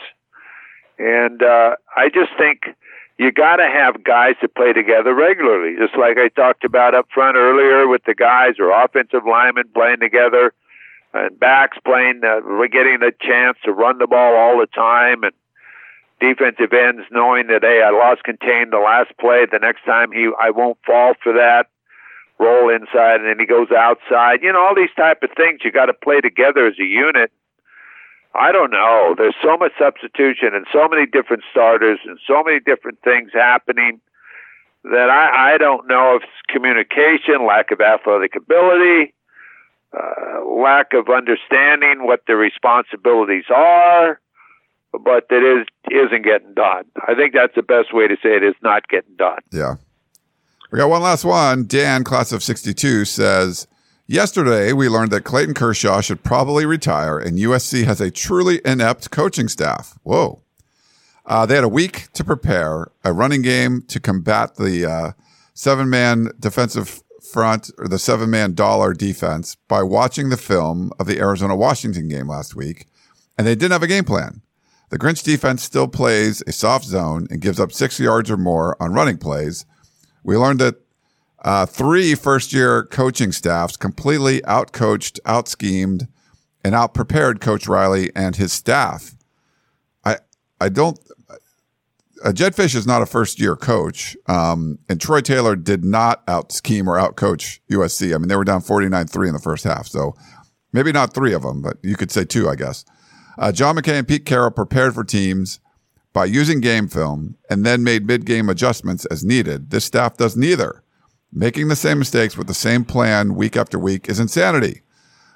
And 0.97 1.43
uh, 1.43 1.75
I 1.95 2.07
just 2.07 2.31
think 2.37 2.75
you 3.17 3.31
got 3.31 3.57
to 3.57 3.67
have 3.67 4.03
guys 4.05 4.35
that 4.41 4.55
play 4.55 4.71
together 4.71 5.13
regularly, 5.13 5.75
just 5.77 5.97
like 5.97 6.17
I 6.17 6.29
talked 6.29 6.63
about 6.63 6.95
up 6.95 7.07
front 7.13 7.35
earlier 7.35 7.87
with 7.87 8.03
the 8.05 8.15
guys 8.15 8.55
or 8.57 8.71
offensive 8.71 9.25
linemen 9.29 9.65
playing 9.73 9.99
together 9.99 10.53
and 11.13 11.37
backs 11.37 11.77
playing, 11.85 12.21
uh, 12.23 12.39
getting 12.71 13.01
the 13.01 13.11
chance 13.19 13.57
to 13.65 13.73
run 13.73 13.97
the 13.97 14.07
ball 14.07 14.35
all 14.35 14.57
the 14.57 14.67
time 14.67 15.23
and 15.23 15.33
defensive 16.21 16.71
ends 16.71 17.03
knowing 17.11 17.47
that 17.47 17.63
hey, 17.63 17.81
I 17.85 17.89
lost 17.89 18.23
contain 18.23 18.69
the 18.69 18.79
last 18.79 19.11
play. 19.19 19.45
The 19.45 19.59
next 19.59 19.83
time 19.83 20.13
he, 20.13 20.29
I 20.39 20.51
won't 20.51 20.77
fall 20.85 21.13
for 21.21 21.33
that. 21.33 21.67
Roll 22.39 22.69
inside 22.69 23.19
and 23.19 23.25
then 23.25 23.39
he 23.39 23.45
goes 23.45 23.67
outside. 23.71 24.41
You 24.41 24.53
know 24.53 24.61
all 24.61 24.75
these 24.75 24.93
type 24.95 25.21
of 25.23 25.29
things. 25.35 25.61
You 25.63 25.71
got 25.71 25.87
to 25.87 25.93
play 25.93 26.21
together 26.21 26.65
as 26.67 26.79
a 26.79 26.85
unit. 26.85 27.31
I 28.35 28.51
don't 28.51 28.71
know. 28.71 29.15
There's 29.17 29.35
so 29.43 29.57
much 29.57 29.71
substitution 29.77 30.53
and 30.53 30.65
so 30.71 30.87
many 30.87 31.05
different 31.05 31.43
starters 31.51 31.99
and 32.05 32.19
so 32.27 32.43
many 32.43 32.59
different 32.59 32.99
things 33.03 33.31
happening 33.33 33.99
that 34.83 35.09
I, 35.09 35.55
I 35.55 35.57
don't 35.57 35.87
know 35.87 36.15
if 36.15 36.23
it's 36.23 36.31
communication, 36.47 37.45
lack 37.45 37.71
of 37.71 37.81
athletic 37.81 38.35
ability, 38.35 39.13
uh, 39.93 40.45
lack 40.45 40.93
of 40.93 41.09
understanding 41.09 42.05
what 42.05 42.21
the 42.27 42.35
responsibilities 42.35 43.45
are, 43.53 44.21
but 44.91 45.27
that 45.29 45.43
is 45.43 45.67
isn't 45.91 46.23
getting 46.23 46.53
done. 46.53 46.85
I 47.07 47.15
think 47.15 47.33
that's 47.33 47.55
the 47.55 47.63
best 47.63 47.93
way 47.93 48.07
to 48.07 48.15
say 48.21 48.35
it 48.35 48.43
is 48.43 48.55
not 48.61 48.87
getting 48.87 49.15
done. 49.15 49.39
Yeah. 49.51 49.75
We 50.71 50.77
got 50.77 50.89
one 50.89 51.01
last 51.01 51.25
one. 51.25 51.65
Dan, 51.65 52.03
class 52.03 52.31
of 52.31 52.43
62, 52.43 53.05
says 53.05 53.67
Yesterday, 54.05 54.73
we 54.73 54.89
learned 54.89 55.11
that 55.11 55.23
Clayton 55.23 55.53
Kershaw 55.53 56.01
should 56.01 56.23
probably 56.23 56.65
retire, 56.65 57.19
and 57.19 57.37
USC 57.37 57.85
has 57.85 58.01
a 58.01 58.09
truly 58.09 58.59
inept 58.65 59.11
coaching 59.11 59.47
staff. 59.47 59.99
Whoa. 60.01 60.41
Uh, 61.27 61.45
they 61.45 61.53
had 61.53 61.63
a 61.63 61.69
week 61.69 62.11
to 62.13 62.23
prepare 62.23 62.87
a 63.03 63.13
running 63.13 63.43
game 63.43 63.83
to 63.87 63.99
combat 63.99 64.55
the 64.55 64.83
uh, 64.83 65.11
seven 65.53 65.91
man 65.91 66.29
defensive 66.39 67.03
front 67.21 67.69
or 67.77 67.87
the 67.87 67.99
seven 67.99 68.31
man 68.31 68.55
dollar 68.55 68.93
defense 68.93 69.57
by 69.67 69.83
watching 69.83 70.29
the 70.29 70.37
film 70.37 70.91
of 70.99 71.05
the 71.05 71.19
Arizona 71.19 71.55
Washington 71.55 72.07
game 72.07 72.27
last 72.27 72.55
week, 72.55 72.87
and 73.37 73.45
they 73.45 73.53
didn't 73.53 73.73
have 73.73 73.83
a 73.83 73.87
game 73.87 74.05
plan. 74.05 74.41
The 74.89 74.97
Grinch 74.97 75.23
defense 75.23 75.61
still 75.61 75.87
plays 75.87 76.41
a 76.47 76.51
soft 76.51 76.85
zone 76.85 77.27
and 77.29 77.41
gives 77.41 77.59
up 77.59 77.71
six 77.71 77.99
yards 77.99 78.31
or 78.31 78.37
more 78.37 78.75
on 78.81 78.93
running 78.93 79.19
plays. 79.19 79.67
We 80.29 80.37
learned 80.37 80.59
that 80.59 80.75
uh, 81.43 81.65
three 81.65 82.13
first 82.13 82.53
year 82.53 82.83
coaching 82.83 83.31
staffs 83.31 83.75
completely 83.75 84.41
outcoached, 84.41 85.19
out 85.25 85.47
schemed, 85.47 86.07
and 86.63 86.75
out 86.75 86.93
prepared 86.93 87.41
Coach 87.41 87.67
Riley 87.67 88.11
and 88.15 88.35
his 88.35 88.53
staff. 88.53 89.15
I 90.05 90.17
I 90.61 90.69
don't. 90.69 90.99
Uh, 92.23 92.31
Jedd 92.31 92.53
Fisch 92.53 92.75
is 92.75 92.85
not 92.85 93.01
a 93.01 93.07
first 93.07 93.39
year 93.39 93.55
coach, 93.55 94.15
um, 94.27 94.77
and 94.87 95.01
Troy 95.01 95.21
Taylor 95.21 95.55
did 95.55 95.83
not 95.83 96.21
out 96.27 96.51
scheme 96.51 96.87
or 96.87 96.99
out 96.99 97.15
coach 97.15 97.59
USC. 97.71 98.13
I 98.13 98.19
mean, 98.19 98.27
they 98.27 98.35
were 98.35 98.43
down 98.43 98.61
49 98.61 99.07
3 99.07 99.29
in 99.29 99.33
the 99.33 99.39
first 99.39 99.63
half. 99.63 99.87
So 99.87 100.13
maybe 100.73 100.91
not 100.91 101.15
three 101.15 101.33
of 101.33 101.41
them, 101.41 101.63
but 101.63 101.77
you 101.81 101.95
could 101.95 102.11
say 102.11 102.23
two, 102.23 102.47
I 102.47 102.53
guess. 102.53 102.85
Uh, 103.39 103.51
John 103.51 103.77
McKay 103.77 103.97
and 103.97 104.07
Pete 104.07 104.27
Carroll 104.27 104.51
prepared 104.51 104.93
for 104.93 105.03
teams 105.03 105.59
by 106.13 106.25
using 106.25 106.59
game 106.59 106.87
film 106.87 107.37
and 107.49 107.65
then 107.65 107.83
made 107.83 108.05
mid 108.05 108.25
game 108.25 108.49
adjustments 108.49 109.05
as 109.05 109.23
needed. 109.23 109.69
This 109.69 109.85
staff 109.85 110.17
does 110.17 110.35
neither. 110.35 110.83
Making 111.31 111.67
the 111.67 111.75
same 111.75 111.99
mistakes 111.99 112.37
with 112.37 112.47
the 112.47 112.53
same 112.53 112.83
plan 112.83 113.35
week 113.35 113.55
after 113.55 113.77
week 113.77 114.09
is 114.09 114.19
insanity. 114.19 114.81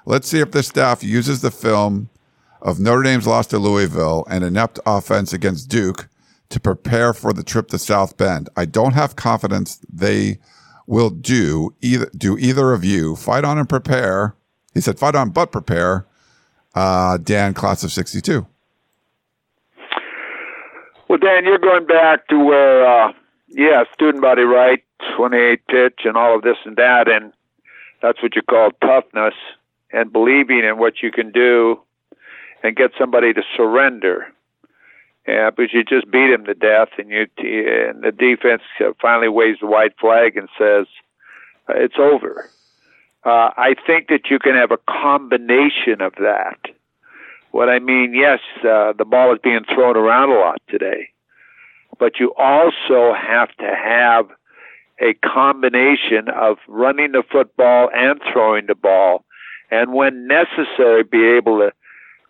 Let's 0.06 0.28
see 0.28 0.40
if 0.40 0.50
this 0.50 0.68
staff 0.68 1.04
uses 1.04 1.40
the 1.40 1.50
film 1.50 2.10
of 2.60 2.80
Notre 2.80 3.02
Dame's 3.02 3.26
loss 3.26 3.46
to 3.48 3.58
Louisville 3.58 4.26
and 4.28 4.42
inept 4.42 4.80
offense 4.84 5.32
against 5.32 5.68
Duke 5.68 6.08
to 6.48 6.60
prepare 6.60 7.12
for 7.12 7.32
the 7.32 7.44
trip 7.44 7.68
to 7.68 7.78
South 7.78 8.16
Bend. 8.16 8.48
I 8.56 8.64
don't 8.64 8.94
have 8.94 9.16
confidence 9.16 9.80
they 9.90 10.38
will 10.86 11.10
do 11.10 11.74
either 11.80 12.10
do 12.16 12.36
either 12.38 12.72
of 12.72 12.84
you. 12.84 13.16
Fight 13.16 13.44
on 13.44 13.58
and 13.58 13.68
prepare. 13.68 14.36
He 14.74 14.80
said, 14.80 14.98
fight 14.98 15.14
on 15.14 15.30
but 15.30 15.52
prepare. 15.52 16.06
Uh, 16.74 17.18
Dan, 17.18 17.54
class 17.54 17.84
of 17.84 17.92
62. 17.92 18.46
Well, 21.08 21.18
Dan, 21.18 21.44
you're 21.44 21.58
going 21.58 21.86
back 21.86 22.28
to 22.28 22.38
where, 22.42 22.86
uh, 22.86 23.12
yeah, 23.48 23.84
student 23.92 24.22
body 24.22 24.42
right, 24.42 24.82
28 25.16 25.66
pitch 25.66 26.00
and 26.04 26.16
all 26.16 26.34
of 26.34 26.42
this 26.42 26.56
and 26.64 26.76
that. 26.76 27.08
And 27.08 27.32
that's 28.00 28.22
what 28.22 28.34
you 28.34 28.42
call 28.42 28.70
toughness 28.80 29.34
and 29.92 30.12
believing 30.12 30.64
in 30.64 30.78
what 30.78 31.02
you 31.02 31.10
can 31.12 31.30
do 31.30 31.80
and 32.62 32.74
get 32.74 32.92
somebody 32.98 33.32
to 33.34 33.42
surrender. 33.56 34.26
Yeah, 35.28 35.50
but 35.50 35.72
you 35.72 35.84
just 35.84 36.10
beat 36.10 36.30
him 36.30 36.44
to 36.44 36.54
death, 36.54 36.88
and 36.98 37.08
you 37.08 37.26
and 37.38 38.02
the 38.02 38.12
defense 38.12 38.60
finally 39.00 39.28
waves 39.28 39.60
the 39.60 39.66
white 39.66 39.98
flag 39.98 40.36
and 40.36 40.50
says 40.58 40.86
it's 41.70 41.94
over. 41.98 42.50
Uh, 43.24 43.50
I 43.56 43.74
think 43.86 44.08
that 44.08 44.28
you 44.30 44.38
can 44.38 44.54
have 44.54 44.70
a 44.70 44.76
combination 44.76 46.02
of 46.02 46.12
that. 46.16 46.58
What 47.54 47.68
I 47.68 47.78
mean, 47.78 48.14
yes, 48.14 48.40
uh, 48.68 48.94
the 48.98 49.04
ball 49.04 49.32
is 49.32 49.38
being 49.40 49.62
thrown 49.72 49.96
around 49.96 50.30
a 50.30 50.40
lot 50.40 50.60
today, 50.68 51.10
but 52.00 52.18
you 52.18 52.34
also 52.36 53.14
have 53.14 53.54
to 53.58 53.72
have 53.80 54.26
a 55.00 55.14
combination 55.24 56.28
of 56.34 56.56
running 56.66 57.12
the 57.12 57.22
football 57.30 57.90
and 57.94 58.20
throwing 58.32 58.66
the 58.66 58.74
ball, 58.74 59.24
and 59.70 59.92
when 59.92 60.26
necessary, 60.26 61.04
be 61.04 61.24
able 61.24 61.60
to 61.60 61.72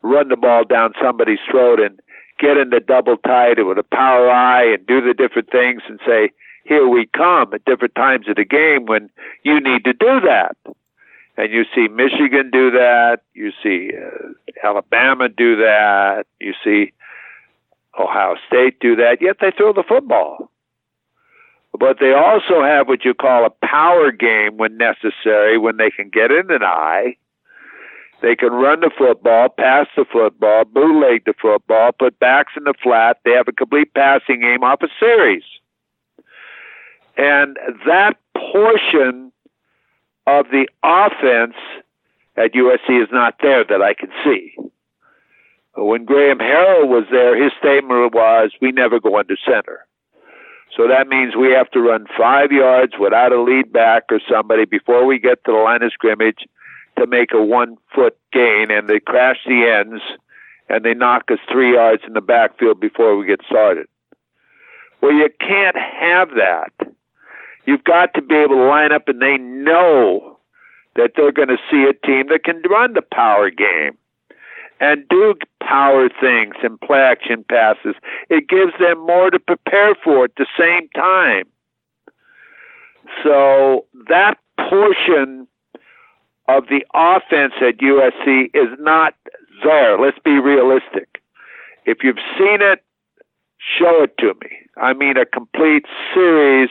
run 0.02 0.28
the 0.28 0.36
ball 0.36 0.62
down 0.62 0.92
somebody's 1.02 1.38
throat 1.50 1.80
and 1.80 2.00
get 2.38 2.58
in 2.58 2.68
the 2.68 2.80
double 2.80 3.16
tight 3.16 3.64
with 3.64 3.78
a 3.78 3.82
power 3.82 4.28
I 4.30 4.74
and 4.74 4.86
do 4.86 5.00
the 5.00 5.14
different 5.14 5.50
things 5.50 5.80
and 5.88 5.98
say, 6.06 6.32
here 6.66 6.86
we 6.86 7.06
come 7.16 7.54
at 7.54 7.64
different 7.64 7.94
times 7.94 8.28
of 8.28 8.36
the 8.36 8.44
game 8.44 8.84
when 8.84 9.08
you 9.42 9.58
need 9.58 9.84
to 9.84 9.94
do 9.94 10.20
that. 10.20 10.54
And 11.36 11.52
you 11.52 11.64
see 11.74 11.88
Michigan 11.88 12.50
do 12.50 12.70
that. 12.70 13.22
You 13.34 13.52
see 13.62 13.90
uh, 13.96 14.66
Alabama 14.66 15.28
do 15.28 15.56
that. 15.56 16.26
You 16.40 16.54
see 16.62 16.92
Ohio 17.98 18.36
State 18.46 18.78
do 18.80 18.96
that. 18.96 19.20
Yet 19.20 19.38
they 19.40 19.50
throw 19.50 19.72
the 19.72 19.82
football. 19.82 20.50
But 21.78 21.98
they 21.98 22.12
also 22.12 22.62
have 22.62 22.86
what 22.86 23.04
you 23.04 23.14
call 23.14 23.44
a 23.44 23.66
power 23.66 24.12
game 24.12 24.56
when 24.56 24.76
necessary, 24.76 25.58
when 25.58 25.76
they 25.76 25.90
can 25.90 26.08
get 26.08 26.30
in 26.30 26.50
an 26.50 26.62
I. 26.62 27.16
They 28.22 28.36
can 28.36 28.52
run 28.52 28.80
the 28.80 28.90
football, 28.96 29.48
pass 29.48 29.86
the 29.96 30.04
football, 30.04 30.64
bootleg 30.64 31.24
the 31.24 31.34
football, 31.40 31.90
put 31.92 32.18
backs 32.20 32.52
in 32.56 32.64
the 32.64 32.74
flat. 32.80 33.18
They 33.24 33.32
have 33.32 33.48
a 33.48 33.52
complete 33.52 33.92
passing 33.92 34.40
game 34.40 34.62
off 34.62 34.82
a 34.82 34.88
series. 35.00 35.42
And 37.16 37.58
that 37.86 38.16
portion 38.36 39.32
of 40.26 40.46
the 40.50 40.68
offense 40.82 41.54
at 42.36 42.52
USC 42.52 43.02
is 43.02 43.08
not 43.12 43.36
there 43.42 43.64
that 43.64 43.82
I 43.82 43.94
can 43.94 44.10
see. 44.24 44.56
When 45.76 46.04
Graham 46.04 46.38
Harrell 46.38 46.88
was 46.88 47.04
there, 47.10 47.42
his 47.42 47.52
statement 47.58 48.14
was, 48.14 48.52
We 48.60 48.72
never 48.72 49.00
go 49.00 49.18
under 49.18 49.36
center. 49.44 49.86
So 50.76 50.88
that 50.88 51.08
means 51.08 51.36
we 51.36 51.52
have 51.52 51.70
to 51.72 51.80
run 51.80 52.06
five 52.18 52.50
yards 52.50 52.94
without 52.98 53.32
a 53.32 53.40
lead 53.40 53.72
back 53.72 54.04
or 54.10 54.20
somebody 54.30 54.64
before 54.64 55.04
we 55.04 55.18
get 55.18 55.44
to 55.44 55.52
the 55.52 55.58
line 55.58 55.82
of 55.82 55.92
scrimmage 55.92 56.46
to 56.98 57.06
make 57.06 57.32
a 57.32 57.42
one 57.42 57.76
foot 57.94 58.16
gain, 58.32 58.70
and 58.70 58.88
they 58.88 59.00
crash 59.00 59.38
the 59.46 59.66
ends 59.66 60.02
and 60.68 60.84
they 60.84 60.94
knock 60.94 61.30
us 61.30 61.38
three 61.50 61.74
yards 61.74 62.02
in 62.06 62.14
the 62.14 62.20
backfield 62.20 62.80
before 62.80 63.16
we 63.16 63.26
get 63.26 63.40
started. 63.46 63.86
Well, 65.00 65.12
you 65.12 65.28
can't 65.38 65.76
have 65.76 66.30
that. 66.36 66.72
You've 67.66 67.84
got 67.84 68.14
to 68.14 68.22
be 68.22 68.34
able 68.34 68.56
to 68.56 68.64
line 68.64 68.92
up, 68.92 69.08
and 69.08 69.20
they 69.20 69.38
know 69.38 70.38
that 70.96 71.12
they're 71.16 71.32
going 71.32 71.48
to 71.48 71.58
see 71.70 71.84
a 71.84 72.06
team 72.06 72.26
that 72.28 72.44
can 72.44 72.62
run 72.70 72.94
the 72.94 73.02
power 73.02 73.50
game 73.50 73.96
and 74.80 75.08
do 75.08 75.34
power 75.60 76.08
things 76.20 76.54
and 76.62 76.80
play 76.80 77.00
action 77.00 77.44
passes. 77.48 77.94
It 78.28 78.48
gives 78.48 78.72
them 78.78 79.06
more 79.06 79.30
to 79.30 79.38
prepare 79.38 79.94
for 79.94 80.24
at 80.24 80.32
the 80.36 80.46
same 80.58 80.88
time. 80.94 81.44
So 83.22 83.86
that 84.08 84.38
portion 84.58 85.46
of 86.48 86.64
the 86.68 86.84
offense 86.94 87.54
at 87.60 87.78
USC 87.78 88.50
is 88.54 88.68
not 88.78 89.14
there. 89.62 89.98
Let's 89.98 90.18
be 90.24 90.38
realistic. 90.38 91.22
If 91.86 91.98
you've 92.02 92.18
seen 92.38 92.60
it, 92.60 92.82
show 93.78 94.02
it 94.02 94.16
to 94.18 94.34
me. 94.42 94.50
I 94.76 94.92
mean, 94.92 95.16
a 95.16 95.24
complete 95.24 95.86
series 96.12 96.70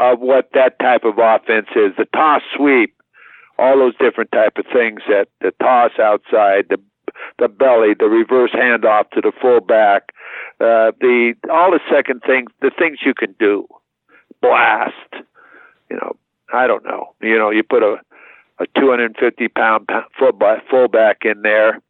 of 0.00 0.20
what 0.20 0.50
that 0.54 0.78
type 0.78 1.04
of 1.04 1.18
offense 1.18 1.68
is 1.76 1.92
the 1.96 2.06
toss 2.14 2.42
sweep, 2.56 2.94
all 3.58 3.78
those 3.78 3.96
different 3.96 4.32
type 4.32 4.56
of 4.56 4.66
things 4.72 5.00
that 5.08 5.28
the 5.40 5.52
toss 5.60 5.92
outside, 5.98 6.66
the 6.68 6.78
the 7.38 7.48
belly, 7.48 7.94
the 7.98 8.06
reverse 8.06 8.50
handoff 8.50 9.08
to 9.10 9.20
the 9.20 9.32
fullback, 9.40 10.12
uh, 10.60 10.90
the 11.00 11.34
all 11.50 11.70
the 11.70 11.80
second 11.90 12.22
things, 12.26 12.50
the 12.60 12.72
things 12.76 12.98
you 13.04 13.14
can 13.14 13.34
do, 13.38 13.66
blast. 14.40 14.92
You 15.90 15.96
know, 15.96 16.16
I 16.52 16.66
don't 16.66 16.84
know. 16.84 17.14
You 17.20 17.38
know, 17.38 17.50
you 17.50 17.62
put 17.62 17.82
a 17.82 18.00
a 18.58 18.66
250 18.78 19.48
pound 19.48 19.88
fullback 20.18 21.24
in 21.24 21.42
there, 21.42 21.80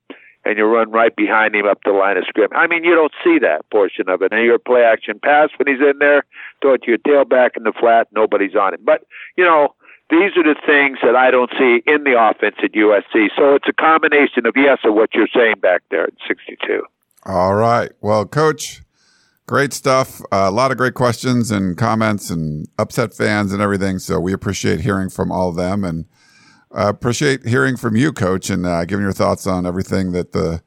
and 0.44 0.58
you 0.58 0.64
run 0.64 0.90
right 0.90 1.14
behind 1.14 1.54
him 1.54 1.66
up 1.66 1.78
the 1.84 1.92
line 1.92 2.16
of 2.16 2.24
scrimmage. 2.28 2.56
I 2.56 2.66
mean, 2.66 2.84
you 2.84 2.94
don't 2.94 3.12
see 3.22 3.38
that 3.40 3.68
portion 3.70 4.08
of 4.08 4.22
it. 4.22 4.32
And 4.32 4.44
your 4.44 4.58
play 4.58 4.82
action 4.82 5.18
pass 5.22 5.50
when 5.56 5.66
he's 5.66 5.84
in 5.84 5.98
there, 5.98 6.24
throw 6.60 6.74
it 6.74 6.82
to 6.82 6.88
your 6.88 6.98
tailback 6.98 7.56
in 7.56 7.62
the 7.64 7.72
flat, 7.72 8.08
nobody's 8.12 8.54
on 8.54 8.74
him. 8.74 8.80
But 8.84 9.04
you 9.36 9.44
know, 9.44 9.74
these 10.10 10.36
are 10.36 10.42
the 10.42 10.56
things 10.66 10.98
that 11.02 11.16
I 11.16 11.30
don't 11.30 11.50
see 11.58 11.82
in 11.86 12.04
the 12.04 12.20
offense 12.20 12.56
at 12.62 12.72
USC. 12.72 13.28
So 13.36 13.54
it's 13.54 13.68
a 13.68 13.72
combination 13.72 14.46
of 14.46 14.54
yes 14.56 14.78
of 14.84 14.94
what 14.94 15.14
you're 15.14 15.28
saying 15.34 15.56
back 15.60 15.82
there 15.90 16.04
at 16.04 16.14
62. 16.28 16.82
All 17.26 17.54
right. 17.54 17.90
Well, 18.02 18.26
coach, 18.26 18.82
great 19.46 19.72
stuff. 19.72 20.20
Uh, 20.30 20.46
a 20.46 20.50
lot 20.50 20.70
of 20.70 20.76
great 20.76 20.94
questions 20.94 21.50
and 21.50 21.76
comments 21.76 22.28
and 22.28 22.68
upset 22.78 23.14
fans 23.14 23.52
and 23.52 23.62
everything. 23.62 23.98
So 23.98 24.20
we 24.20 24.32
appreciate 24.34 24.80
hearing 24.80 25.08
from 25.08 25.32
all 25.32 25.48
of 25.48 25.56
them 25.56 25.84
and 25.84 26.04
uh, 26.74 26.88
appreciate 26.88 27.46
hearing 27.46 27.76
from 27.76 27.96
you, 27.96 28.12
coach, 28.12 28.50
and 28.50 28.66
uh, 28.66 28.84
giving 28.84 29.04
your 29.04 29.12
thoughts 29.12 29.46
on 29.46 29.64
everything 29.64 30.12
that 30.12 30.32
the 30.32 30.62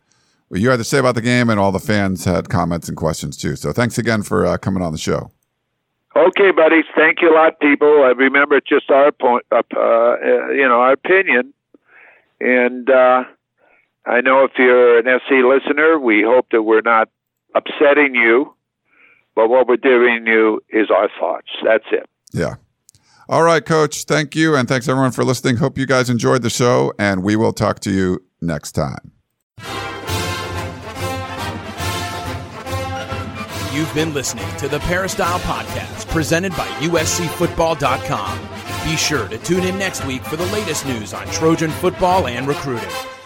you 0.49 0.69
had 0.69 0.77
to 0.77 0.83
say 0.83 0.97
about 0.97 1.15
the 1.15 1.21
game 1.21 1.49
and 1.49 1.59
all 1.59 1.73
the 1.73 1.79
fans 1.79 2.23
had 2.23 2.47
comments 2.47 2.87
and 2.87 2.95
questions 2.95 3.35
too. 3.35 3.57
So 3.57 3.73
thanks 3.73 3.97
again 3.97 4.23
for 4.23 4.45
uh, 4.45 4.57
coming 4.57 4.81
on 4.81 4.93
the 4.93 4.97
show. 4.97 5.31
Okay, 6.15 6.51
buddies. 6.51 6.85
Thank 6.95 7.21
you 7.21 7.31
a 7.31 7.35
lot, 7.35 7.59
people. 7.59 8.03
I 8.03 8.11
remember, 8.11 8.55
it's 8.55 8.67
just 8.67 8.89
our 8.89 9.11
point, 9.11 9.45
uh, 9.51 9.61
uh, 9.75 10.49
you 10.49 10.67
know, 10.67 10.79
our 10.79 10.93
opinion. 10.93 11.53
And 12.39 12.89
uh, 12.89 13.25
I 14.05 14.21
know 14.21 14.43
if 14.43 14.51
you're 14.57 14.99
an 14.99 15.19
SC 15.19 15.43
listener, 15.45 15.99
we 15.99 16.23
hope 16.23 16.47
that 16.51 16.63
we're 16.63 16.81
not 16.81 17.09
upsetting 17.53 18.15
you, 18.15 18.53
but 19.35 19.49
what 19.49 19.67
we're 19.67 19.77
giving 19.77 20.25
you 20.25 20.61
is 20.69 20.89
our 20.89 21.09
thoughts. 21.19 21.49
That's 21.63 21.85
it. 21.91 22.09
Yeah. 22.31 22.55
All 23.29 23.43
right, 23.43 23.63
Coach. 23.63 24.05
Thank 24.05 24.35
you. 24.35 24.55
And 24.55 24.67
thanks 24.67 24.87
everyone 24.87 25.11
for 25.11 25.23
listening. 25.23 25.57
Hope 25.57 25.77
you 25.77 25.85
guys 25.85 26.09
enjoyed 26.09 26.41
the 26.41 26.49
show, 26.49 26.93
and 26.97 27.23
we 27.23 27.35
will 27.35 27.53
talk 27.53 27.79
to 27.81 27.91
you 27.91 28.23
next 28.41 28.71
time. 28.71 29.11
You've 33.73 33.93
been 33.93 34.13
listening 34.13 34.47
to 34.57 34.67
the 34.67 34.79
Peristyle 34.79 35.39
Podcast 35.39 36.07
presented 36.09 36.51
by 36.53 36.65
USCFootball.com. 36.79 38.39
Be 38.89 38.95
sure 38.95 39.27
to 39.27 39.37
tune 39.37 39.65
in 39.65 39.77
next 39.77 40.05
week 40.05 40.23
for 40.23 40.35
the 40.35 40.45
latest 40.47 40.85
news 40.85 41.13
on 41.13 41.27
Trojan 41.27 41.69
football 41.69 42.27
and 42.27 42.47
recruiting. 42.47 42.89